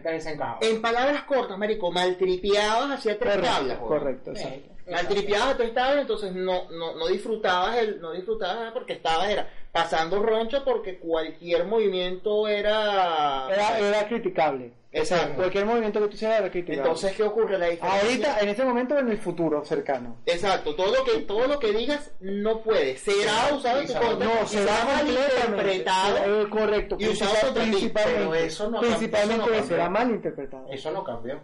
En 0.63 0.81
palabras 0.81 1.25
cortas, 1.25 1.59
marico, 1.59 1.91
maltripeabas 1.93 2.93
hacia 2.93 3.19
tres 3.19 3.35
tablas. 3.43 3.79
Correcto, 3.79 4.31
Eh, 4.31 4.35
exacto. 4.35 4.73
Maltripeabas 4.91 5.49
a 5.49 5.57
tres 5.57 5.75
tablas, 5.75 6.03
entonces 6.03 6.33
no, 6.33 6.71
no, 6.71 6.95
no 6.97 7.07
disfrutabas 7.09 7.77
el, 7.79 8.01
no 8.01 8.13
disfrutabas 8.13 8.73
porque 8.73 8.95
estabas 8.95 9.29
era 9.31 9.49
pasando 9.71 10.23
roncha 10.23 10.65
porque 10.65 10.99
cualquier 10.99 11.65
movimiento 11.65 12.47
era, 12.49 13.49
Era, 13.51 13.79
era 13.79 14.09
criticable. 14.09 14.73
Exacto. 14.95 15.37
Cualquier 15.37 15.65
movimiento 15.65 16.01
que 16.01 16.09
tú 16.09 16.15
hicieras 16.17 16.41
era 16.41 16.51
criticable. 16.51 16.83
Entonces, 16.83 17.17
¿qué 17.17 17.23
ocurre? 17.23 17.57
La 17.59 17.69
diferencia. 17.69 18.03
ahorita, 18.03 18.41
en 18.41 18.49
este 18.51 18.65
momento, 18.65 18.99
en 18.99 19.09
el 19.09 19.17
futuro 19.17 19.65
cercano. 19.65 20.19
Exacto, 20.27 20.75
todo 20.75 20.95
lo 20.95 21.05
que 21.05 21.21
todo 21.21 21.47
lo 21.47 21.59
que 21.59 21.73
digas 21.73 22.13
no 22.21 22.61
puede. 22.61 22.99
Será 22.99 23.55
usado 23.55 23.81
en 23.81 23.87
tu 23.87 23.95
contra 23.95 24.29
No, 24.29 24.47
será 24.47 24.85
malinterpretado. 24.85 26.43
eh, 26.43 26.51
correcto. 26.51 26.97
y 26.99 27.09
usado 27.09 27.35
contra 27.41 27.63
principalmente, 27.63 28.21
pero 28.21 28.35
eso 28.35 28.71
no 28.71 28.81
principalmente 28.81 29.63
será 29.63 29.89
mal 29.89 30.11
interpretado. 30.11 30.67
Eso 30.69 30.91
no 30.91 31.03
cambió. 31.03 31.41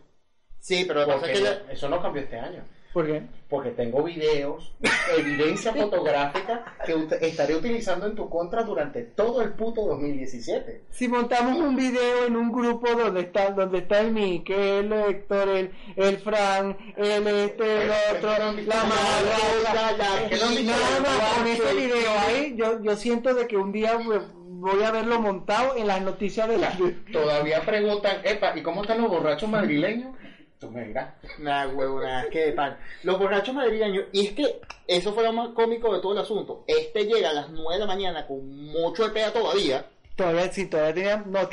Sí, 0.59 0.85
pero 0.87 1.01
lo 1.01 1.07
que 1.07 1.13
pasa 1.13 1.33
es 1.33 1.41
que 1.41 1.73
eso 1.73 1.89
no 1.89 2.03
cambió 2.03 2.23
este 2.23 2.39
año. 2.39 2.65
¿Por 2.93 3.07
qué? 3.07 3.23
Porque 3.51 3.71
tengo 3.71 4.03
videos, 4.03 4.73
evidencia 5.17 5.73
fotográfica 5.75 6.65
que 6.87 7.07
estaré 7.27 7.55
utilizando 7.55 8.07
en 8.07 8.15
tu 8.15 8.29
contra 8.31 8.63
durante 8.63 9.03
todo 9.03 9.43
el 9.43 9.53
puto 9.53 9.83
2017. 9.87 10.85
Si 10.91 11.07
montamos 11.07 11.59
un 11.59 11.77
video 11.77 12.25
en 12.27 12.37
un 12.37 12.51
grupo 12.51 12.89
donde 12.95 13.21
está, 13.21 13.51
donde 13.51 13.79
está 13.79 14.01
el 14.01 14.13
Mike, 14.13 14.79
el 14.81 14.93
Héctor, 14.93 15.49
el, 15.51 15.71
el 15.97 16.17
Fran, 16.19 16.77
el 16.97 17.27
este, 17.27 17.83
el 17.85 17.91
otro, 18.17 18.31
la 18.31 18.53
la- 18.53 18.53
la- 18.53 18.85
madre, 18.85 20.29
que 20.31 20.37
no 20.37 20.53
y 20.53 20.57
me 20.57 20.63
nada 20.65 21.01
más 21.01 21.35
con 21.39 21.47
ese 21.47 21.75
video 21.75 22.11
ahí, 22.27 22.55
yo, 22.57 22.83
yo 22.83 22.97
siento 22.97 23.35
de 23.35 23.47
que 23.47 23.57
un 23.57 23.71
día 23.73 23.99
pues, 24.05 24.23
voy 24.35 24.83
a 24.83 24.91
verlo 24.91 25.21
montado 25.21 25.77
en 25.77 25.87
las 25.87 26.01
noticias 26.03 26.49
de 26.49 26.59
la... 26.59 26.73
Todavía 27.13 27.61
preguntan, 27.63 28.17
epa, 28.25 28.57
¿y 28.59 28.63
cómo 28.63 28.83
están 28.83 29.01
los 29.01 29.11
borrachos 29.11 29.49
madrileños? 29.49 30.17
Tú 30.59 30.71
me 30.71 30.85
dirás. 30.87 31.15
Nah, 31.39 31.69
huevo, 31.69 32.01
nada, 32.01 32.23
es 32.25 32.31
que 32.31 32.47
de 32.47 32.53
pan. 32.53 32.77
Los 33.05 33.19
borrachos 33.19 33.55
madrileños, 33.55 34.07
y 34.13 34.27
es 34.27 34.33
que 34.33 34.61
eso 34.89 35.13
fue 35.13 35.23
lo 35.23 35.33
más 35.33 35.51
cómico 35.51 35.95
de 35.95 36.01
todo 36.01 36.13
el 36.13 36.19
asunto. 36.19 36.65
Este 36.67 37.05
llega 37.05 37.31
a 37.31 37.33
las 37.35 37.49
9 37.51 37.75
de 37.75 37.79
la 37.79 37.87
mañana 37.87 38.27
con 38.27 38.67
mucho 38.67 39.05
de 39.05 39.11
pega 39.11 39.33
todavía, 39.33 39.87
Todavía 40.17 40.51
sí, 40.53 40.67
todavía 40.67 40.95
tenía, 40.95 41.17
no, 41.19 41.49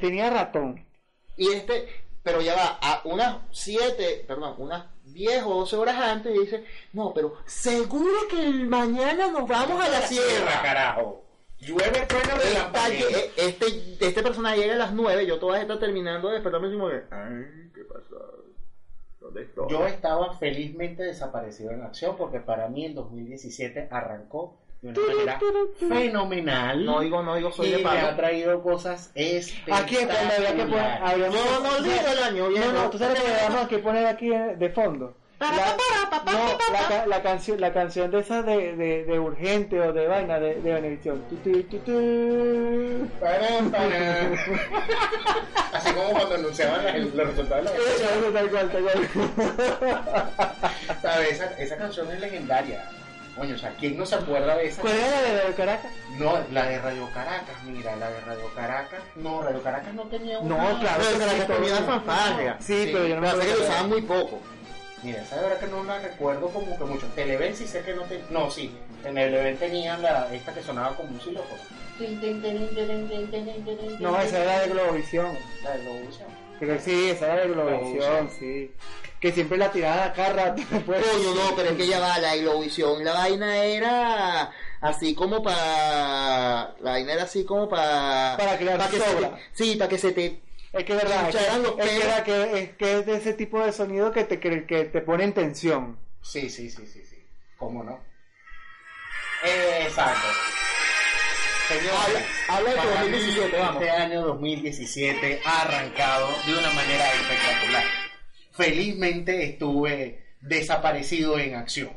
tenía 0.00 0.30
ratón. 0.30 0.86
y 1.36 1.48
este, 1.52 1.86
pero 2.22 2.40
ya 2.40 2.54
va, 2.54 2.78
a 2.80 3.02
unas 3.04 3.36
7, 3.52 4.24
perdón, 4.26 4.54
unas 4.56 4.86
10 5.04 5.42
o 5.44 5.54
12 5.56 5.76
horas 5.76 5.96
antes 5.96 6.34
y 6.34 6.38
dice, 6.38 6.64
no, 6.94 7.12
pero 7.12 7.36
seguro 7.44 8.26
que 8.30 8.48
mañana 8.64 9.26
nos 9.28 9.46
vamos 9.46 9.84
a 9.84 9.88
la 9.90 10.00
sierra. 10.00 10.62
carajo. 10.62 11.25
Llueve, 11.60 12.06
truena, 12.06 12.34
Esta- 12.34 12.48
relampaguea. 12.48 13.18
eh, 13.18 13.30
este, 13.36 13.66
este 14.06 14.22
personaje 14.22 14.58
llega 14.58 14.74
a 14.74 14.78
las 14.78 14.92
9, 14.92 15.26
yo 15.26 15.38
todavía 15.38 15.62
está 15.62 15.78
terminando 15.78 16.28
de 16.28 16.34
despertarme 16.34 16.68
y 16.68 16.72
como 16.72 16.88
que, 16.88 17.02
ay, 17.10 17.70
¿qué 17.74 17.84
pasa? 17.84 18.16
¿Dónde 19.20 19.42
estoy? 19.42 19.66
Yo 19.70 19.86
estaba 19.86 20.34
felizmente 20.36 21.02
desaparecido 21.02 21.70
en 21.72 21.82
acción 21.82 22.16
porque 22.16 22.40
para 22.40 22.68
mí 22.68 22.84
el 22.84 22.94
2017 22.94 23.88
arrancó 23.90 24.58
de 24.82 24.90
una 24.90 25.00
manera 25.14 25.40
fenomenal. 25.88 26.84
No 26.84 27.00
digo, 27.00 27.22
no 27.22 27.34
digo, 27.36 27.50
soy 27.50 27.68
y 27.68 27.72
de 27.72 27.78
me 27.78 27.88
ha 27.88 28.14
traído 28.14 28.62
cosas 28.62 29.10
Aquí 29.72 29.96
es 29.96 30.06
cuando 30.06 30.34
había 30.36 30.54
que 30.54 30.62
poner... 30.64 30.78
espectaculares. 31.02 31.34
No, 31.34 31.60
no 31.60 31.76
olvido 31.76 32.12
el 32.12 32.22
año. 32.22 32.50
No, 32.50 32.72
no, 32.72 32.90
tú 32.90 32.98
sabes 32.98 33.20
que 33.20 33.68
que 33.68 33.78
poner 33.78 34.06
aquí 34.06 34.28
de 34.28 34.70
fondo. 34.70 35.16
La, 35.38 35.50
no, 36.32 36.58
la, 36.72 36.88
ca- 36.88 37.06
la 37.06 37.22
canción, 37.22 37.60
la 37.60 37.70
canción 37.72 38.10
de 38.10 38.20
esa 38.20 38.42
de, 38.42 38.74
de, 38.74 39.04
de 39.04 39.18
urgente 39.18 39.78
o 39.80 39.92
de 39.92 40.06
vaina 40.08 40.38
de, 40.40 40.54
de 40.62 40.72
Benedicción. 40.72 41.22
Tu, 41.28 41.36
tu, 41.36 41.62
tu, 41.64 41.78
tu. 41.80 43.08
Param, 43.20 43.70
param. 43.70 44.34
Así 45.74 45.92
como 45.92 46.08
cuando 46.10 46.34
anunciaban 46.36 46.84
los 47.14 47.26
resultados 47.28 47.70
de 47.70 47.78
la 47.78 47.84
Eso, 47.84 48.32
tal 48.32 48.50
cual, 48.50 48.70
tal 48.70 48.82
cual. 48.82 49.08
¿Sabes? 51.02 51.32
Esa, 51.32 51.44
esa 51.58 51.76
canción 51.76 52.10
es 52.12 52.20
legendaria. 52.20 52.88
Coño, 53.36 53.54
o 53.54 53.58
sea, 53.58 53.70
¿quién 53.78 53.98
no 53.98 54.06
se 54.06 54.14
acuerda 54.14 54.56
de 54.56 54.68
esa? 54.68 54.80
¿Cuál 54.80 54.94
era 54.94 55.10
la 55.10 55.20
de 55.20 55.34
de 55.48 55.54
Caracas? 55.54 55.92
No, 56.18 56.38
la 56.52 56.64
de 56.66 56.78
Radio 56.78 57.06
Caracas, 57.12 57.54
mira, 57.66 57.94
la 57.96 58.08
de 58.10 58.20
Radio 58.22 58.50
Caracas. 58.54 59.00
No, 59.16 59.42
Radio 59.42 59.62
Caracas 59.62 59.92
no 59.92 60.04
tenía 60.04 60.38
una. 60.38 60.56
No, 60.72 60.80
claro, 60.80 61.02
la 61.18 61.44
todo- 61.46 61.56
tenía 61.58 61.76
fanfarria. 61.82 62.56
Sí, 62.60 62.84
Sí, 62.86 62.90
pero 62.94 63.06
yo 63.06 63.16
no 63.16 63.20
me 63.20 63.28
acuerdo. 63.28 63.50
que 63.52 63.58
lo 63.58 63.64
usaban 63.64 63.88
muy 63.90 64.00
poco. 64.00 64.40
Mira, 65.06 65.22
esa 65.22 65.36
de 65.36 65.42
verdad 65.42 65.60
que 65.60 65.66
no 65.68 65.84
la 65.84 65.98
recuerdo 66.00 66.48
como 66.48 66.76
que 66.76 66.84
mucho. 66.84 67.06
Televen 67.14 67.54
sí 67.56 67.66
sé 67.66 67.82
que 67.82 67.94
no 67.94 68.02
te... 68.02 68.22
No, 68.30 68.50
sí. 68.50 68.76
En 69.04 69.14
Televen 69.14 69.56
tenían 69.56 70.02
la, 70.02 70.28
esta 70.34 70.52
que 70.52 70.62
sonaba 70.62 70.96
como 70.96 71.10
un 71.10 71.20
xilófono. 71.20 71.62
No, 74.00 74.20
esa 74.20 74.42
era 74.42 74.60
de 74.60 74.68
Globovisión. 74.68 75.38
La 75.62 75.70
de 75.76 75.82
Globovisión. 75.84 76.28
Que 76.58 76.78
sí, 76.80 77.10
esa 77.10 77.26
era 77.34 77.42
de 77.42 77.48
Globovisión, 77.48 78.30
sí. 78.38 78.70
Que 79.20 79.32
siempre 79.32 79.58
la 79.58 79.70
tiraban 79.70 80.10
acá 80.10 80.32
rato. 80.32 80.62
Pues. 80.86 81.04
Coño, 81.06 81.34
no, 81.34 81.56
pero 81.56 81.70
es 81.70 81.76
que 81.76 81.86
ya 81.86 82.00
va, 82.00 82.18
la 82.18 82.36
Globovisión, 82.36 83.04
la 83.04 83.12
vaina 83.14 83.64
era 83.64 84.50
así 84.80 85.14
como 85.14 85.42
para... 85.42 86.74
La 86.80 86.90
vaina 86.92 87.12
era 87.14 87.22
así 87.24 87.44
como 87.44 87.68
para... 87.68 88.36
Para 88.36 88.58
crear 88.58 88.90
que 88.90 88.98
se 88.98 89.04
sobra. 89.12 89.30
te- 89.36 89.42
Sí, 89.52 89.76
para 89.76 89.88
que 89.88 89.98
se 89.98 90.12
te... 90.12 90.40
Es 90.76 90.84
que 90.84 90.94
verdad, 90.94 91.28
es 91.28 91.34
es 91.36 92.22
que, 92.22 92.58
es 92.62 92.70
que 92.76 92.98
es 92.98 93.06
de 93.06 93.16
ese 93.16 93.32
tipo 93.32 93.64
de 93.64 93.72
sonido 93.72 94.12
que 94.12 94.24
te, 94.24 94.38
que, 94.38 94.66
que 94.66 94.84
te 94.84 95.00
pone 95.00 95.24
en 95.24 95.32
tensión. 95.32 95.98
Sí, 96.22 96.50
sí, 96.50 96.68
sí, 96.70 96.86
sí, 96.86 97.02
sí. 97.04 97.24
¿Cómo 97.56 97.82
no? 97.82 98.00
Exacto. 99.42 100.26
Señores, 101.68 102.24
Habla- 102.48 102.70
de 102.70 102.76
tu 102.76 102.82
para 102.82 103.00
2017, 103.02 103.48
mí, 103.48 103.58
vamos. 103.58 103.82
Este 103.82 103.90
año 103.90 104.22
2017 104.22 105.40
ha 105.44 105.62
arrancado 105.62 106.28
de 106.46 106.52
una 106.52 106.70
manera 106.72 107.12
espectacular. 107.12 107.84
Felizmente 108.52 109.44
estuve 109.44 110.24
desaparecido 110.40 111.38
en 111.38 111.54
acción. 111.56 111.90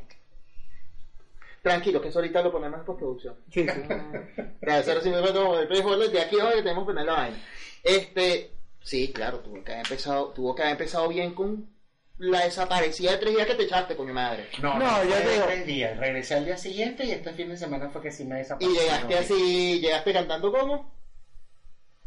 Tranquilo, 1.62 2.02
que 2.02 2.08
eso 2.08 2.20
ahorita 2.20 2.42
lo 2.42 2.52
ponemos 2.52 2.80
en 2.80 2.86
postproducción. 2.86 3.36
Sí, 3.52 3.64
sí. 3.66 3.70
Eso 4.62 4.92
era 4.92 5.02
simplemente 5.02 5.34
como 5.34 5.56
el 5.58 6.12
de 6.12 6.22
aquí 6.22 6.38
hoy 6.38 6.64
tenemos 6.64 6.84
que 6.84 6.94
poner 6.94 7.06
la 7.06 7.14
vaina. 7.14 7.38
Este, 7.84 8.52
sí, 8.82 9.12
claro, 9.14 9.40
tuvo 9.40 9.64
que 9.64 9.72
haber 9.74 9.86
empezado, 9.86 10.30
tuvo 10.30 10.56
que 10.56 10.62
haber 10.64 10.74
empezado 10.74 11.08
bien 11.08 11.34
con 11.34 11.70
la 12.18 12.44
desaparecida 12.44 13.12
de 13.12 13.18
tres 13.18 13.34
días 13.36 13.48
que 13.48 13.56
te 13.56 13.64
echaste, 13.64 13.96
coño 13.96 14.14
madre. 14.14 14.50
No, 14.62 14.78
No, 14.78 15.04
no, 15.04 15.04
yo 15.04 15.16
digo- 15.32 15.46
tres 15.46 15.66
días. 15.66 15.98
Regresé 15.98 16.36
al 16.36 16.46
día 16.46 16.58
siguiente 16.58 17.06
y 17.06 17.12
este 17.12 17.32
fin 17.34 17.48
de 17.50 17.58
semana 17.58 17.90
fue 17.90 18.02
que 18.02 18.12
sí 18.12 18.26
me 18.26 18.36
Y 18.36 18.40
desaparecí. 18.40 18.78
llegaste 18.78 19.18
así, 19.18 19.80
llegaste 19.80 20.14
cantando 20.14 20.52
como. 20.52 21.00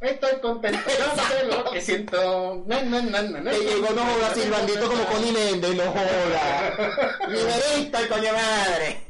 Estoy 0.01 0.41
contento, 0.41 0.81
no 1.51 1.59
lo 1.64 1.70
que 1.70 1.81
siento. 1.81 2.64
Na, 2.66 2.83
na, 2.83 3.01
na. 3.03 3.51
Que 3.53 3.59
llegó, 3.59 3.91
no 3.95 4.05
joda, 4.05 4.35
silbandito 4.35 4.89
como 4.89 5.05
Connie 5.05 5.31
Méndez, 5.33 5.77
no 5.77 5.85
joda. 5.93 7.18
Liberista 7.29 8.01
el 8.03 8.09
coño 8.09 8.33
madre. 8.33 9.01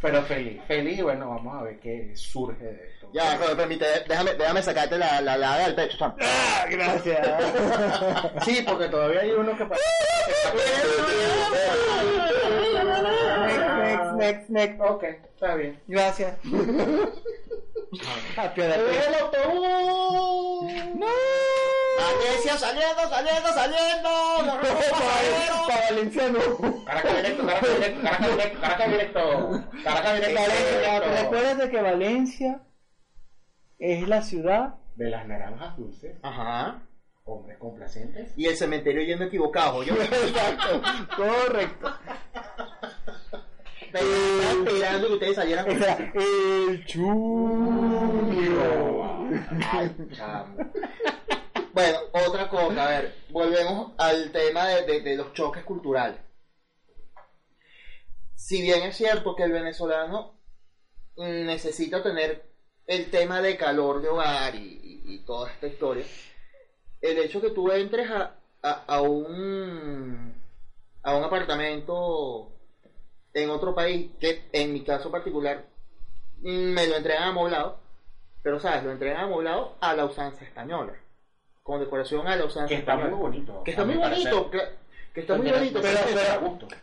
Pero 0.00 0.22
feliz, 0.22 0.62
feliz, 0.66 0.98
y 0.98 1.02
bueno, 1.02 1.28
vamos 1.30 1.60
a 1.60 1.62
ver 1.64 1.78
qué 1.80 2.12
surge 2.16 2.64
de. 2.64 2.92
Ya, 3.12 3.36
permite, 3.56 3.84
déjame, 4.08 4.34
déjame 4.34 4.62
sacarte 4.62 4.96
la, 4.96 5.20
la 5.20 5.36
laga 5.36 5.64
del 5.64 5.74
pecho. 5.74 5.98
chamo. 5.98 6.14
Ah, 6.20 6.64
gracias. 6.70 7.26
Sí, 8.44 8.62
porque 8.66 8.88
todavía 8.88 9.20
hay 9.22 9.32
uno 9.32 9.56
que 9.56 9.64
next, 9.64 9.80
next, 13.78 14.12
next, 14.16 14.48
next. 14.50 14.80
Ok, 14.80 15.02
está 15.04 15.54
bien. 15.56 15.80
Gracias. 15.88 16.34
Apiádate. 18.36 19.08
¡El 19.08 19.14
autobús! 19.14 20.72
¡No! 20.94 21.06
Valencia 21.98 22.56
saliendo, 22.56 23.02
saliendo, 23.10 23.48
saliendo. 23.52 24.10
Para 25.68 25.80
Valenciano. 25.90 26.38
Caracas 26.86 27.16
directo, 27.16 27.46
Caracas 27.46 27.70
directo, 27.76 28.00
Caracas 28.02 28.30
directo, 28.30 28.60
Caracas 28.62 28.90
directo, 28.90 29.20
Caracas 29.84 30.14
directo. 30.20 30.42
Recuerdas 31.22 31.58
de 31.58 31.70
que 31.70 31.82
Valencia 31.82 32.60
es 33.80 34.06
la 34.06 34.22
ciudad 34.22 34.76
De 34.94 35.10
las 35.10 35.26
naranjas 35.26 35.76
dulces, 35.76 36.16
Ajá. 36.22 36.82
hombres 37.24 37.58
complacientes. 37.58 38.32
Y 38.36 38.46
el 38.46 38.56
cementerio 38.56 39.02
yendo 39.02 39.24
equivocado. 39.24 39.82
Yo 39.82 39.94
Exacto, 40.02 40.80
correcto. 41.16 41.90
estaba 43.80 44.04
esperando 44.64 45.08
que 45.08 45.14
ustedes 45.14 45.36
salieran 45.36 45.64
O 45.64 45.68
con 45.68 45.78
sea, 45.78 46.12
el 46.14 46.84
chulo. 46.86 48.20
Ay, 49.72 49.90
chamo. 50.12 50.56
Bueno, 51.72 51.98
otra 52.26 52.48
cosa, 52.48 52.86
a 52.86 52.90
ver, 52.90 53.14
volvemos 53.30 53.92
al 53.98 54.30
tema 54.32 54.66
de, 54.68 54.86
de- 54.86 55.00
de 55.02 55.16
los 55.16 55.32
choques 55.32 55.64
culturales. 55.64 56.18
Si 58.34 58.60
bien 58.62 58.82
es 58.82 58.96
cierto 58.96 59.36
que 59.36 59.44
el 59.44 59.52
venezolano 59.52 60.34
mm, 61.16 61.46
necesita 61.46 62.02
tener 62.02 62.49
el 62.90 63.08
tema 63.10 63.40
de 63.40 63.56
calor 63.56 64.02
de 64.02 64.08
hogar 64.08 64.54
y, 64.56 64.58
y- 64.82 65.14
y 65.14 65.18
toda 65.20 65.50
esta 65.50 65.66
historia, 65.68 66.04
el 67.00 67.18
hecho 67.18 67.40
que 67.40 67.50
tú 67.50 67.70
entres 67.70 68.10
a, 68.10 68.34
a- 68.62 68.84
a 68.86 69.00
un 69.00 70.34
a 71.02 71.16
un 71.16 71.24
apartamento 71.24 72.52
en 73.32 73.48
otro 73.50 73.74
país, 73.74 74.10
que 74.20 74.42
en 74.52 74.72
mi 74.72 74.82
caso 74.82 75.10
particular 75.10 75.64
mm, 76.42 76.48
me 76.74 76.86
lo 76.88 76.96
entregan 76.96 77.22
amoblado, 77.28 77.78
pero 78.42 78.58
sabes, 78.58 78.82
lo 78.84 78.90
entregan 78.92 79.24
amoblado 79.24 79.76
a 79.80 79.94
la 79.94 80.04
usanza 80.04 80.44
española, 80.44 80.92
con 81.62 81.78
decoración 81.80 82.26
a 82.26 82.34
la 82.36 82.44
usanza 82.44 82.68
Que 82.68 82.74
está 82.74 82.96
muy 82.96 83.04
española. 83.04 83.22
bonito. 83.28 83.62
Que 83.64 83.70
está 83.70 83.84
muy 83.84 83.96
bonito, 83.96 84.50
que, 84.50 84.58
que 85.14 85.20
está 85.20 85.36
muy 85.36 85.46
Pero- 85.46 85.58
bonito. 85.58 85.80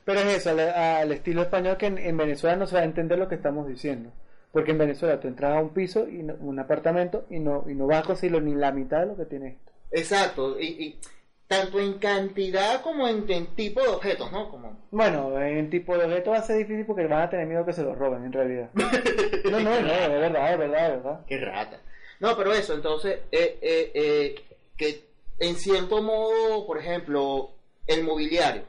Pero 0.06 0.20
es 0.22 0.38
eso, 0.38 0.50
al, 0.52 0.60
al 0.62 1.12
estilo 1.12 1.42
español 1.42 1.76
que 1.78 1.88
en, 1.88 1.98
en 1.98 2.16
Venezuela 2.18 2.56
no 2.56 2.66
se 2.66 2.76
va 2.76 2.82
a 2.82 2.86
entender 2.86 3.20
lo 3.20 3.28
que 3.28 3.36
estamos 3.36 3.68
diciendo. 3.68 4.12
Porque 4.52 4.72
en 4.72 4.78
Venezuela 4.78 5.20
tú 5.20 5.28
entras 5.28 5.56
a 5.58 5.62
un 5.62 5.70
piso, 5.70 6.08
y 6.08 6.24
no- 6.24 6.36
un 6.40 6.60
apartamento, 6.60 7.26
y 7.30 7.40
no, 7.40 7.66
y 7.68 7.74
no 7.76 7.88
vas 7.88 8.00
a 8.04 8.08
conseguirlo 8.08 8.42
ni 8.42 8.56
la 8.56 8.72
mitad 8.72 9.02
de 9.02 9.06
lo 9.08 9.18
que 9.18 9.26
tiene 9.26 9.48
esto. 9.50 9.72
Exacto, 9.92 10.60
y, 10.60 10.66
y 10.68 11.00
tanto 11.48 11.80
en 11.80 11.94
cantidad 12.00 12.82
como 12.82 13.08
en, 13.08 13.30
en 13.30 13.48
tipo 13.56 13.82
de 13.82 13.88
objetos, 13.90 14.32
¿no? 14.32 14.50
Como, 14.50 14.78
Bueno, 14.92 15.40
en 15.42 15.70
tipo 15.70 15.98
de 15.98 16.06
objeto 16.06 16.32
va 16.32 16.38
a 16.38 16.42
ser 16.42 16.58
difícil 16.58 16.86
porque 16.86 17.06
van 17.08 17.22
a 17.24 17.30
tener 17.30 17.46
miedo 17.48 17.66
que 17.66 17.74
se 17.74 17.84
lo 17.84 17.96
roben, 17.96 18.26
en 18.26 18.34
realidad. 18.34 18.70
No, 19.52 19.60
no, 19.60 19.82
no, 19.82 19.92
es 19.94 20.10
verdad, 20.10 20.52
es 20.54 20.60
verdad, 20.60 20.86
es 20.88 21.04
verdad. 21.04 21.20
qué 21.28 21.38
rata. 21.40 21.80
No, 22.20 22.36
pero 22.36 22.52
eso, 22.54 22.74
entonces, 22.74 23.20
eh, 23.32 23.58
eh, 23.62 23.92
eh, 23.94 24.36
que 24.76 25.06
en 25.40 25.56
cierto 25.56 26.02
modo, 26.02 26.66
por 26.66 26.80
ejemplo, 26.80 27.52
el 27.86 28.04
mobiliario. 28.04 28.64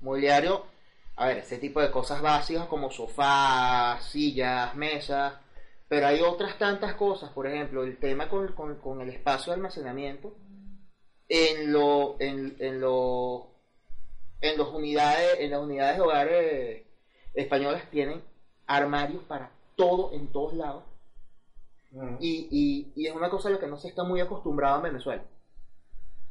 Mobiliario, 0.00 0.64
a 1.18 1.26
ver, 1.28 1.38
ese 1.38 1.58
tipo 1.58 1.80
de 1.80 1.90
cosas 1.90 2.22
básicas 2.22 2.66
como 2.66 2.90
sofás, 2.90 4.04
sillas, 4.04 4.74
mesas, 4.76 5.34
pero 5.88 6.06
hay 6.06 6.20
otras 6.20 6.58
tantas 6.58 6.94
cosas, 6.94 7.30
por 7.30 7.46
ejemplo, 7.46 7.82
el 7.82 7.98
tema 7.98 8.28
con, 8.28 8.48
con- 8.52 8.76
con 8.76 9.00
el 9.00 9.10
espacio 9.10 9.50
de 9.52 9.56
almacenamiento 9.56 10.34
en 11.28 11.72
lo, 11.72 12.16
en, 12.20 12.56
en 12.60 12.80
lo, 12.80 13.48
en 14.40 14.56
los 14.58 14.68
unidades, 14.72 15.40
en 15.40 15.50
las 15.50 15.60
unidades 15.60 15.96
de 15.96 16.02
hogares 16.02 16.82
españolas 17.34 17.90
tienen 17.90 18.22
armarios 18.66 19.22
para 19.24 19.50
todo 19.76 20.12
en 20.12 20.28
todos 20.28 20.54
lados 20.54 20.84
y, 22.20 22.48
y, 22.50 22.92
y 22.94 23.06
es 23.06 23.14
una 23.14 23.30
cosa 23.30 23.48
a 23.48 23.52
la 23.52 23.58
que 23.58 23.66
no 23.66 23.76
se 23.78 23.88
está 23.88 24.04
muy 24.04 24.20
acostumbrado 24.20 24.76
en 24.76 24.82
Venezuela. 24.84 25.22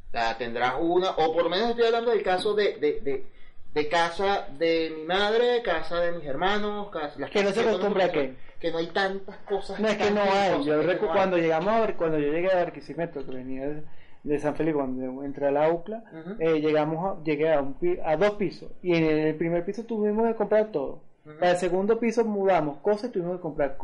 O 0.08 0.10
sea, 0.12 0.38
tendrás 0.38 0.74
una, 0.80 1.10
o 1.10 1.32
por 1.34 1.42
lo 1.44 1.50
menos 1.50 1.70
estoy 1.70 1.84
hablando 1.86 2.10
del 2.10 2.22
caso 2.22 2.54
de, 2.54 2.78
de, 2.78 3.00
de, 3.00 3.26
de 3.74 3.88
casa 3.88 4.48
de 4.58 4.92
mi 4.96 5.04
madre, 5.04 5.62
casa 5.62 6.00
de 6.00 6.12
mis 6.12 6.24
hermanos, 6.26 6.90
casa, 6.90 7.14
las 7.18 7.30
Que 7.30 7.42
no 7.44 7.50
se 7.52 7.60
acostumbra 7.60 8.06
a 8.06 8.12
qué. 8.12 8.34
Que 8.60 8.72
no 8.72 8.78
hay 8.78 8.88
tantas 8.88 9.36
cosas. 9.48 9.78
No, 9.78 9.86
es 9.88 9.96
que 9.96 10.10
no 10.10 10.22
hay. 10.22 10.64
Yo 10.64 10.80
que 10.80 10.90
hay. 10.90 10.96
cuando 10.98 11.36
llegamos 11.38 11.72
a 11.72 11.80
ver, 11.80 11.94
cuando 11.96 12.18
yo 12.18 12.32
llegué 12.32 12.50
a 12.50 12.56
Barquisimeto, 12.56 13.24
que 13.24 13.30
venía 13.32 13.68
de, 13.68 13.82
de 14.24 14.38
San 14.40 14.56
Felipe, 14.56 14.78
cuando 14.78 15.22
entré 15.22 15.46
a 15.46 15.50
la 15.52 15.70
UCLA, 15.70 16.02
eh, 16.40 16.60
llegamos 16.60 17.06
a, 17.18 17.22
llegué 17.22 17.52
a, 17.52 17.60
un 17.60 17.74
pi- 17.74 17.98
a 18.04 18.16
dos 18.16 18.32
pisos. 18.32 18.70
Y 18.82 18.96
en 18.96 19.04
el 19.04 19.34
primer 19.36 19.64
piso 19.64 19.84
tuvimos 19.84 20.26
que 20.26 20.34
comprar 20.34 20.72
todo. 20.72 21.02
Para 21.38 21.50
el 21.52 21.56
segundo 21.58 22.00
piso 22.00 22.24
mudamos 22.24 22.78
cosas 22.78 23.10
y 23.10 23.12
tuvimos 23.12 23.36
que 23.36 23.42
comprar 23.42 23.76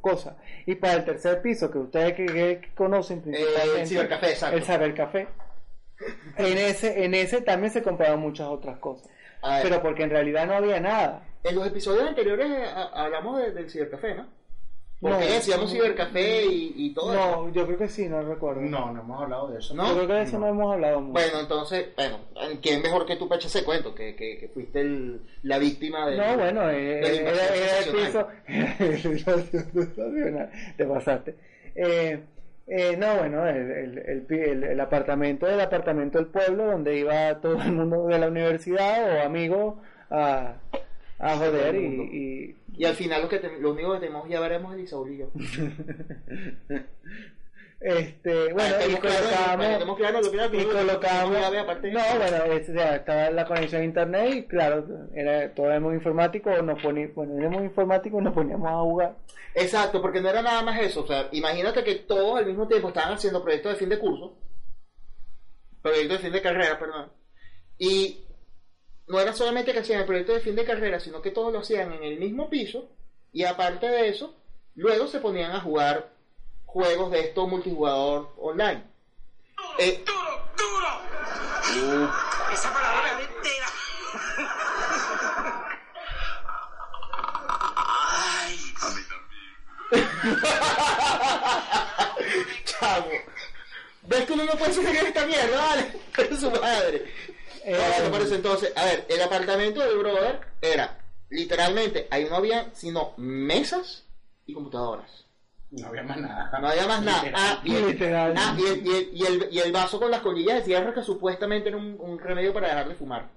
cosas. 0.00 0.34
Y 0.66 0.74
para 0.74 0.94
el 0.94 1.04
tercer 1.04 1.40
piso, 1.40 1.70
que 1.70 1.78
ustedes 1.78 2.12
que, 2.14 2.26
que 2.26 2.60
conocen 2.74 3.22
principalmente, 3.22 3.80
el 3.82 3.86
cibercafé, 3.86 4.30
exacto. 4.30 4.56
el 4.56 4.62
sabercafé, 4.64 5.28
en 6.36 6.58
ese, 6.58 7.04
en 7.04 7.14
ese 7.14 7.40
también 7.40 7.72
se 7.72 7.82
compraban 7.84 8.18
muchas 8.20 8.48
otras 8.48 8.78
cosas. 8.78 9.08
Pero 9.62 9.82
porque 9.82 10.02
en 10.04 10.10
realidad 10.10 10.46
no 10.46 10.54
había 10.54 10.80
nada. 10.80 11.22
en 11.44 11.54
los 11.54 11.66
episodios 11.66 12.08
anteriores 12.08 12.46
eh, 12.50 12.64
a- 12.64 13.04
hablamos 13.04 13.38
de- 13.40 13.52
del 13.52 13.70
cibercafé, 13.70 14.14
¿no? 14.14 14.26
Porque 15.00 15.16
No. 15.26 15.32
decíamos 15.32 15.70
cibercafé 15.70 16.44
y, 16.46 16.72
y 16.76 16.92
todo 16.92 17.12
eso. 17.14 17.30
No, 17.46 17.48
yo 17.52 17.64
creo 17.66 17.78
que 17.78 17.88
sí, 17.88 18.08
no 18.08 18.20
recuerdo. 18.22 18.62
No, 18.62 18.92
no 18.92 19.00
hemos 19.02 19.22
hablado 19.22 19.48
de 19.48 19.60
eso. 19.60 19.72
No. 19.74 19.86
Yo 19.86 19.94
creo 19.94 20.06
que 20.08 20.12
de 20.14 20.22
eso 20.22 20.40
no, 20.40 20.46
No. 20.46 20.52
hemos 20.52 20.72
hablado 20.74 21.00
mucho. 21.00 21.12
Bueno, 21.12 21.38
entonces, 21.40 21.86
bueno, 21.94 22.18
¿quién 22.60 22.82
mejor 22.82 23.06
que 23.06 23.14
tú 23.14 23.28
para 23.28 23.40
ese 23.40 23.62
cuento? 23.62 23.94
Que, 23.94 24.16
que, 24.16 24.38
que 24.38 24.48
fuiste 24.48 24.80
el- 24.80 25.20
la 25.44 25.58
víctima 25.58 26.08
de... 26.10 26.16
No, 26.16 26.36
bueno, 26.36 26.68
eh, 26.70 26.74
de 26.74 27.00
la 27.00 27.08
era, 27.08 27.16
invasión 27.30 27.58
era 27.62 27.78
el 27.78 27.92
piso. 27.94 28.26
Te 30.76 30.84
pasaste. 30.84 31.36
Eh, 31.76 32.24
eh, 32.68 32.96
no, 32.98 33.16
bueno, 33.16 33.46
el, 33.46 33.70
el, 33.70 33.98
el, 33.98 34.26
el- 34.30 34.64
el 34.64 34.80
apartamento 34.80 35.46
del 35.46 35.60
apartamento 35.60 36.18
del 36.18 36.26
pueblo 36.28 36.66
donde 36.66 36.98
iba 36.98 37.40
todo 37.40 37.60
el 37.62 37.72
mundo 37.72 38.06
de 38.06 38.18
la 38.18 38.28
universidad 38.28 39.16
o 39.16 39.22
amigos 39.22 39.76
a, 40.10 40.54
a 41.18 41.36
joder 41.36 41.74
y, 41.76 42.56
Y 42.76 42.84
al 42.84 42.94
final 42.94 43.22
lo, 43.22 43.28
que 43.28 43.38
te- 43.38 43.58
lo 43.58 43.72
único 43.72 43.94
que 43.94 44.00
tenemos 44.00 44.28
ya 44.28 44.38
veremos 44.40 44.74
es 44.76 44.82
Isaúl 44.82 45.10
y 45.12 45.16
yo. 45.18 45.30
este 47.80 48.52
bueno 48.52 48.74
Ah, 48.80 48.84
y 48.88 48.94
claro, 48.96 50.18
era 50.18 50.46
y 50.46 50.50
que 50.50 50.66
colocábamos 50.66 51.32
no 51.32 51.50
bueno 51.50 52.52
es- 52.52 52.68
o 52.68 52.72
sea, 52.72 52.96
estaba 52.96 53.30
la 53.30 53.44
conexión 53.46 53.82
a 53.82 53.84
internet 53.84 54.34
y 54.34 54.42
claro 54.46 54.84
era 55.14 55.54
todo 55.54 55.66
éramos 55.66 55.94
informáticos 55.94 56.60
nos 56.64 56.82
poníamos 56.82 57.14
bueno 57.14 57.38
éramos 57.38 57.62
informáticos 57.62 58.20
nos 58.22 58.34
poníamos 58.34 58.68
a 58.68 58.80
jugar 58.80 59.16
Exacto, 59.54 60.00
porque 60.02 60.20
no 60.20 60.28
era 60.28 60.40
nada 60.42 60.62
más 60.62 60.78
eso. 60.80 61.02
O 61.02 61.06
sea, 61.06 61.28
imagínate 61.32 61.82
que 61.82 61.96
todos 61.96 62.38
al 62.38 62.46
mismo 62.46 62.68
tiempo 62.68 62.88
estaban 62.88 63.14
haciendo 63.14 63.42
proyectos 63.42 63.72
de 63.72 63.78
fin 63.78 63.88
de 63.88 63.98
curso, 63.98 64.36
proyectos 65.82 66.18
de 66.18 66.22
fin 66.24 66.32
de 66.32 66.42
carrera, 66.42 66.78
perdón, 66.78 67.10
y 67.78 68.24
no 69.08 69.18
era 69.20 69.32
solamente 69.32 69.72
que 69.72 69.80
hacían 69.80 70.00
el 70.00 70.06
proyecto 70.06 70.32
de 70.32 70.40
fin 70.40 70.54
de 70.54 70.64
carrera, 70.64 71.00
sino 71.00 71.20
que 71.22 71.30
todos 71.32 71.52
lo 71.52 71.60
hacían 71.60 71.92
en 71.92 72.04
el 72.04 72.18
mismo 72.20 72.48
piso, 72.48 72.90
y 73.32 73.44
aparte 73.44 73.88
de 73.88 74.08
eso, 74.08 74.36
luego 74.76 75.06
se 75.08 75.18
ponían 75.18 75.50
a 75.52 75.60
jugar 75.60 76.10
juegos 76.68 77.10
de 77.10 77.20
estos 77.20 77.48
multijugador 77.48 78.32
online. 78.38 78.84
Eh, 79.78 80.04
¡Duro, 80.06 81.00
duro! 81.72 82.12
Esa 82.52 82.72
palabra 82.72 83.20
es 83.20 83.28
entera. 83.28 83.66
Ay, 88.06 88.58
a 88.80 88.88
mí 88.90 89.00
también. 89.90 90.10
Chavo. 92.64 93.10
¿Ves 94.02 94.24
que 94.24 94.32
uno 94.32 94.44
no 94.44 94.52
puede 94.52 94.72
seguir 94.72 94.94
esta 94.96 95.26
mierda, 95.26 95.58
vale? 95.58 95.92
Pero 96.16 96.36
su 96.36 96.50
madre. 96.50 97.12
Eh, 97.64 97.76
eso 98.22 98.34
entonces, 98.34 98.72
a 98.76 98.84
ver, 98.84 99.06
el 99.08 99.22
apartamento 99.22 99.80
del 99.80 99.98
brother 99.98 100.40
era, 100.60 100.98
literalmente, 101.30 102.08
ahí 102.10 102.24
no 102.24 102.36
había 102.36 102.70
sino 102.74 103.14
mesas 103.16 104.04
y 104.46 104.54
computadoras. 104.54 105.27
No 105.70 105.88
había 105.88 106.02
más 106.02 106.16
nada. 106.18 106.58
No 106.60 106.68
había 106.68 106.86
más 106.86 107.02
nada. 107.02 107.22
Ah, 107.34 107.60
y 107.62 107.74
el, 107.76 108.14
ah, 108.16 108.56
y 108.58 108.64
el, 108.66 108.86
y 108.86 108.90
el- 108.96 109.10
y 109.12 109.24
el- 109.26 109.48
y 109.52 109.58
el 109.58 109.72
vaso 109.72 109.98
con 110.00 110.10
las 110.10 110.20
colillas 110.20 110.56
de 110.56 110.62
tierra 110.62 110.94
que 110.94 111.02
supuestamente 111.02 111.68
era 111.68 111.76
un, 111.78 111.96
un 112.00 112.18
remedio 112.18 112.54
para 112.54 112.68
dejar 112.68 112.88
de 112.88 112.94
fumar. 112.94 113.28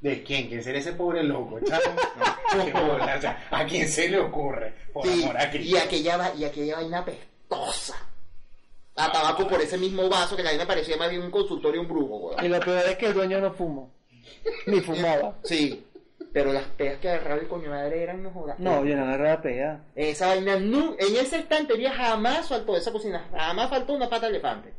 ¿De 0.00 0.22
quién? 0.22 0.48
¿Quién 0.48 0.64
será 0.64 0.78
ese 0.78 0.94
pobre 0.94 1.22
loco, 1.22 1.60
chavo? 1.60 1.84
No, 2.56 2.64
qué 2.64 2.72
bola, 2.72 3.16
o 3.18 3.20
sea, 3.20 3.46
¿A 3.50 3.66
quién 3.66 3.86
se 3.86 4.08
le 4.08 4.18
ocurre? 4.18 4.74
Por 4.94 5.06
Sí, 5.06 5.22
amor 5.22 5.36
a 5.36 5.44
y 5.44 5.50
Cristo. 5.50 5.78
aquella, 5.84 6.16
va- 6.16 6.34
y 6.34 6.44
aquella 6.44 6.76
vaina 6.76 7.04
pestosa. 7.04 7.96
a 8.96 9.12
tabaco 9.12 9.46
por 9.46 9.60
ese 9.60 9.76
mismo 9.78 10.08
vaso 10.08 10.36
que 10.36 10.46
a 10.46 10.52
mí 10.52 10.58
me 10.58 10.66
parecía 10.66 10.96
más 10.96 11.10
bien 11.10 11.22
un 11.22 11.30
consultorio 11.30 11.82
un 11.82 11.88
brujo. 11.88 12.34
Y 12.42 12.48
lo 12.48 12.58
peor 12.60 12.82
es 12.86 12.96
que 12.96 13.06
el 13.06 13.14
dueño 13.14 13.40
no 13.40 13.52
fumó. 13.52 13.92
Ni 14.66 14.80
fumaba. 14.80 15.36
Sí, 15.44 15.84
pero 16.32 16.52
las 16.52 16.64
pegas 16.64 16.98
que 16.98 17.08
agarraba 17.08 17.40
el 17.40 17.48
coño 17.48 17.70
madre 17.70 18.02
eran 18.02 18.22
no 18.22 18.30
jodas. 18.30 18.58
No, 18.58 18.84
yo 18.84 18.96
no 18.96 19.04
agarraba 19.04 19.42
pega. 19.42 19.80
Esa 19.94 20.28
vaina, 20.28 20.56
nu- 20.58 20.96
en 20.98 21.16
esa 21.16 21.38
estantería 21.38 21.92
jamás 21.92 22.48
faltó 22.48 22.76
esa 22.76 22.92
cocina, 22.92 23.26
jamás 23.32 23.68
faltó 23.70 23.92
una 23.94 24.08
pata 24.08 24.26
de 24.26 24.30
elefante. 24.32 24.72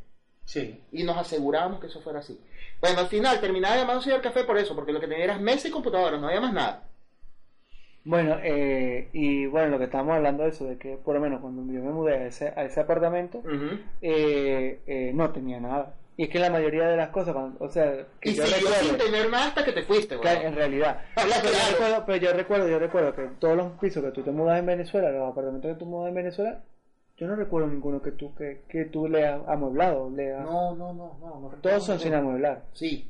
Sí. 0.45 0.82
Y 0.91 1.04
nos 1.04 1.18
asegurábamos 1.18 1.80
que 1.80 1.88
eso 1.88 2.02
fuera 2.02 2.20
así. 2.20 2.39
Bueno, 2.82 2.99
al 2.99 3.08
final 3.08 3.39
terminaba 3.39 3.76
llamándose 3.76 4.14
al 4.14 4.22
café 4.22 4.43
por 4.43 4.58
eso, 4.58 4.76
porque 4.76 4.91
lo 4.91 4.99
que 4.99 5.08
tenía 5.08 5.24
era 5.26 5.38
mesa 5.38 5.68
y 5.68 5.72
computadora, 5.72 6.18
no 6.18 6.28
había 6.28 6.41
más 6.41 6.54
nada. 6.54 6.84
Bueno, 8.04 8.38
eh, 8.41 9.10
y 9.14 9.45
bueno, 9.45 9.70
lo 9.70 9.78
que 9.78 9.84
estábamos 9.84 10.16
hablando 10.16 10.41
de 10.43 10.49
eso, 10.49 10.66
de 10.66 10.78
que 10.78 10.97
por 10.97 11.14
lo 11.14 11.22
menos 11.22 11.39
cuando 11.41 11.62
yo 11.72 11.80
me 11.82 11.91
mudé 11.91 12.16
a 12.16 12.26
ese, 12.26 12.47
a 12.56 12.64
ese 12.64 12.80
apartamento, 12.80 13.43
eh, 14.02 14.80
eh, 14.88 15.12
no 15.14 15.30
tenía 15.32 15.60
nada. 15.60 15.93
Y 16.18 16.24
es 16.26 16.30
que 16.30 16.39
la 16.39 16.49
mayoría 16.49 16.88
de 16.88 16.97
las 16.97 17.09
cosas, 17.09 17.34
cuando- 17.34 17.64
o 17.64 17.70
sea, 17.70 18.05
que 18.20 18.32
Y 18.32 18.36
yo 18.36 18.45
siguió 18.45 18.68
sin 18.70 18.89
recuerdo, 18.89 19.05
tener 19.05 19.30
nada 19.30 19.47
hasta 19.47 19.64
que 19.66 19.72
te 19.72 19.84
fuiste, 19.84 20.18
güey. 20.18 20.45
en 20.45 20.55
realidad, 20.55 21.01
pero, 21.16 21.28
yo 21.30 21.72
recuerdo, 21.72 22.03
pero 22.05 22.18
yo 22.18 22.34
recuerdo, 22.34 22.68
yo 22.70 22.80
recuerdo 22.80 23.16
que 23.16 23.28
todos 23.39 23.55
los 23.57 23.72
pisos 23.80 24.03
que 24.03 24.12
tú 24.12 24.22
te 24.22 24.32
mudas 24.32 24.59
en 24.59 24.66
Venezuela, 24.66 25.09
los 25.12 25.32
apartamentos 25.32 25.72
que 25.72 25.80
tú 25.80 25.86
mudas 25.86 26.09
en 26.09 26.16
Venezuela, 26.16 26.62
yo 27.18 27.28
no 27.28 27.36
recuerdo 27.36 27.68
ninguno 27.70 28.01
que 28.01 28.12
tú 28.12 28.36
que, 28.36 28.64
que 28.68 28.86
tú 28.86 29.07
le 29.07 29.26
has 29.28 29.41
amueblado, 29.47 30.09
le 30.09 30.34
has- 30.36 30.43
No, 30.45 30.76
no, 30.76 30.93
no, 30.93 31.18
no. 31.20 31.39
no 31.39 31.49
todos 31.62 31.86
son 31.86 31.99
sin 31.99 32.14
amueblar. 32.14 32.64
Sí. 32.74 33.09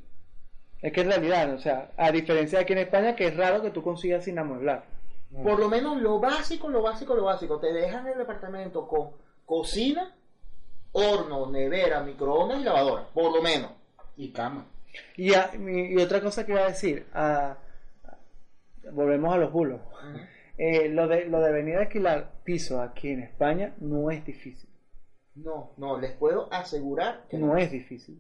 Es 0.82 0.92
que 0.94 1.02
en 1.02 1.10
realidad, 1.10 1.54
o 1.54 1.60
sea, 1.60 1.92
a 1.98 2.12
diferencia 2.12 2.60
de 2.60 2.64
aquí 2.64 2.74
en 2.74 2.80
España, 2.80 3.16
que 3.16 3.28
es 3.28 3.38
raro 3.38 3.62
que 3.62 3.70
tú 3.72 3.84
consigas 3.84 4.24
sin 4.26 4.38
amueblar. 4.40 4.84
Por 5.44 5.60
lo 5.60 5.70
menos 5.70 6.02
lo 6.02 6.20
básico, 6.20 6.68
lo 6.70 6.82
básico, 6.82 7.16
lo 7.16 7.24
básico. 7.24 7.58
Te 7.60 7.72
dejan 7.72 8.06
el 8.08 8.18
departamento 8.18 8.88
con 8.88 9.12
cocina, 9.46 10.14
horno, 10.94 11.50
nevera, 11.50 12.02
microondas 12.04 12.60
y 12.62 12.64
lavadora. 12.64 13.08
Por 13.14 13.36
lo 13.36 13.42
menos. 13.42 13.72
Y 14.18 14.32
cama. 14.32 14.66
Y, 15.16 15.34
a- 15.34 15.52
y 15.56 15.98
otra 15.98 16.22
cosa 16.22 16.46
que 16.46 16.52
iba 16.52 16.62
a 16.62 16.68
decir, 16.68 17.06
a- 17.14 17.58
volvemos 18.92 19.34
a 19.34 19.38
los 19.38 19.52
bulos. 19.52 19.80
Eh, 20.58 20.90
lo, 20.90 21.08
de, 21.08 21.26
lo 21.26 21.40
de 21.40 21.52
venir 21.52 21.78
a 21.78 21.82
alquilar 21.82 22.32
piso 22.44 22.82
aquí 22.82 23.10
en 23.10 23.22
España 23.24 23.74
no 23.80 24.12
es 24.12 24.24
difícil. 24.26 24.70
No, 25.36 25.72
no, 25.78 25.98
les 26.00 26.12
puedo 26.12 26.52
asegurar 26.54 27.24
que 27.30 27.38
No 27.38 27.58
es 27.58 27.72
difícil. 27.72 28.20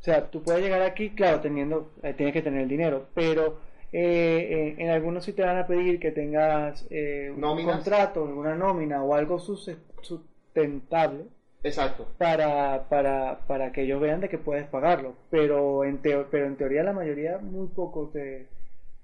O 0.00 0.02
sea, 0.02 0.30
tú 0.30 0.42
puedes 0.42 0.62
llegar 0.62 0.82
aquí, 0.82 1.10
claro, 1.10 1.40
teniendo, 1.40 1.92
eh, 2.02 2.14
tienes 2.14 2.32
que 2.32 2.42
tener 2.42 2.62
el 2.62 2.68
dinero, 2.68 3.06
pero 3.14 3.60
eh, 3.92 4.48
eh, 4.50 4.74
en 4.78 4.90
algunos 4.90 5.24
sí 5.24 5.32
te 5.32 5.42
van 5.42 5.58
a 5.58 5.66
pedir 5.66 6.00
que 6.00 6.10
tengas 6.10 6.86
eh, 6.90 7.30
un 7.34 7.40
contrato, 7.76 8.24
alguna 8.26 8.54
nómina 8.56 9.02
o 9.02 9.14
algo 9.14 9.38
sus- 9.38 9.70
sustentable 10.02 11.24
Exacto. 11.62 12.06
para, 12.18 12.88
para, 12.88 13.40
para 13.46 13.70
que 13.72 13.82
ellos 13.82 14.00
vean 14.00 14.20
de 14.20 14.28
que 14.28 14.38
puedes 14.38 14.66
pagarlo. 14.66 15.14
Pero 15.30 15.84
en, 15.84 16.00
teo- 16.02 16.26
pero 16.30 16.46
en 16.46 16.56
teoría 16.56 16.82
la 16.82 16.92
mayoría 16.92 17.38
muy 17.38 17.68
poco 17.68 18.08
te, 18.12 18.48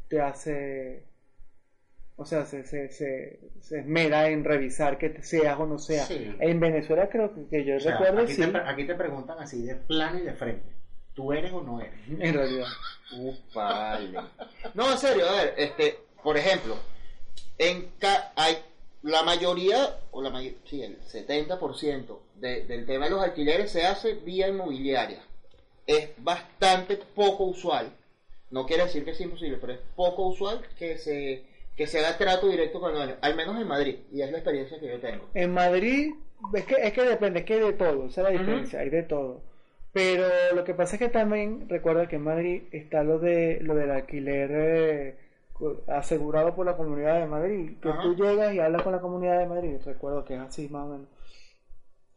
te 0.09 0.21
hace... 0.21 1.05
O 2.19 2.25
sea, 2.25 2.47
se, 2.47 2.65
se, 2.65 2.89
se, 2.89 3.41
se 3.61 3.81
esmera 3.81 4.29
en 4.31 4.43
revisar 4.43 4.97
que 4.97 5.11
te 5.11 5.23
seas 5.23 5.59
o 5.61 5.67
no 5.67 5.79
seas. 5.79 6.09
Sí. 6.09 6.35
En 6.41 6.59
Venezuela 6.61 7.11
creo 7.11 7.35
que, 7.35 7.47
que 7.49 7.65
yo 7.65 7.77
O 7.77 7.81
sea, 7.81 7.93
recuerdo 7.99 8.23
aquí, 8.23 8.33
sí, 8.33 8.47
te, 8.51 8.57
aquí 8.59 8.85
te 8.87 8.95
preguntan 8.95 9.39
así 9.39 9.63
de 9.63 9.75
plano 9.75 10.19
y 10.19 10.23
de 10.23 10.33
frente. 10.33 10.65
¿Tú 11.13 11.33
eres 11.35 11.53
o 11.53 11.61
no 11.63 11.79
eres? 11.81 11.93
en 12.09 12.33
realidad. 12.35 12.67
Vale. 13.55 14.19
No, 14.75 14.93
en 14.93 14.99
serio, 14.99 15.29
a 15.29 15.33
ver, 15.43 15.55
este, 15.59 15.99
por 16.23 16.37
ejemplo, 16.39 16.77
en 17.59 17.91
ca- 17.99 18.33
hay 18.35 18.57
la 19.07 19.23
mayoría, 19.23 19.97
o 20.11 20.21
la 20.23 20.31
mayoría, 20.31 20.59
sí, 20.65 20.83
el 20.83 20.99
70% 21.03 22.21
de- 22.37 22.65
del 22.67 22.85
tema 22.87 23.05
de 23.07 23.13
los 23.13 23.23
alquileres 23.23 23.71
se 23.71 23.85
hace 23.87 24.15
vía 24.15 24.49
inmobiliaria. 24.49 25.21
Es 25.87 26.11
bastante 26.19 26.97
poco 27.15 27.45
usual, 27.45 27.91
no 28.51 28.67
quiere 28.67 28.85
decir 28.85 29.05
que 29.05 29.13
es 29.13 29.21
imposible, 29.21 29.59
pero 29.61 29.73
es 29.75 29.79
poco 29.95 30.27
usual 30.27 30.61
que 30.79 30.99
se, 30.99 31.45
que 31.77 31.87
se 31.87 31.99
haga 32.01 32.19
trato 32.19 32.49
directo 32.49 32.81
con 32.81 32.91
el 32.91 32.97
dueño, 32.97 33.17
al 33.21 33.37
menos 33.37 33.61
en 33.61 33.69
Madrid, 33.69 33.97
y 34.13 34.23
es 34.23 34.31
la 34.31 34.39
experiencia 34.39 34.81
que 34.81 34.89
yo 34.89 34.99
tengo. 35.01 35.29
En 35.35 35.53
Madrid, 35.53 36.15
es 36.55 36.65
que, 36.65 36.75
es 36.75 36.93
que 36.93 37.03
depende, 37.03 37.41
es 37.41 37.45
que 37.47 37.55
hay 37.55 37.61
de 37.61 37.73
todo, 37.75 38.07
esa 38.07 38.21
es 38.23 38.25
la 38.25 38.31
diferencia, 38.31 38.81
hay 38.81 38.91
de 38.91 39.03
todo. 39.05 39.41
Pero 39.93 40.27
lo 40.55 40.65
que 40.65 40.75
pasa 40.75 40.97
es 40.97 41.01
que 41.01 41.09
también 41.09 41.69
recuerda 41.69 42.07
que 42.09 42.17
en 42.17 42.23
Madrid 42.25 42.63
está 42.73 43.03
lo 43.03 43.19
de 43.19 43.61
lo 43.63 43.75
del 43.75 43.91
alquiler 43.91 44.51
eh, 44.53 45.17
asegurado 45.87 46.55
por 46.55 46.67
la 46.67 46.77
comunidad 46.77 47.21
de 47.21 47.27
Madrid, 47.27 47.79
que 47.81 47.89
Ajá. 47.89 48.03
tú 48.03 48.15
llegas 48.15 48.55
y 48.55 48.61
hablas 48.61 48.83
con 48.83 48.93
la 48.93 49.01
comunidad 49.01 49.39
de 49.39 49.47
Madrid, 49.47 49.77
recuerdo 49.85 50.25
que 50.25 50.35
es 50.35 50.41
así 50.41 50.69
más 50.69 50.87
o 50.87 50.89
menos. 50.91 51.09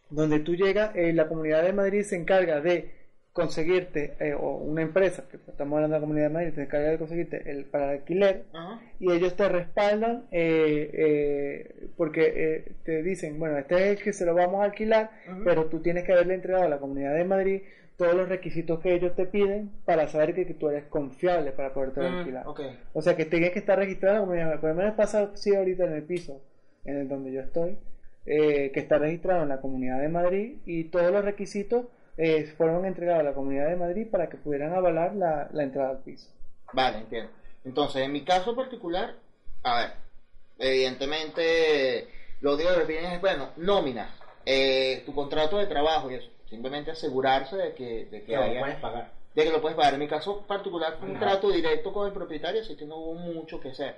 Donde 0.10 0.40
tú 0.40 0.56
llegas, 0.56 0.96
eh, 0.96 1.14
la 1.14 1.28
comunidad 1.28 1.64
de 1.64 1.74
Madrid 1.74 2.02
se 2.04 2.16
encarga 2.16 2.62
de 2.62 2.98
conseguirte, 3.32 4.16
eh, 4.20 4.34
o 4.34 4.56
una 4.58 4.82
empresa, 4.82 5.24
que 5.30 5.38
estamos 5.38 5.78
hablando 5.78 5.94
de 5.94 6.00
la 6.00 6.02
comunidad 6.02 6.28
de 6.28 6.34
Madrid, 6.34 6.54
se 6.56 6.64
encarga 6.64 6.90
de 6.90 6.98
conseguirte 6.98 7.50
el, 7.50 7.66
para 7.66 7.86
el 7.94 8.00
alquiler, 8.00 8.46
Ajá. 8.54 8.82
y 9.00 9.12
ellos 9.12 9.36
te 9.36 9.48
respaldan 9.48 10.26
eh, 10.32 10.90
eh, 10.94 11.88
porque 11.96 12.34
eh, 12.36 12.72
te 12.84 13.04
dicen, 13.04 13.40
bueno, 13.40 13.58
este 13.60 13.76
es 13.76 13.98
el 13.98 14.04
que 14.04 14.14
se 14.14 14.26
lo 14.26 14.34
vamos 14.34 14.62
a 14.62 14.66
alquilar, 14.66 15.12
pero 15.46 15.66
tú 15.68 15.80
tienes 15.80 16.04
que 16.06 16.12
haberle 16.14 16.34
entregado 16.34 16.66
a 16.66 16.70
la 16.70 16.80
Comunidad 16.80 17.14
de 17.14 17.24
Madrid 17.24 17.62
todos 18.00 18.16
los 18.16 18.30
requisitos 18.30 18.80
que 18.80 18.95
ellos 18.95 19.14
te 19.14 19.26
piden 19.26 19.72
para 19.86 20.08
saber 20.08 20.34
que, 20.34 20.47
que 20.47 20.54
tú 20.54 20.70
eres 20.70 20.86
confiable 20.86 21.52
para 21.52 21.74
poderte 21.74 22.00
Mm, 22.00 22.20
alquilar. 22.20 22.45
O 22.93 23.02
sea, 23.02 23.16
que 23.18 23.26
tienes 23.26 23.52
que 23.52 23.60
estar 23.60 23.78
registrado 23.78 24.26
de 24.26 24.43
Madrid. 24.45 24.62
Por 24.62 24.74
menos 24.74 24.95
pasa 24.95 25.30
así 25.34 25.54
ahorita 25.54 25.84
en 25.84 25.93
el 25.93 26.04
piso 26.04 26.41
en 26.86 26.97
el 26.97 27.10
donde 27.10 27.34
yo 27.34 27.41
estoy, 27.41 27.78
eh, 28.26 28.72
que 28.74 28.80
está 28.80 28.97
registrado 28.97 29.43
en 29.43 29.50
la 29.50 29.60
Comunidad 29.60 30.00
de 30.00 30.08
Madrid 30.08 30.58
y 30.66 30.86
todos 30.86 31.12
los 31.12 31.24
requisitos 31.26 31.86
eh, 32.18 32.45
fueron 32.58 32.86
entregados 32.86 33.20
a 33.20 33.24
la 33.24 33.34
Comunidad 33.34 33.68
de 33.68 33.76
Madrid 33.76 34.08
para 34.10 34.30
que 34.30 34.38
pudieran 34.38 34.74
avalar 34.74 35.14
la, 35.16 35.50
la 35.52 35.64
entrada 35.64 35.89
al 35.89 36.00
piso. 36.00 36.30
Vale, 36.72 37.00
entiendo. 37.00 37.32
Entonces, 37.66 38.02
en 38.02 38.14
mi 38.14 38.24
caso 38.24 38.56
particular, 38.56 39.16
a 39.64 39.78
ver, 39.78 39.91
evidentemente, 40.58 42.08
lo 42.39 42.56
digo 42.56 42.72
de 42.72 42.86
bien 42.86 43.06
es, 43.06 43.22
bueno, 43.22 43.50
nóminas, 43.58 44.10
eh, 44.45 45.04
tu 45.06 45.14
contrato 45.14 45.58
de 45.58 45.68
trabajo 45.68 46.10
y 46.10 46.16
eso, 46.16 46.30
simplemente 46.50 46.91
asegurarse 46.91 47.56
de 47.56 47.74
que, 47.74 48.06
de 48.06 48.22
que 48.22 48.26
Que 48.28 48.36
lo 48.36 48.43
haya- 48.43 48.60
puedes 48.62 48.76
pagar. 48.78 49.12
de 49.36 49.43
que 49.43 49.52
lo 49.52 49.62
puedes 49.62 49.76
pagar. 49.78 49.93
En 49.93 50.00
mi 50.00 50.08
caso 50.08 50.41
particular 50.47 50.97
fue 51.00 51.08
un 51.10 51.18
Ajá. 51.18 51.26
trato 51.28 51.50
directo 51.52 51.93
con 51.93 52.08
el 52.08 52.14
propietario, 52.14 52.62
así 52.62 52.76
que 52.76 52.86
no 52.86 52.97
hubo 52.97 53.14
mucho 53.16 53.60
que 53.60 53.70
hacer. 53.70 53.97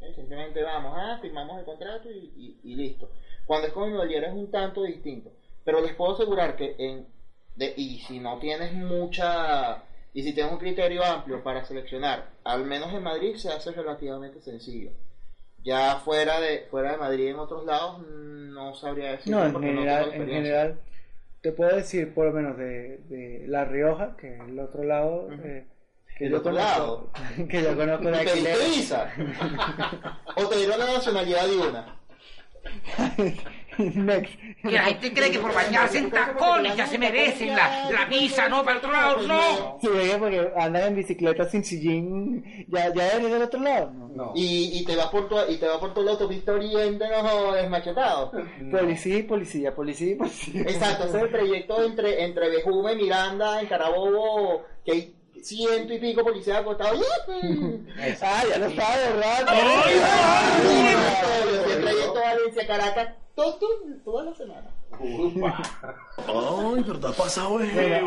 Eh, 0.00 0.12
Simplemente 0.14 0.62
vamos, 0.62 0.92
ah, 0.96 1.18
firmamos 1.20 1.58
el 1.58 1.64
contrato 1.64 2.10
y, 2.10 2.32
y- 2.64 2.72
y 2.72 2.74
listo. 2.74 3.08
Cuando 3.46 3.66
es 3.68 3.72
con 3.72 3.88
inmobiliaria 3.88 4.28
es 4.28 4.34
un 4.34 4.50
tanto 4.50 4.82
distinto. 4.82 5.30
Pero 5.64 5.80
les 5.80 5.94
puedo 5.94 6.12
asegurar 6.14 6.56
que 6.56 6.74
en 6.78 7.06
de, 7.56 7.72
y 7.76 7.98
si 8.00 8.18
no 8.18 8.38
tienes 8.38 8.72
mucha 8.72 9.82
y 10.12 10.22
si 10.22 10.32
tienes 10.34 10.52
un 10.52 10.58
criterio 10.58 11.04
amplio 11.04 11.42
para 11.42 11.64
seleccionar, 11.64 12.30
al 12.44 12.64
menos 12.64 12.92
en 12.92 13.02
Madrid 13.02 13.36
se 13.36 13.48
hace 13.52 13.70
relativamente 13.72 14.40
sencillo. 14.40 14.90
Ya 15.62 15.96
fuera 16.04 16.40
de 16.40 16.66
fuera 16.70 16.92
de 16.92 16.96
Madrid 16.98 17.28
en 17.28 17.38
otros 17.38 17.64
lados 17.64 18.00
no 18.06 18.74
sabría 18.74 19.12
decir 19.12 19.32
No, 19.32 19.44
en 19.44 19.52
porque 19.52 19.68
tengo 19.68 19.80
general, 19.80 20.02
en 20.02 20.08
experiencia. 20.08 20.52
general, 20.52 20.80
te 21.44 21.52
puedo 21.52 21.76
decir 21.76 22.14
por 22.14 22.24
lo 22.24 22.32
menos 22.32 22.56
de, 22.56 23.00
de 23.10 23.44
La 23.46 23.66
Rioja, 23.66 24.16
que 24.16 24.34
es 24.34 24.40
el 24.40 24.58
otro 24.58 24.82
lado, 24.82 25.28
eh, 25.44 25.66
que, 26.16 26.24
El 26.24 26.30
yo 26.32 26.38
otro 26.38 26.52
conozco, 26.52 27.12
que 27.50 27.62
yo 27.62 27.76
conozco 27.76 28.10
de 28.10 28.18
¿Te 28.18 28.24
pediste 28.24 28.50
alquiler. 28.52 28.70
visa? 28.70 29.12
¿O 30.36 30.48
te 30.48 30.56
dieron 30.56 30.78
la 30.78 30.86
nacionalidad 30.86 31.46
de 31.46 31.58
una? 31.58 32.00
Next. 33.94 34.34
Que 34.62 34.70
la 34.70 34.84
gente 34.84 35.12
cree 35.12 35.30
que 35.30 35.38
por 35.38 35.54
bañarse 35.54 35.98
en 35.98 36.10
tacones 36.10 36.76
ya 36.76 36.86
se 36.86 36.98
merecen 36.98 37.54
la, 37.54 37.90
la 37.90 38.04
visa, 38.06 38.48
¿no? 38.48 38.64
Para 38.64 38.72
el 38.72 38.78
otro 38.78 38.92
lado, 38.92 39.22
no. 39.26 39.78
Sí, 39.80 39.88
porque 40.18 40.50
andan 40.56 40.88
en 40.88 40.96
bicicleta 40.96 41.48
sin 41.48 41.64
sillín, 41.64 42.66
ya, 42.68 42.92
ya 42.94 43.08
eres 43.08 43.30
del 43.30 43.42
otro 43.42 43.60
lado. 43.60 43.90
No. 44.14 44.32
Y, 44.34 44.78
y 44.78 44.84
te 44.84 44.96
vas 44.96 45.08
por 45.08 45.28
tu, 45.28 45.36
y 45.48 45.56
te 45.56 45.66
vas 45.66 45.78
por 45.78 45.92
toda 45.92 46.06
la 46.06 46.12
autopista 46.12 46.52
oriente 46.52 47.04
no 47.08 47.52
desmachetado. 47.52 48.32
Policía 48.70 49.18
y 49.18 49.22
policía, 49.22 49.74
policía 49.74 50.12
y 50.12 50.14
policía. 50.14 50.62
Exacto, 50.62 51.04
ese 51.04 51.16
es 51.16 51.22
el 51.24 51.30
trayecto 51.30 51.84
entre, 51.84 52.24
entre 52.24 52.48
Bejume, 52.50 52.94
Miranda, 52.96 53.60
en 53.60 53.66
Carabobo, 53.66 54.64
que 54.84 54.92
hay 54.92 55.14
ciento 55.42 55.92
y 55.92 55.98
pico 55.98 56.22
policías 56.22 56.58
acostados. 56.58 57.04
Ah, 58.22 58.42
ya 58.48 58.58
lo 58.58 58.70
sabes, 58.70 59.14
¿verdad? 59.14 59.46
Yo 61.66 61.72
el 61.72 61.80
trayecto 61.80 62.14
Valencia-Caracas 62.14 63.08
todo, 63.34 63.58
toda 64.04 64.24
la 64.24 64.34
semana. 64.34 64.70
Ay, 66.26 66.84
pero 66.86 67.00
te 67.00 67.06
has 67.06 67.16
pasado, 67.16 67.60
eh. 67.62 68.00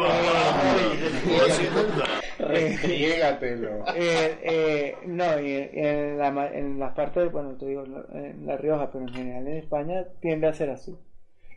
Eh, 3.95 4.39
eh, 4.43 4.95
no, 5.05 5.39
y 5.39 5.69
en 5.73 6.17
la, 6.17 6.31
ma- 6.31 6.47
en 6.47 6.79
las 6.79 6.93
partes, 6.93 7.31
bueno, 7.31 7.55
te 7.57 7.65
digo, 7.65 7.83
en 8.13 8.45
La 8.45 8.57
Rioja, 8.57 8.91
pero 8.91 9.05
en 9.05 9.13
general 9.13 9.47
en 9.47 9.57
España 9.57 10.05
tiende 10.21 10.47
a 10.47 10.53
ser 10.53 10.69
así. 10.69 10.95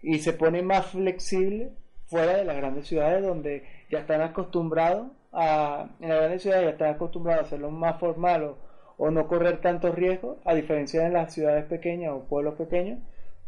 Y 0.03 0.19
se 0.19 0.33
pone 0.33 0.63
más 0.63 0.87
flexible 0.87 1.73
fuera 2.07 2.37
de 2.37 2.45
las 2.45 2.57
grandes 2.57 2.87
ciudades 2.89 3.23
donde 3.23 3.65
ya 3.91 4.01
están 4.01 4.21
acostumbrados 4.23 5.09
a, 5.33 5.91
en 6.01 6.09
las 6.09 6.19
grandes 6.19 6.43
ciudades 6.43 6.65
ya 6.65 6.71
están 6.71 6.95
acostumbrados 6.95 7.45
a 7.45 7.47
hacerlo 7.47 7.71
más 7.71 8.01
formal 8.01 8.43
o, 8.45 8.59
o 8.97 9.11
no 9.11 9.29
correr 9.29 9.61
tantos 9.61 9.95
riesgos, 9.95 10.39
a 10.45 10.55
diferencia 10.55 11.03
de 11.03 11.11
las 11.11 11.33
ciudades 11.33 11.67
pequeñas 11.67 12.13
o 12.13 12.25
pueblos 12.25 12.55
pequeños, 12.55 12.99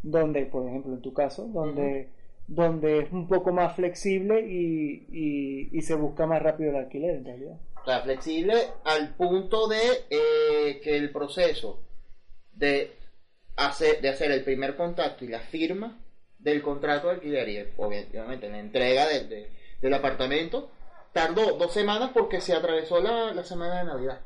donde, 0.02 0.46
por 0.46 0.66
ejemplo, 0.68 0.92
en 0.94 1.02
tu 1.02 1.12
caso, 1.12 1.46
donde 1.46 2.08
donde 2.48 2.98
es 2.98 3.12
un 3.12 3.28
poco 3.28 3.52
más 3.52 3.76
flexible 3.76 4.40
y, 4.46 5.06
y, 5.10 5.68
y 5.72 5.80
se 5.82 5.94
busca 5.94 6.26
más 6.26 6.42
rápido 6.42 6.70
el 6.70 6.76
alquiler 6.76 7.16
en 7.16 7.24
realidad. 7.24 7.56
O 7.80 7.84
sea, 7.84 8.00
flexible 8.02 8.54
al 8.84 9.14
punto 9.14 9.68
de 9.68 9.78
eh, 10.10 10.80
que 10.82 10.96
el 10.96 11.10
proceso 11.12 11.80
de 12.52 12.92
hacer, 13.56 14.00
de 14.00 14.08
hacer 14.08 14.32
el 14.32 14.42
primer 14.44 14.76
contacto 14.76 15.24
y 15.24 15.28
la 15.28 15.38
firma 15.40 15.98
del 16.38 16.62
contrato 16.62 17.08
de 17.08 17.14
alquiler 17.14 17.48
y 17.48 17.64
obviamente 17.76 18.50
la 18.50 18.58
entrega 18.58 19.06
de- 19.06 19.24
de- 19.28 19.48
del 19.80 19.94
apartamento 19.94 20.70
tardó 21.12 21.56
dos 21.56 21.72
semanas 21.72 22.10
porque 22.12 22.40
se 22.40 22.54
atravesó 22.54 23.00
la, 23.00 23.32
la 23.32 23.44
semana 23.44 23.78
de 23.78 23.84
Navidad. 23.84 24.20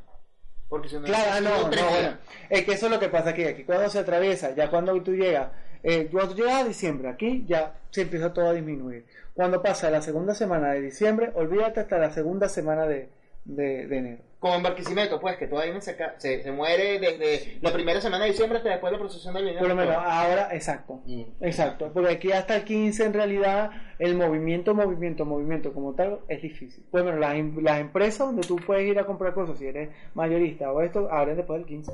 Porque 0.68 0.88
no, 0.94 1.02
Claro, 1.04 1.30
ah, 1.32 1.40
no, 1.40 1.90
bueno, 1.90 2.18
es 2.50 2.64
que 2.64 2.72
eso 2.72 2.86
es 2.86 2.92
lo 2.92 2.98
que 2.98 3.08
pasa 3.08 3.30
aquí, 3.30 3.44
aquí 3.44 3.62
cuando 3.64 3.88
se 3.88 4.00
atraviesa, 4.00 4.52
ya 4.54 4.68
cuando 4.68 5.00
tú 5.02 5.12
llegas, 5.14 5.50
eh, 5.88 6.08
cuando 6.10 6.34
llegas 6.34 6.62
a 6.62 6.64
diciembre, 6.68 7.08
aquí 7.08 7.44
ya 7.46 7.78
se 7.90 8.02
empieza 8.02 8.32
todo 8.32 8.48
a 8.48 8.52
disminuir. 8.52 9.06
Cuando 9.34 9.62
pasa 9.62 9.88
la 9.90 10.02
segunda 10.02 10.34
semana 10.34 10.72
de 10.72 10.80
diciembre, 10.82 11.30
olvídate 11.34 11.80
hasta 11.80 11.98
la 11.98 12.10
segunda 12.10 12.48
semana 12.48 12.86
de, 12.86 13.08
de, 13.44 13.86
de 13.86 13.96
enero. 13.98 14.22
Como 14.40 14.54
en 14.56 14.62
Barquisimeto, 14.62 15.18
pues, 15.20 15.36
que 15.38 15.46
todavía 15.46 15.80
se, 15.80 15.96
se, 16.18 16.42
se 16.42 16.52
muere 16.52 16.98
desde 16.98 17.58
la 17.62 17.72
primera 17.72 18.00
semana 18.00 18.24
de 18.24 18.30
diciembre 18.32 18.58
hasta 18.58 18.70
después 18.70 18.90
de 18.90 18.96
la 18.96 19.00
procesión 19.02 19.34
del. 19.34 19.56
Por 19.58 19.68
lo 19.68 19.74
menos 19.74 19.94
ahora, 19.96 20.48
exacto, 20.52 21.00
Mm. 21.06 21.22
exacto, 21.40 21.90
porque 21.92 22.10
aquí 22.12 22.32
hasta 22.32 22.56
el 22.56 22.64
15 22.64 23.04
en 23.06 23.12
realidad 23.14 23.70
el 23.98 24.14
movimiento, 24.14 24.74
movimiento, 24.74 25.24
movimiento 25.24 25.72
como 25.72 25.94
tal 25.94 26.20
es 26.28 26.42
difícil. 26.42 26.84
Pues 26.90 27.02
bueno, 27.02 27.18
las, 27.18 27.34
em- 27.36 27.62
las 27.62 27.78
empresas 27.80 28.26
donde 28.26 28.42
tú 28.46 28.56
puedes 28.56 28.86
ir 28.86 28.98
a 28.98 29.06
comprar 29.06 29.32
cosas, 29.34 29.58
si 29.58 29.66
eres 29.66 29.88
mayorista 30.14 30.70
o 30.72 30.82
esto, 30.82 31.08
abren 31.10 31.36
después 31.36 31.58
del 31.60 31.66
15. 31.68 31.92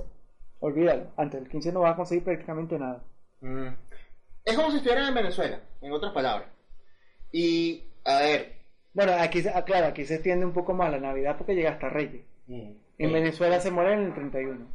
Olvídalo, 0.60 1.12
antes 1.16 1.40
del 1.40 1.48
15 1.50 1.72
no 1.72 1.80
vas 1.80 1.92
a 1.94 1.96
conseguir 1.96 2.24
prácticamente 2.24 2.78
nada. 2.78 3.02
Mm. 3.42 3.68
Es 4.44 4.56
como 4.56 4.70
si 4.70 4.78
estuvieran 4.78 5.08
en 5.08 5.14
Venezuela, 5.14 5.60
en 5.82 5.92
otras 5.92 6.12
palabras. 6.12 6.48
Y, 7.30 7.84
a 8.04 8.18
ver, 8.18 8.54
Bueno, 8.94 9.12
aquí, 9.18 9.42
se- 9.42 9.50
ah, 9.50 9.64
claro, 9.64 9.86
aquí 9.86 10.04
se 10.04 10.14
extiende 10.14 10.44
un 10.46 10.52
poco 10.52 10.72
más 10.74 10.90
la 10.90 10.98
Navidad 10.98 11.36
porque 11.38 11.54
llega 11.54 11.70
hasta 11.70 11.88
Reyes. 11.88 12.24
Mm. 12.46 12.72
En. 12.98 13.12
Venezuela 13.12 13.58
se 13.60 13.70
muere 13.70 13.94
en 13.94 14.04
el 14.06 14.14
31. 14.14 14.66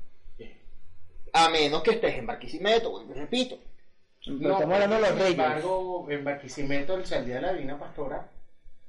a 1.34 1.50
menos 1.50 1.84
que 1.84 1.92
estés 1.92 2.16
en 2.18 2.26
Barquisimeto, 2.26 3.06
repito. 3.14 3.58
Pero 4.26 4.54
estamos 4.54 4.74
hablando 4.74 4.96
de 4.96 5.02
los 5.02 5.10
sin 5.12 5.20
Reyes. 5.20 5.32
embargo, 5.34 6.08
en 6.10 6.24
Barquisimeto, 6.24 6.96
el 6.96 7.06
Sal 7.06 7.26
Día 7.26 7.36
de 7.36 7.42
la 7.42 7.54
Divina 7.54 7.78
Pastora. 7.80 8.28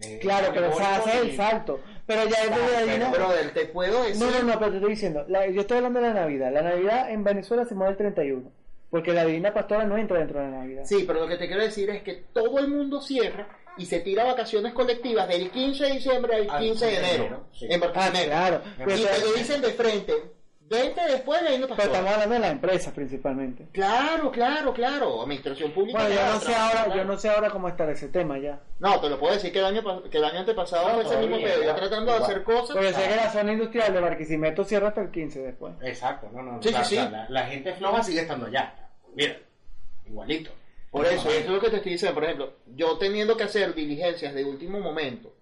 eh, 0.00 0.18
Claro, 0.20 0.52
pero 0.54 0.72
se 0.72 0.82
hace 0.82 1.18
el 1.20 1.36
salto. 1.36 1.80
Pero 2.06 2.24
ya 2.28 2.42
es 2.44 2.50
de 2.50 2.54
Ah, 2.56 2.92
ahí, 2.92 2.98
¿no? 3.00 3.10
Brother, 3.10 3.52
te 3.52 3.66
puedo 3.66 4.02
decir. 4.04 4.24
No, 4.24 4.30
no, 4.30 4.42
no, 4.44 4.58
pero 4.58 4.70
te 4.70 4.76
estoy 4.78 4.90
diciendo. 4.92 5.24
la- 5.28 5.46
yo 5.48 5.60
estoy 5.60 5.76
hablando 5.78 6.00
de 6.00 6.08
la 6.08 6.14
Navidad. 6.14 6.52
La 6.52 6.62
Navidad 6.62 7.10
en 7.10 7.22
Venezuela 7.24 7.64
se 7.66 7.74
muere 7.74 7.90
el 7.92 7.98
31. 7.98 8.50
Porque 8.90 9.12
la 9.12 9.24
Divina 9.24 9.52
Pastora 9.52 9.84
no 9.84 9.98
entra 9.98 10.18
dentro 10.18 10.40
de 10.40 10.50
la 10.50 10.58
Navidad. 10.58 10.82
Sí, 10.84 11.04
pero 11.06 11.20
lo 11.20 11.28
que 11.28 11.36
te 11.36 11.46
quiero 11.46 11.62
decir 11.62 11.90
es 11.90 12.02
que 12.02 12.24
todo 12.32 12.58
el 12.58 12.68
mundo 12.68 13.00
cierra 13.02 13.48
y 13.76 13.84
se 13.86 14.00
tira 14.00 14.24
vacaciones 14.24 14.72
colectivas 14.72 15.28
del 15.28 15.50
15 15.50 15.84
de 15.84 15.92
diciembre 15.92 16.34
al 16.36 16.50
Al 16.50 16.62
15 16.62 16.84
de 16.86 16.90
15 16.92 17.02
de 17.02 17.14
enero. 17.14 17.24
enero, 17.24 17.46
sí. 17.52 17.66
En 17.68 17.82
Ah, 17.84 18.10
claro. 18.24 18.62
Y 18.78 19.04
te 19.04 19.20
lo 19.20 19.32
dicen 19.34 19.60
de 19.60 19.68
frente. 19.70 20.14
20 20.68 21.00
después 21.00 21.40
de 21.42 21.48
ahí 21.48 21.58
no 21.58 21.66
pero 21.66 21.76
pasó. 21.76 21.88
estamos 21.88 22.12
hablando 22.12 22.34
de 22.34 22.40
las 22.40 22.52
empresas 22.52 22.92
principalmente. 22.92 23.68
Claro, 23.72 24.30
claro, 24.30 24.72
claro. 24.72 25.22
Administración 25.22 25.72
pública. 25.72 25.98
Bueno, 26.00 26.14
yo 26.14 26.26
no 26.34 26.40
sé 26.40 26.54
ahora, 26.54 26.84
claro. 26.84 26.96
yo 26.96 27.04
no 27.04 27.18
sé 27.18 27.28
ahora 27.28 27.50
cómo 27.50 27.68
está 27.68 27.90
ese 27.90 28.08
tema 28.08 28.38
ya. 28.38 28.60
No, 28.78 29.00
te 29.00 29.08
lo 29.08 29.18
puedo 29.18 29.34
decir 29.34 29.52
que 29.52 29.60
el 29.60 29.64
año, 29.64 30.02
que 30.10 30.18
el 30.18 30.24
año 30.24 30.40
antepasado 30.40 30.88
No, 30.88 30.94
fue 30.94 31.04
ese 31.04 31.16
mismo 31.18 31.36
pedo. 31.36 31.62
Yo 31.62 31.64
ya. 31.64 31.74
tratando 31.74 32.12
de 32.12 32.18
hacer 32.18 32.44
cosas. 32.44 32.76
Porque 32.76 32.92
sé 32.92 33.08
que 33.08 33.16
la 33.16 33.32
zona 33.32 33.52
industrial 33.52 33.92
de 33.92 34.00
Barquisimeto 34.00 34.64
cierra 34.64 34.88
hasta 34.88 35.00
el 35.00 35.10
15 35.10 35.40
después. 35.40 35.74
Exacto, 35.82 36.28
no, 36.32 36.42
no. 36.42 36.62
Sí, 36.62 36.68
sea, 36.68 36.84
sí, 36.84 36.96
sí. 36.96 37.08
La, 37.10 37.26
la 37.28 37.46
gente 37.46 37.72
floja 37.74 38.02
sigue 38.02 38.20
estando 38.20 38.46
allá. 38.46 38.74
Mira, 39.14 39.36
igualito. 40.06 40.50
Por 40.90 41.06
eso, 41.06 41.28
eso 41.28 41.30
es 41.30 41.46
lo 41.48 41.60
que 41.60 41.70
te 41.70 41.76
estoy 41.76 41.92
diciendo. 41.92 42.14
Por 42.14 42.24
ejemplo, 42.24 42.54
yo 42.74 42.96
teniendo 42.98 43.36
que 43.36 43.44
hacer 43.44 43.74
diligencias 43.74 44.34
de 44.34 44.44
último 44.44 44.80
momento, 44.80 45.34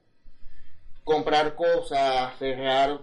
comprar 1.04 1.54
cosas, 1.54 2.36
cerrar 2.38 3.00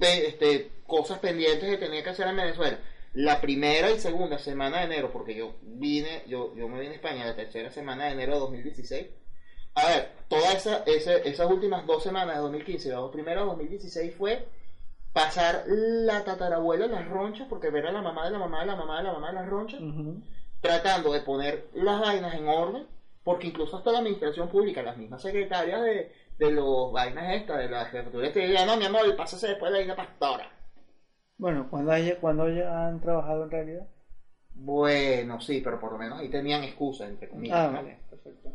este, 0.00 0.70
cosas 0.86 1.18
pendientes 1.18 1.68
que 1.68 1.76
tenía 1.78 2.02
que 2.02 2.10
hacer 2.10 2.26
en 2.28 2.36
Venezuela. 2.36 2.78
La 3.12 3.40
primera 3.40 3.90
y 3.90 3.98
segunda 3.98 4.38
semana 4.38 4.78
de 4.78 4.84
enero, 4.84 5.10
porque 5.12 5.34
yo 5.34 5.54
vine, 5.62 6.22
yo, 6.28 6.54
yo 6.54 6.68
me 6.68 6.78
vine 6.80 6.92
a 6.92 6.96
España 6.96 7.26
la 7.26 7.34
tercera 7.36 7.70
semana 7.70 8.06
de 8.06 8.12
enero 8.12 8.34
de 8.34 8.38
2016. 8.40 9.06
A 9.74 9.86
ver, 9.88 10.12
todas 10.28 10.54
esa, 10.54 10.82
ese- 10.86 11.28
esas 11.28 11.50
últimas 11.50 11.86
dos 11.86 12.02
semanas 12.02 12.36
de 12.36 12.42
2015 12.42 12.88
y 12.88 12.90
dos 12.92 13.10
primeras 13.12 13.42
de 13.44 13.50
2016 13.50 14.14
fue 14.16 14.46
pasar 15.12 15.64
la 15.66 16.24
tatarabuela 16.24 16.84
en 16.84 16.92
las 16.92 17.08
ronchas, 17.08 17.46
porque 17.48 17.70
ver 17.70 17.86
a 17.86 17.92
la 17.92 18.02
mamá 18.02 18.24
de 18.26 18.30
la 18.32 18.38
mamá 18.38 18.60
de 18.60 18.66
la 18.66 18.76
mamá 18.76 18.98
de 18.98 19.04
la 19.04 19.12
mamá 19.12 19.28
de 19.28 19.34
las 19.34 19.48
ronchas 19.48 19.80
Ujú. 19.80 20.22
tratando 20.60 21.12
de 21.12 21.20
poner 21.20 21.66
las 21.74 22.00
vainas 22.00 22.34
en 22.34 22.46
orden, 22.48 22.86
porque 23.24 23.48
incluso 23.48 23.76
hasta 23.76 23.90
la 23.92 23.98
administración 23.98 24.48
pública, 24.48 24.82
las 24.82 24.96
mismas 24.96 25.22
secretarias 25.22 25.82
de, 25.82 26.12
de 26.40 26.50
los 26.52 26.90
vainas 26.90 27.34
estas, 27.34 27.58
de 27.58 27.68
las 27.68 27.90
jefaturas, 27.90 28.32
te 28.32 28.40
digan, 28.40 28.66
no, 28.66 28.76
mi 28.78 28.86
amor, 28.86 29.14
pásase 29.14 29.48
después 29.48 29.70
de 29.70 29.78
la 29.78 29.82
isla 29.82 29.94
pastora. 29.96 30.50
Bueno, 31.36 31.68
cuando 31.70 31.92
haya, 31.92 32.18
cuando 32.18 32.48
ya 32.48 32.86
han 32.88 32.98
trabajado 33.00 33.44
en 33.44 33.50
realidad. 33.50 33.86
Bueno, 34.54 35.38
sí, 35.40 35.60
pero 35.62 35.78
por 35.78 35.92
lo 35.92 35.98
menos 35.98 36.18
ahí 36.18 36.30
tenían 36.30 36.64
excusas, 36.64 37.10
entre 37.10 37.28
comillas. 37.28 37.58
Ah, 37.58 37.82
perfecto. 38.08 38.52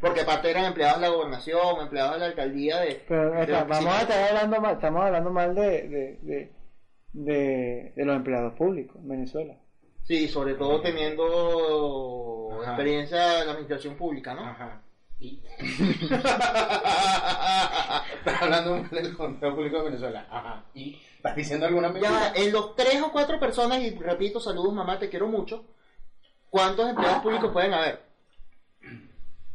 Porque 0.00 0.20
aparte 0.20 0.48
eran 0.48 0.66
empleados 0.66 1.00
de 1.00 1.08
la 1.08 1.14
gobernación, 1.14 1.80
empleados 1.80 2.12
de 2.14 2.18
la 2.20 2.26
alcaldía 2.26 2.80
de... 2.80 3.04
Pero 3.08 3.32
de 3.32 3.46
los 3.48 3.68
vamos 3.68 3.94
a 3.94 4.02
estar 4.02 4.28
hablando 4.28 4.60
mal, 4.60 4.74
estamos 4.74 5.04
hablando 5.04 5.30
mal 5.30 5.54
de, 5.56 5.88
de, 5.88 6.18
de, 6.22 6.52
de, 7.14 7.92
de 7.96 8.04
los 8.04 8.14
empleados 8.14 8.54
públicos 8.54 8.96
en 8.96 9.08
Venezuela. 9.08 9.56
Sí, 10.04 10.28
sobre 10.28 10.54
todo 10.54 10.80
teniendo 10.80 12.60
Ajá. 12.62 12.70
experiencia 12.70 13.40
en 13.40 13.46
la 13.46 13.52
administración 13.52 13.96
pública, 13.96 14.34
¿no? 14.34 14.42
Ajá. 14.42 14.82
Y... 15.20 15.42
Estás 18.18 18.42
hablando 18.42 18.76
mal 18.76 18.90
del 18.90 19.16
Consejo 19.16 19.54
Público 19.54 19.78
de 19.78 19.84
Venezuela. 19.84 20.26
Ajá. 20.30 20.64
¿Y 20.74 21.00
estás 21.16 21.34
diciendo 21.36 21.66
alguna 21.66 21.88
mentira? 21.88 22.32
Ya, 22.34 22.42
en 22.42 22.52
los 22.52 22.76
tres 22.76 23.02
o 23.02 23.10
cuatro 23.10 23.40
personas, 23.40 23.80
y 23.80 23.90
repito, 23.90 24.40
saludos 24.40 24.72
mamá, 24.72 24.98
te 24.98 25.08
quiero 25.08 25.26
mucho, 25.26 25.64
¿cuántos 26.50 26.88
empleados 26.88 27.22
públicos 27.22 27.52
pueden 27.52 27.74
haber? 27.74 28.00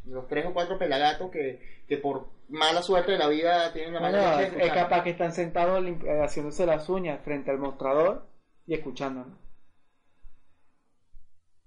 Los 0.05 0.28
tres 0.28 0.45
o 0.45 0.53
cuatro 0.53 0.78
pelagatos 0.78 1.32
que, 1.32 1.84
que 1.88 1.97
por 1.97 2.28
mala 2.49 2.82
suerte 2.82 3.14
de 3.14 3.18
la 3.18 3.28
vida 3.28 3.72
tienen 3.74 3.93
la 3.93 3.99
mala 4.01 4.38
leche 4.38 4.66
es, 4.66 4.74
capaz 4.74 5.03
que 5.03 5.11
están 5.11 5.34
sentados 5.34 5.84
eh, 5.86 6.22
haciéndose 6.24 6.66
las 6.66 6.88
uñas 6.89 7.22
frente 7.24 7.51
al 7.51 7.57
mostrador 7.57 8.28
y 8.68 8.74
escuchando. 8.74 9.26
¿no? 9.26 9.38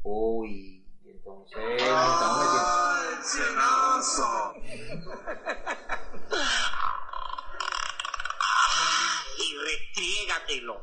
Uy, 0.02 0.86
entonces 1.04 1.58
estamos 1.78 2.38
metiendo. 2.38 3.85
Y 9.38 9.56
restriégatelo. 9.64 10.82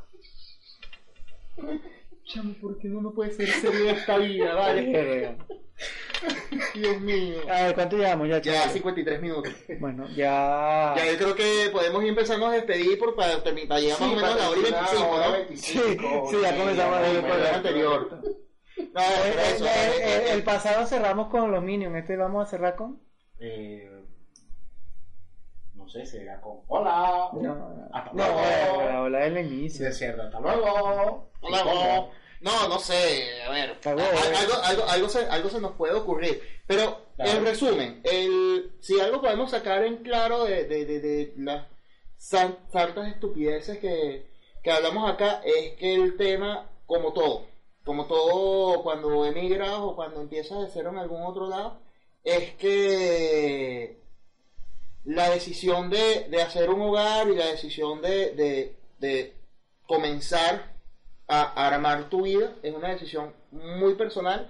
Chamo, 2.26 2.54
¿por 2.62 2.80
qué 2.80 2.88
no 2.88 3.02
me 3.02 3.12
puede 3.12 3.32
ser 3.32 3.48
serio 3.50 3.90
esta 3.90 4.18
vida? 4.18 4.56
Vale. 4.56 5.38
Dios 6.74 7.02
mío. 7.02 7.42
A 7.50 7.64
ver, 7.64 7.76
¿cuánto 7.76 7.98
llevamos 7.98 8.28
ya, 8.30 8.40
Ya 8.42 8.54
chaval? 8.54 8.70
53 8.72 9.22
minutos. 9.22 9.54
Bueno, 9.80 10.08
ya... 10.16 10.94
Ya 10.96 11.12
yo 11.12 11.18
creo 11.18 11.36
que 11.36 11.70
podemos 11.72 12.02
ir 12.04 12.10
empezando 12.10 12.48
a 12.48 12.54
despedir 12.54 12.98
por, 12.98 13.16
para, 13.16 13.44
para 13.44 13.80
llegar 13.80 14.00
más 14.00 14.10
o 14.10 14.16
menos 14.16 14.24
a 14.32 14.36
la 14.36 14.50
hora 14.50 14.60
y 14.60 14.64
25, 14.64 15.18
¿no? 15.18 15.36
Sí, 15.56 15.74
sí, 16.32 16.42
ya 16.42 16.58
comenzamos 16.58 17.08
el 17.08 17.22
programa 17.22 17.58
anterior. 17.58 18.22
No, 18.78 19.02
El, 19.02 19.32
pero 19.34 19.42
eso, 19.42 19.66
el- 19.66 19.72
eh, 19.72 19.96
el- 19.98 20.22
eh, 20.28 20.34
el 20.34 20.44
pasado 20.44 20.86
cerramos 20.86 21.28
con 21.30 21.52
los 21.52 21.64
Minions, 21.64 21.96
este 21.96 22.16
vamos 22.18 22.48
a 22.48 22.50
cerrar 22.50 22.76
con... 22.76 23.02
Eh, 23.40 23.90
no 25.76 25.88
sé, 25.90 26.06
será 26.06 26.40
con 26.40 26.60
hola. 26.68 27.30
No, 27.34 27.90
Hasta 27.92 28.12
no, 28.14 28.24
luego. 28.26 28.82
la 28.90 29.02
ola 29.02 29.20
del 29.20 29.34
Sí, 29.48 29.54
inicio. 29.54 29.88
es 29.88 29.98
cierto, 29.98 30.22
hasta 30.24 30.40
luego. 30.40 31.30
Hola, 31.42 31.64
no, 31.64 32.10
no, 32.42 32.68
no 32.70 32.80
sé, 32.80 33.42
a 33.48 33.50
ver, 33.52 33.70
eh. 33.72 33.78
algo, 33.86 34.54
algo, 34.64 34.84
algo, 34.90 35.10
se, 35.10 35.26
algo 35.28 35.50
se 35.50 35.60
nos 35.62 35.74
puede 35.74 35.94
ocurrir, 35.94 36.42
pero 36.68 37.04
Claro. 37.16 37.32
en 37.32 37.46
resumen, 37.46 38.02
el, 38.04 38.72
si 38.82 39.00
algo 39.00 39.22
podemos 39.22 39.52
sacar 39.52 39.84
en 39.84 39.98
claro 39.98 40.46
de, 40.46 40.66
de, 40.66 40.86
de, 40.86 41.00
de 41.00 41.34
las 41.38 41.68
san- 42.18 42.58
tantas 42.72 43.08
estupideces 43.10 43.78
que, 43.80 44.28
que 44.64 44.72
hablamos 44.72 45.10
acá, 45.12 45.42
es 45.46 45.74
que 45.78 45.94
el 45.96 46.18
tema, 46.18 46.70
como 46.86 47.14
todo, 47.14 47.48
como 47.84 48.06
todo 48.06 48.82
cuando 48.84 49.26
emigras 49.26 49.78
o 49.80 49.96
cuando 49.96 50.22
empiezas 50.22 50.60
de 50.62 50.70
cero 50.72 50.90
en 50.92 50.98
algún 50.98 51.24
otro 51.24 51.48
lado, 51.48 51.80
es 52.24 52.54
que 52.56 53.98
la 55.06 55.30
decisión 55.30 55.90
de, 55.90 56.28
de 56.30 56.42
hacer 56.42 56.70
un 56.70 56.82
hogar 56.82 57.28
y 57.30 57.36
la 57.36 57.48
decisión 57.48 58.02
de, 58.02 58.32
de, 58.32 58.76
de 59.00 59.34
comenzar 59.86 60.72
a 61.28 61.68
armar 61.68 62.10
tu 62.10 62.24
vida 62.24 62.54
es 62.64 62.74
una 62.74 62.90
decisión 62.90 63.34
muy 63.52 63.96
personal 63.96 64.50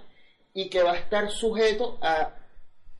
y 0.52 0.68
que 0.68 0.82
va 0.82 0.92
a 0.92 0.98
estar 0.98 1.30
sujeto 1.30 1.98
a 2.00 2.34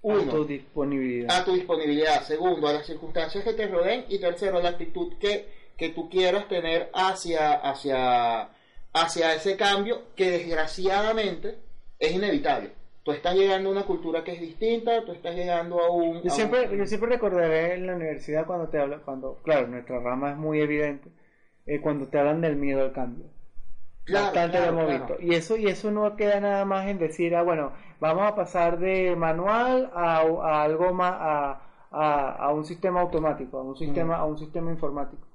A 0.07 0.29
tu 0.29 0.39
uno 0.39 0.45
disponibilidad. 0.45 1.31
a 1.31 1.45
tu 1.45 1.53
disponibilidad, 1.55 2.23
segundo 2.25 2.67
a 2.69 2.73
las 2.73 2.87
circunstancias 2.87 3.45
que 3.45 3.55
te 3.55 3.67
rodeen 3.69 4.05
y 4.09 4.19
tercero 4.19 4.59
a 4.59 4.63
la 4.63 4.71
actitud 4.71 5.15
que, 5.19 5.49
que 5.77 5.91
tú 5.91 6.09
quieras 6.11 6.49
tener 6.49 6.91
hacia, 6.93 7.55
hacia, 7.55 8.51
hacia 8.95 9.35
ese 9.35 9.57
cambio 9.57 10.03
que 10.17 10.31
desgraciadamente 10.31 11.59
es 11.99 12.13
inevitable. 12.13 12.73
tú 13.03 13.13
estás 13.13 13.35
llegando 13.35 13.69
a 13.69 13.73
una 13.73 13.83
cultura 13.85 14.25
que 14.25 14.33
es 14.33 14.41
distinta, 14.41 15.05
tú 15.05 15.13
estás 15.13 15.35
llegando 15.35 15.79
a 15.79 15.91
un... 15.91 16.23
Yo 16.23 16.29
a 16.33 16.35
siempre, 16.35 16.69
un- 16.71 16.79
yo 16.79 16.87
siempre 16.87 17.11
recordaré 17.11 17.75
en 17.75 17.87
la 17.87 17.97
universidad 17.97 18.47
cuando 18.47 18.69
te 18.69 18.79
hablan, 18.79 19.01
cuando, 19.05 19.37
claro, 19.43 19.67
nuestra 19.67 20.01
rama 20.01 20.31
es 20.31 20.39
muy 20.39 20.61
evidente, 20.63 21.11
eh, 21.67 21.83
cuando 21.83 22.09
te 22.09 22.19
hablan 22.19 22.41
del 22.41 22.57
miedo 22.57 22.81
al 22.83 22.93
cambio. 22.93 23.27
Claro, 24.05 24.27
Bastante 24.27 24.57
claro, 24.59 24.73
lo 24.73 24.79
hemos 24.81 24.91
claro. 24.97 25.07
visto. 25.19 25.23
Y 25.23 25.35
eso, 25.35 25.57
y 25.59 25.67
eso 25.67 25.91
no 25.91 26.17
queda 26.17 26.41
nada 26.41 26.65
más 26.65 26.87
en 26.89 26.99
decir, 26.99 27.35
ah, 27.37 27.43
bueno, 27.43 27.73
vamos 28.01 28.25
a 28.27 28.35
pasar 28.35 28.79
de 28.79 29.15
manual 29.17 29.91
a, 29.95 30.21
a 30.21 30.63
algo 30.63 30.95
más, 30.95 31.13
a, 31.19 31.61
a, 31.91 32.31
a 32.37 32.53
un 32.55 32.65
sistema 32.65 33.03
automático, 33.03 33.59
a 33.59 33.63
un 33.65 33.77
sistema, 33.77 34.17
a 34.17 34.25
un 34.25 34.39
sistema 34.39 34.71
informático, 34.71 35.27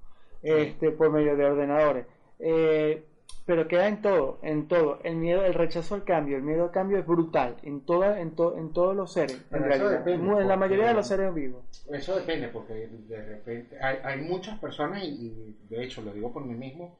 este, 0.41 0.89
por 0.91 1.11
medio 1.11 1.35
de 1.35 1.45
ordenadores. 1.45 2.05
Eh, 2.39 3.05
pero 3.49 3.67
queda 3.67 3.87
en 3.87 3.99
todo, 4.03 4.37
en 4.43 4.67
todo. 4.67 4.99
El 5.03 5.15
miedo, 5.15 5.43
el 5.43 5.55
rechazo 5.55 5.95
al 5.95 6.03
cambio, 6.03 6.37
el 6.37 6.43
miedo 6.43 6.65
al 6.65 6.71
cambio 6.71 6.99
es 6.99 7.07
brutal 7.07 7.55
en 7.63 7.81
toda, 7.81 8.19
en, 8.21 8.35
to- 8.35 8.55
en 8.55 8.71
todos 8.73 8.95
los 8.95 9.11
seres, 9.11 9.37
en 9.37 9.43
Pero 9.49 9.65
realidad. 9.65 10.05
depende, 10.05 10.41
en 10.43 10.47
la 10.47 10.55
mayoría 10.55 10.89
de 10.89 10.93
los 10.93 11.07
seres 11.07 11.33
vivos. 11.33 11.63
Eso 11.91 12.15
depende, 12.15 12.49
porque 12.49 12.75
de 12.75 13.25
repente 13.25 13.83
hay, 13.83 13.97
hay 14.03 14.21
muchas 14.21 14.59
personas, 14.59 15.03
y, 15.03 15.07
y 15.07 15.57
de 15.67 15.83
hecho 15.83 16.03
lo 16.03 16.13
digo 16.13 16.31
por 16.31 16.45
mí 16.45 16.53
mismo, 16.53 16.99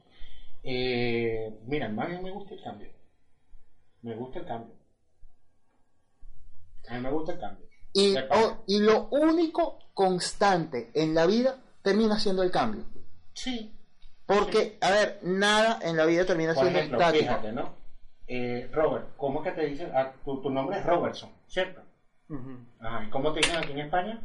eh, 0.63 1.55
mira, 1.67 1.87
más 1.89 2.07
bien 2.09 2.23
me 2.23 2.31
gusta 2.31 2.55
el 2.55 2.63
cambio. 2.63 2.89
Me 4.01 4.15
gusta 4.15 4.39
el 4.39 4.45
cambio. 4.47 4.73
A 6.87 6.95
mí 6.95 7.01
me 7.01 7.11
gusta 7.11 7.33
el 7.33 7.39
cambio. 7.39 7.67
Y, 7.93 8.15
oh, 8.17 8.63
y 8.65 8.79
lo 8.79 9.07
único 9.09 9.77
constante 9.93 10.89
en 10.95 11.13
la 11.13 11.27
vida 11.27 11.57
termina 11.83 12.17
siendo 12.17 12.41
el 12.41 12.49
cambio. 12.49 12.85
Sí. 13.33 13.71
Porque, 14.29 14.77
a 14.81 14.91
ver, 14.91 15.19
nada 15.23 15.79
en 15.81 15.97
la 15.97 16.05
vida 16.05 16.23
termina 16.23 16.53
Por 16.53 16.61
siendo 16.63 16.77
ejemplo, 16.77 16.99
estático. 16.99 17.23
fíjate, 17.23 17.51
¿no? 17.51 17.73
Eh, 18.27 18.69
Robert, 18.71 19.07
¿cómo 19.17 19.43
es 19.43 19.51
que 19.51 19.59
te 19.59 19.65
dicen? 19.65 19.91
Ah, 19.95 20.11
tu, 20.23 20.39
tu 20.39 20.51
nombre 20.51 20.77
es 20.77 20.85
Robertson, 20.85 21.31
¿cierto? 21.47 21.81
Ajá, 22.79 23.05
¿y 23.05 23.09
cómo 23.09 23.33
te 23.33 23.39
dicen 23.39 23.57
aquí 23.57 23.71
en 23.71 23.79
España? 23.79 24.21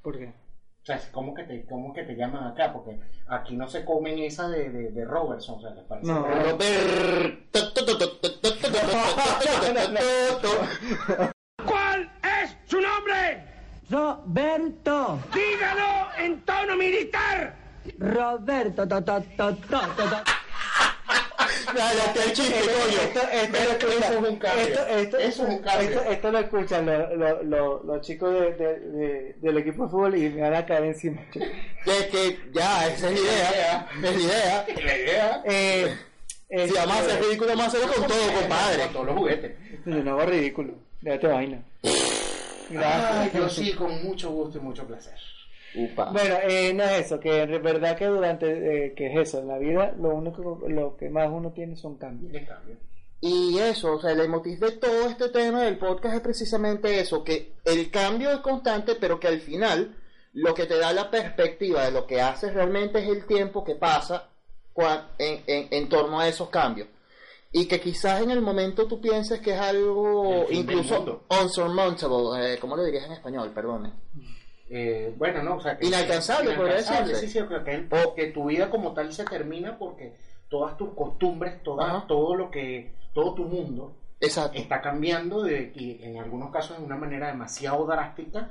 ¿Por 0.00 0.16
qué? 0.16 0.26
O 0.28 0.84
sea, 0.86 1.00
¿cómo 1.10 1.34
que 1.34 1.42
te, 1.42 1.66
cómo 1.66 1.92
que 1.92 2.04
te 2.04 2.14
llaman 2.14 2.46
acá? 2.46 2.72
Porque 2.72 3.00
aquí 3.26 3.56
no 3.56 3.66
se 3.66 3.84
comen 3.84 4.20
esa 4.20 4.48
de, 4.48 4.70
de, 4.70 4.92
de 4.92 5.04
Robertson, 5.04 5.58
o 5.58 5.60
sea, 5.60 5.70
les 5.70 5.82
parece. 5.86 6.06
No. 6.06 6.22
raro. 6.24 6.56
¿Cuál 11.66 12.12
es 12.42 12.56
su 12.66 12.80
nombre? 12.80 13.44
Roberto, 13.90 15.18
Dígalo 15.34 16.08
en 16.18 16.40
tono 16.42 16.76
militar. 16.76 17.63
Roberto, 17.98 18.86
to, 18.88 19.02
to, 19.04 19.20
to, 19.20 19.26
to, 19.36 19.54
to, 19.56 20.02
to. 20.02 20.22
Dale, 21.74 22.00
hasta 22.02 22.24
el 22.24 22.32
chiste, 22.32 22.60
coño. 22.60 23.00
Esto, 23.00 23.20
esto, 23.32 23.58
Eso 23.58 23.72
esto, 23.72 24.18
es 24.18 24.28
un 24.28 24.36
cambio. 24.38 24.62
esto- 24.64 25.18
es 25.18 25.38
un 25.38 25.58
cambio. 25.58 26.02
Esto, 26.10 26.30
lo 26.30 26.38
escuchan 26.38 26.86
los, 26.86 27.16
los, 27.18 27.44
los, 27.44 27.84
los 27.84 28.00
chicos 28.06 28.32
de, 28.32 28.52
de- 28.54 28.80
de- 28.80 29.36
del 29.40 29.58
equipo 29.58 29.84
de 29.84 29.90
fútbol 29.90 30.16
y 30.16 30.30
me 30.30 30.42
van 30.42 30.54
a 30.54 30.64
caer 30.66 30.84
encima. 30.84 31.20
Que, 31.32 32.08
que 32.10 32.38
ya, 32.52 32.86
esa 32.86 33.10
es 33.10 33.20
la 33.20 33.20
idea. 33.20 33.88
Es 33.96 34.02
la 34.02 34.10
idea. 34.12 34.66
La 34.84 34.96
idea. 34.96 35.42
Eh, 35.44 35.96
Si 36.48 36.54
este, 36.60 36.78
vamos 36.78 36.96
a 36.96 37.00
hacer 37.00 37.20
ridículo, 37.22 37.50
a 37.60 37.66
hacerlo 37.66 37.92
con 37.92 38.06
todo, 38.06 38.32
compadre. 38.40 38.82
Con 38.84 38.92
todos 38.92 39.06
los 39.06 39.16
juguetes. 39.16 39.52
Yo 39.84 39.94
no 40.04 40.10
hago 40.12 40.26
ridículo. 40.30 40.74
Déjate 41.00 41.26
vaina. 41.26 41.62
Ay, 41.82 41.92
Gracias. 42.70 43.32
yo 43.34 43.48
sí, 43.48 43.72
con 43.72 44.04
mucho 44.04 44.30
gusto 44.30 44.58
y 44.58 44.60
mucho 44.60 44.86
placer. 44.86 45.18
Upa. 45.76 46.10
Bueno, 46.12 46.36
eh, 46.48 46.72
no 46.74 46.84
es 46.84 47.06
eso, 47.06 47.18
que 47.20 47.42
es 47.42 47.62
verdad 47.62 47.96
que 47.96 48.06
durante, 48.06 48.86
eh, 48.86 48.94
que 48.94 49.06
es 49.12 49.16
eso, 49.28 49.40
en 49.40 49.48
la 49.48 49.58
vida 49.58 49.94
lo 49.98 50.10
único, 50.14 50.62
lo 50.68 50.96
que 50.96 51.08
más 51.10 51.28
uno 51.30 51.52
tiene 51.52 51.76
son 51.76 51.96
cambios. 51.96 52.32
Cambio. 52.46 52.76
Y 53.20 53.58
eso, 53.58 53.94
o 53.94 54.00
sea, 54.00 54.12
el 54.12 54.20
emotivo 54.20 54.66
de 54.66 54.72
todo 54.76 55.08
este 55.08 55.30
tema 55.30 55.62
del 55.62 55.78
podcast 55.78 56.14
es 56.16 56.20
precisamente 56.20 57.00
eso, 57.00 57.24
que 57.24 57.54
el 57.64 57.90
cambio 57.90 58.30
es 58.30 58.38
constante, 58.40 58.94
pero 59.00 59.18
que 59.18 59.28
al 59.28 59.40
final 59.40 59.96
lo 60.34 60.52
que 60.54 60.66
te 60.66 60.76
da 60.78 60.92
la 60.92 61.10
perspectiva 61.10 61.84
de 61.84 61.90
lo 61.92 62.06
que 62.06 62.20
haces 62.20 62.52
realmente 62.52 62.98
es 62.98 63.08
el 63.08 63.24
tiempo 63.26 63.64
que 63.64 63.76
pasa 63.76 64.28
en, 65.18 65.40
en- 65.46 65.68
en 65.70 65.88
torno 65.88 66.20
a 66.20 66.28
esos 66.28 66.50
cambios. 66.50 66.88
Y 67.52 67.66
que 67.66 67.80
quizás 67.80 68.20
en 68.20 68.30
el 68.32 68.40
momento 68.42 68.86
tú 68.88 69.00
pienses 69.00 69.40
que 69.40 69.52
es 69.54 69.60
algo 69.60 70.44
incluso 70.50 71.22
unsurmountable, 71.30 72.54
eh, 72.54 72.58
¿cómo 72.58 72.76
lo 72.76 72.84
dirías 72.84 73.06
en 73.06 73.12
español? 73.12 73.52
Perdone. 73.54 73.92
Eh, 74.70 75.14
bueno, 75.18 75.42
no, 75.42 75.56
o 75.56 75.60
sea, 75.60 75.76
que- 75.76 75.86
Inalcanzable, 75.86 76.54
inalcanzable. 76.54 77.14
Sí, 77.16 77.28
sí, 77.28 77.38
que, 77.64 77.88
que 78.16 78.26
tu 78.28 78.46
vida 78.46 78.70
como 78.70 78.92
tal 78.94 79.12
se 79.12 79.24
termina 79.24 79.78
porque 79.78 80.14
todas 80.48 80.76
tus 80.76 80.90
costumbres, 80.94 81.62
todas, 81.62 81.88
Ajá. 81.88 82.04
todo 82.06 82.34
lo 82.34 82.50
que, 82.50 82.92
todo 83.12 83.34
tu 83.34 83.44
mundo 83.44 83.96
Exacto. 84.20 84.58
está 84.58 84.80
cambiando 84.80 85.42
de, 85.42 85.70
y 85.74 86.02
en 86.02 86.18
algunos 86.18 86.50
casos 86.50 86.78
de 86.78 86.84
una 86.84 86.96
manera 86.96 87.26
demasiado 87.28 87.84
drástica, 87.86 88.48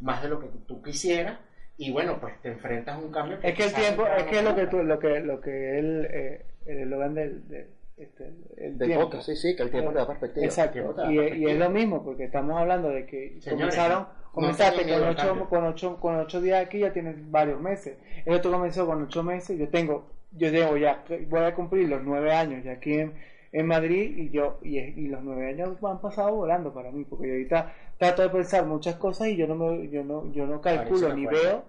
más 0.00 0.22
de 0.22 0.28
lo 0.28 0.40
que 0.40 0.46
tú 0.66 0.80
quisieras, 0.82 1.38
y 1.78 1.90
bueno, 1.92 2.18
pues 2.20 2.40
te 2.40 2.48
enfrentas 2.48 2.94
a 2.94 2.98
un 2.98 3.10
cambio 3.10 3.38
Es 3.42 3.54
que 3.54 3.64
el 3.64 3.74
tiempo, 3.74 4.06
es 4.06 4.24
que 4.24 4.42
lo 4.42 4.54
que 4.54 4.66
tú, 4.68 4.82
lo 4.82 4.98
que, 4.98 5.20
lo 5.20 5.40
que 5.40 5.78
el, 5.78 6.06
eh, 6.10 6.46
el 6.64 6.78
eslogan 6.82 7.14
del, 7.14 7.48
del- 7.48 7.70
este, 7.98 8.26
el 8.58 8.76
Del 8.76 8.88
tiempo. 8.88 9.04
podcast, 9.06 9.26
sí, 9.26 9.36
sí, 9.36 9.56
que 9.56 9.62
el 9.62 9.70
tiempo 9.70 9.90
te 9.90 9.98
da 9.98 10.06
perspectiva. 10.06 10.44
Exacto, 10.44 10.72
tiempo 10.74 10.94
te 10.94 11.00
da 11.02 11.12
y, 11.12 11.46
es 11.46 11.56
lo 11.58 11.70
mismo, 11.70 12.04
porque 12.04 12.24
estamos 12.24 12.58
hablando 12.60 12.90
de 12.90 13.06
que 13.06 13.38
Señores, 13.40 13.74
comenzaron, 13.74 14.02
no 14.02 14.08
comenzaste 14.42 14.82
con 15.00 15.08
ocho, 15.08 15.48
con, 15.48 15.64
ocho, 15.64 15.96
con 16.00 16.16
ocho 16.16 16.40
días 16.40 16.64
aquí, 16.64 16.78
ya 16.80 16.92
tienes 16.92 17.30
varios 17.30 17.60
meses. 17.60 17.98
El 18.24 18.34
otro 18.34 18.52
comenzó 18.52 18.86
con 18.86 19.02
ocho 19.02 19.22
meses, 19.22 19.58
yo 19.58 19.68
tengo, 19.68 20.04
yo 20.32 20.48
llevo 20.50 20.76
ya, 20.76 21.04
voy 21.28 21.40
a 21.44 21.54
cumplir 21.54 21.88
los 21.88 22.02
nueve 22.02 22.32
años 22.32 22.64
ya 22.64 22.72
aquí 22.72 22.94
en, 22.94 23.14
en 23.52 23.66
Madrid 23.66 24.16
y 24.18 24.30
yo, 24.30 24.58
y, 24.62 24.78
y 24.78 25.08
los 25.08 25.22
nueve 25.22 25.48
años 25.50 25.76
han 25.82 26.00
pasado 26.00 26.34
volando 26.34 26.72
para 26.72 26.90
mí, 26.92 27.04
porque 27.04 27.26
yo 27.26 27.32
ahorita 27.32 27.74
trato 27.98 28.22
de 28.22 28.28
pensar 28.30 28.66
muchas 28.66 28.96
cosas 28.96 29.28
y 29.28 29.36
yo 29.36 29.46
no 29.46 29.54
me, 29.54 29.88
yo 29.90 30.04
no, 30.04 30.30
yo 30.32 30.46
no 30.46 30.60
calculo 30.60 31.14
ni 31.14 31.24
cuenta. 31.24 31.42
veo 31.42 31.64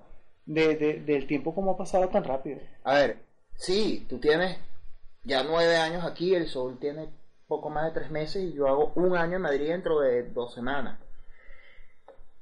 de, 0.45 0.75
de- 0.75 0.99
del 1.01 1.27
tiempo 1.27 1.53
como 1.55 1.71
ha 1.71 1.77
pasado 1.77 2.07
tan 2.09 2.23
rápido. 2.23 2.59
A 2.83 2.95
ver, 2.95 3.17
sí, 3.55 4.05
tú 4.09 4.17
tienes 4.19 4.57
ya 5.23 5.43
nueve 5.43 5.75
años 5.77 6.05
aquí, 6.05 6.33
el 6.35 6.47
sol 6.47 6.77
tiene 6.79 7.09
poco 7.47 7.69
más 7.69 7.85
de 7.85 7.99
tres 7.99 8.11
meses 8.11 8.43
y 8.43 8.53
yo 8.53 8.67
hago 8.67 8.91
un 8.95 9.15
año 9.15 9.37
en 9.37 9.41
Madrid 9.43 9.67
dentro 9.69 9.99
de 10.01 10.23
dos 10.23 10.53
semanas. 10.53 10.99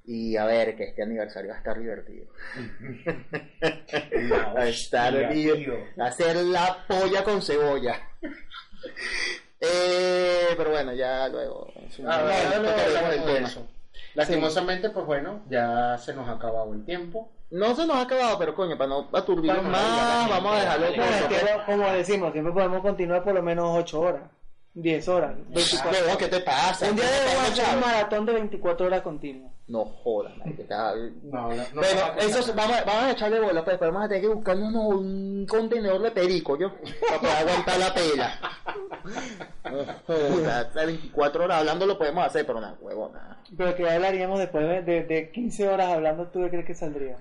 Y 0.08 0.38
a 0.38 0.46
ver, 0.46 0.76
que 0.76 0.84
este 0.84 1.02
aniversario 1.02 1.50
va 1.50 1.56
a 1.56 1.60
estar 1.60 1.80
divertido. 1.80 2.28
va 4.56 4.62
a 4.62 4.68
estar 4.68 5.12
divertido. 5.14 5.56
tío. 5.56 5.74
Va 6.00 6.08
a 6.08 6.12
ser 6.12 6.36
la 6.38 6.86
polla 6.88 7.24
con 7.24 7.42
cebolla. 7.42 8.00
eh, 9.60 10.50
pero 10.56 10.70
bueno, 10.70 10.94
ya 10.94 11.28
luego. 11.28 11.72
Ah, 12.06 12.22
bueno, 12.24 12.70
el 12.70 12.80
hablamos 12.80 13.12
de 13.12 13.34
tema. 13.34 13.48
eso. 13.48 13.68
Lastimosamente, 14.14 14.90
pues 14.92 15.06
bueno, 15.06 15.44
ya 15.50 15.98
se 15.98 16.14
nos 16.14 16.28
ha 16.30 16.34
acabado 16.34 16.74
el 16.74 16.86
tiempo. 16.86 17.32
No 17.52 17.76
se 17.76 17.86
nos 17.86 17.98
ha 17.98 18.02
acabado, 18.02 18.40
pero 18.40 18.56
coño, 18.56 18.78
para 18.78 18.90
no 18.90 19.10
aturdirnos 19.14 19.58
Bueno, 19.64 19.70
más, 19.72 20.30
vamos 20.30 20.56
a 20.56 20.60
dejarlo 20.62 20.86
dale, 20.86 20.98
No, 20.98 21.04
corto, 21.04 21.36
es 21.36 21.44
que, 21.44 21.66
como 21.66 21.92
decimos, 21.92 22.32
siempre 22.32 22.54
podemos 22.54 22.82
continuar 22.82 23.24
por 23.24 23.34
lo 23.36 23.44
menos 23.44 23.66
8 23.72 24.00
horas, 24.00 24.24
10 24.74 25.08
horas, 25.10 25.36
24 25.50 25.92
Huevón, 25.92 26.18
¿Qué 26.18 26.28
te 26.28 26.40
pasa? 26.42 26.90
Un 26.90 26.96
día 26.96 27.06
¿Qué 27.06 27.12
te 27.12 27.20
debemos 27.20 27.50
pasa, 27.50 27.62
hacer 27.64 27.76
un 27.76 27.82
maratón 27.82 28.26
de 28.26 28.34
24 28.34 28.86
horas 28.88 29.02
continuas. 29.02 29.52
No 29.68 29.84
jodas, 29.86 30.38
marico, 30.38 30.62
está- 30.62 30.94
No, 31.24 31.50
no, 31.50 31.56
no 31.74 31.82
a 31.82 32.16
eso 32.20 32.54
vamos, 32.56 32.78
a- 32.78 32.84
vamos 32.84 33.04
a 33.04 33.12
echarle 33.12 33.40
bola, 33.40 33.66
pues, 33.66 33.78
pero 33.80 33.92
vamos 33.92 34.06
a 34.06 34.10
tener 34.10 34.22
que 34.22 34.28
buscarnos 34.36 34.70
uno- 34.70 34.88
un 34.90 35.46
contenedor 35.50 36.02
de 36.04 36.12
perico, 36.12 36.56
yo, 36.56 36.72
para 37.08 37.20
poder 37.20 37.36
aguantar 37.38 37.80
la 37.80 37.94
pela. 37.94 38.40
No 39.64 39.86
jodas, 40.06 40.74
de 40.74 40.86
24 40.86 41.44
horas 41.46 41.60
hablando 41.60 41.86
lo 41.88 41.98
podemos 41.98 42.26
hacer, 42.28 42.46
pero 42.46 42.62
no, 42.62 42.76
huevo, 42.80 43.10
nada. 43.12 43.40
Pero 43.58 43.76
que 43.76 43.90
hablaríamos 43.90 44.38
después 44.38 44.68
de, 44.68 44.82
de, 44.84 45.04
de 45.04 45.32
15 45.32 45.68
horas 45.68 45.88
hablando, 45.94 46.28
¿tú 46.28 46.42
qué 46.44 46.50
crees 46.52 46.66
que 46.66 46.76
saldría? 46.76 47.18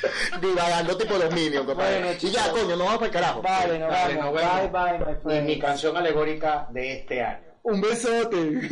Divagando 0.40 0.96
tipo 0.96 1.16
los 1.16 1.32
minions, 1.32 1.66
compadre. 1.66 2.00
Bueno, 2.02 2.18
y 2.20 2.30
ya, 2.30 2.50
coño, 2.50 2.76
no 2.76 2.84
vamos 2.84 2.94
para 2.98 3.06
el 3.06 3.12
carajo. 3.12 3.42
Vale, 3.42 3.78
nos 3.78 3.90
Dale, 3.90 4.16
vamos. 4.16 4.34
nos 4.34 4.42
vemos. 4.42 4.72
Bye, 4.72 4.98
bye, 4.98 4.98
my 4.98 5.12
Y 5.12 5.22
friend. 5.22 5.46
mi 5.46 5.58
canción 5.58 5.96
alegórica 5.96 6.66
de 6.70 6.92
este 6.98 7.22
año. 7.22 7.46
Un 7.62 7.80
besote. 7.80 8.36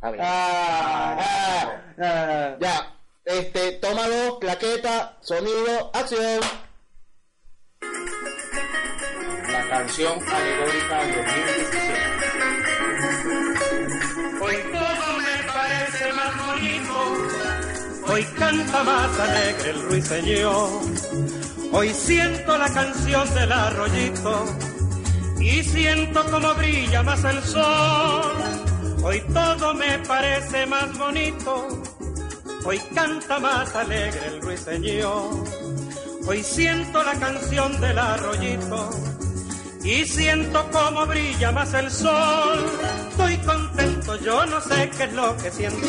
A 0.00 0.10
ver. 0.10 0.20
Ah, 0.22 1.16
Ah, 1.20 1.72
ah. 2.02 2.56
ya, 2.60 2.94
este, 3.24 3.72
toma 3.72 4.06
dos, 4.08 4.38
claqueta, 4.38 5.16
sonido, 5.20 5.90
acción. 5.94 6.40
La 9.50 9.68
canción 9.68 10.12
alegórica 10.28 10.98
del 11.04 11.14
2017. 11.14 11.93
Hoy 18.14 18.22
canta 18.38 18.84
más 18.84 19.18
alegre 19.18 19.70
el 19.70 19.82
ruiseñor. 19.82 20.68
Hoy 21.72 21.92
siento 21.92 22.56
la 22.56 22.72
canción 22.72 23.34
del 23.34 23.50
arroyito. 23.50 24.44
Y 25.40 25.64
siento 25.64 26.24
como 26.30 26.54
brilla 26.54 27.02
más 27.02 27.24
el 27.24 27.42
sol. 27.42 28.36
Hoy 29.02 29.20
todo 29.32 29.74
me 29.74 29.98
parece 30.06 30.64
más 30.64 30.96
bonito. 30.96 31.66
Hoy 32.64 32.80
canta 32.94 33.40
más 33.40 33.74
alegre 33.74 34.28
el 34.28 34.40
ruiseñor. 34.42 35.44
Hoy 36.24 36.40
siento 36.44 37.02
la 37.02 37.18
canción 37.18 37.80
del 37.80 37.98
arroyito 37.98 38.90
y 39.84 40.04
siento 40.06 40.66
cómo 40.72 41.06
brilla 41.06 41.52
más 41.52 41.74
el 41.74 41.90
sol. 41.90 42.64
Estoy 43.10 43.36
contento, 43.38 44.16
yo 44.16 44.46
no 44.46 44.60
sé 44.60 44.90
qué 44.96 45.04
es 45.04 45.12
lo 45.12 45.36
que 45.36 45.50
siento. 45.50 45.86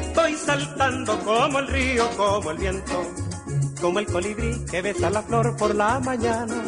Estoy 0.00 0.34
saltando 0.34 1.18
como 1.20 1.58
el 1.58 1.66
río, 1.66 2.08
como 2.16 2.52
el 2.52 2.58
viento, 2.58 3.10
como 3.80 3.98
el 3.98 4.06
colibrí 4.06 4.64
que 4.70 4.80
besa 4.80 5.10
la 5.10 5.22
flor 5.22 5.56
por 5.56 5.74
la 5.74 5.98
mañana, 5.98 6.62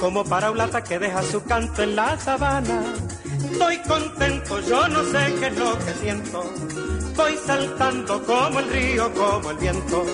como 0.00 0.24
paraulata 0.24 0.84
que 0.84 1.00
deja 1.00 1.22
su 1.22 1.42
canto 1.42 1.82
en 1.82 1.96
la 1.96 2.18
sabana. 2.18 2.94
Estoy 3.50 3.78
contento, 3.78 4.60
yo 4.60 4.88
no 4.88 5.04
sé 5.04 5.34
qué 5.40 5.46
es 5.48 5.58
lo 5.58 5.78
que 5.78 5.92
siento. 6.00 6.44
Voy 7.16 7.36
saltando 7.44 8.24
como 8.24 8.60
el 8.60 8.70
río, 8.70 9.12
como 9.14 9.50
el 9.50 9.56
viento. 9.58 10.06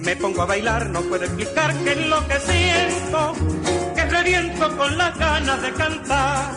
Me 0.00 0.14
pongo 0.16 0.42
a 0.42 0.46
bailar, 0.46 0.88
no 0.90 1.00
puedo 1.00 1.24
explicar 1.24 1.74
qué 1.82 1.92
es 1.92 2.06
lo 2.06 2.28
que 2.28 2.38
siento. 2.40 3.77
Reviento 4.18 4.76
con 4.76 4.98
las 4.98 5.16
ganas 5.16 5.62
de 5.62 5.72
cantar. 5.74 6.52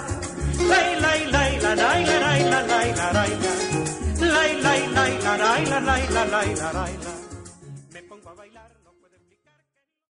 Lai, 0.67 0.99
lai, 0.99 1.25
lai, 1.31 1.59
la, 1.61 1.75
lai, 1.75 2.05
la, 2.05 2.19
lai, 2.19 2.43
la, 2.49 2.61
lai, 2.61 2.93
la, 2.95 3.11
lai, 3.13 3.29
la. 3.43 4.27
Lai, 4.33 4.61
lai, 4.61 4.87
lai, 4.95 5.19
la, 5.21 5.37
lai, 5.37 5.65
la, 5.65 5.79
lai, 5.79 6.07
la, 6.09 6.25
lai, 6.25 6.55
la, 6.55 6.71
lai, 6.71 6.93
la. 7.03 7.20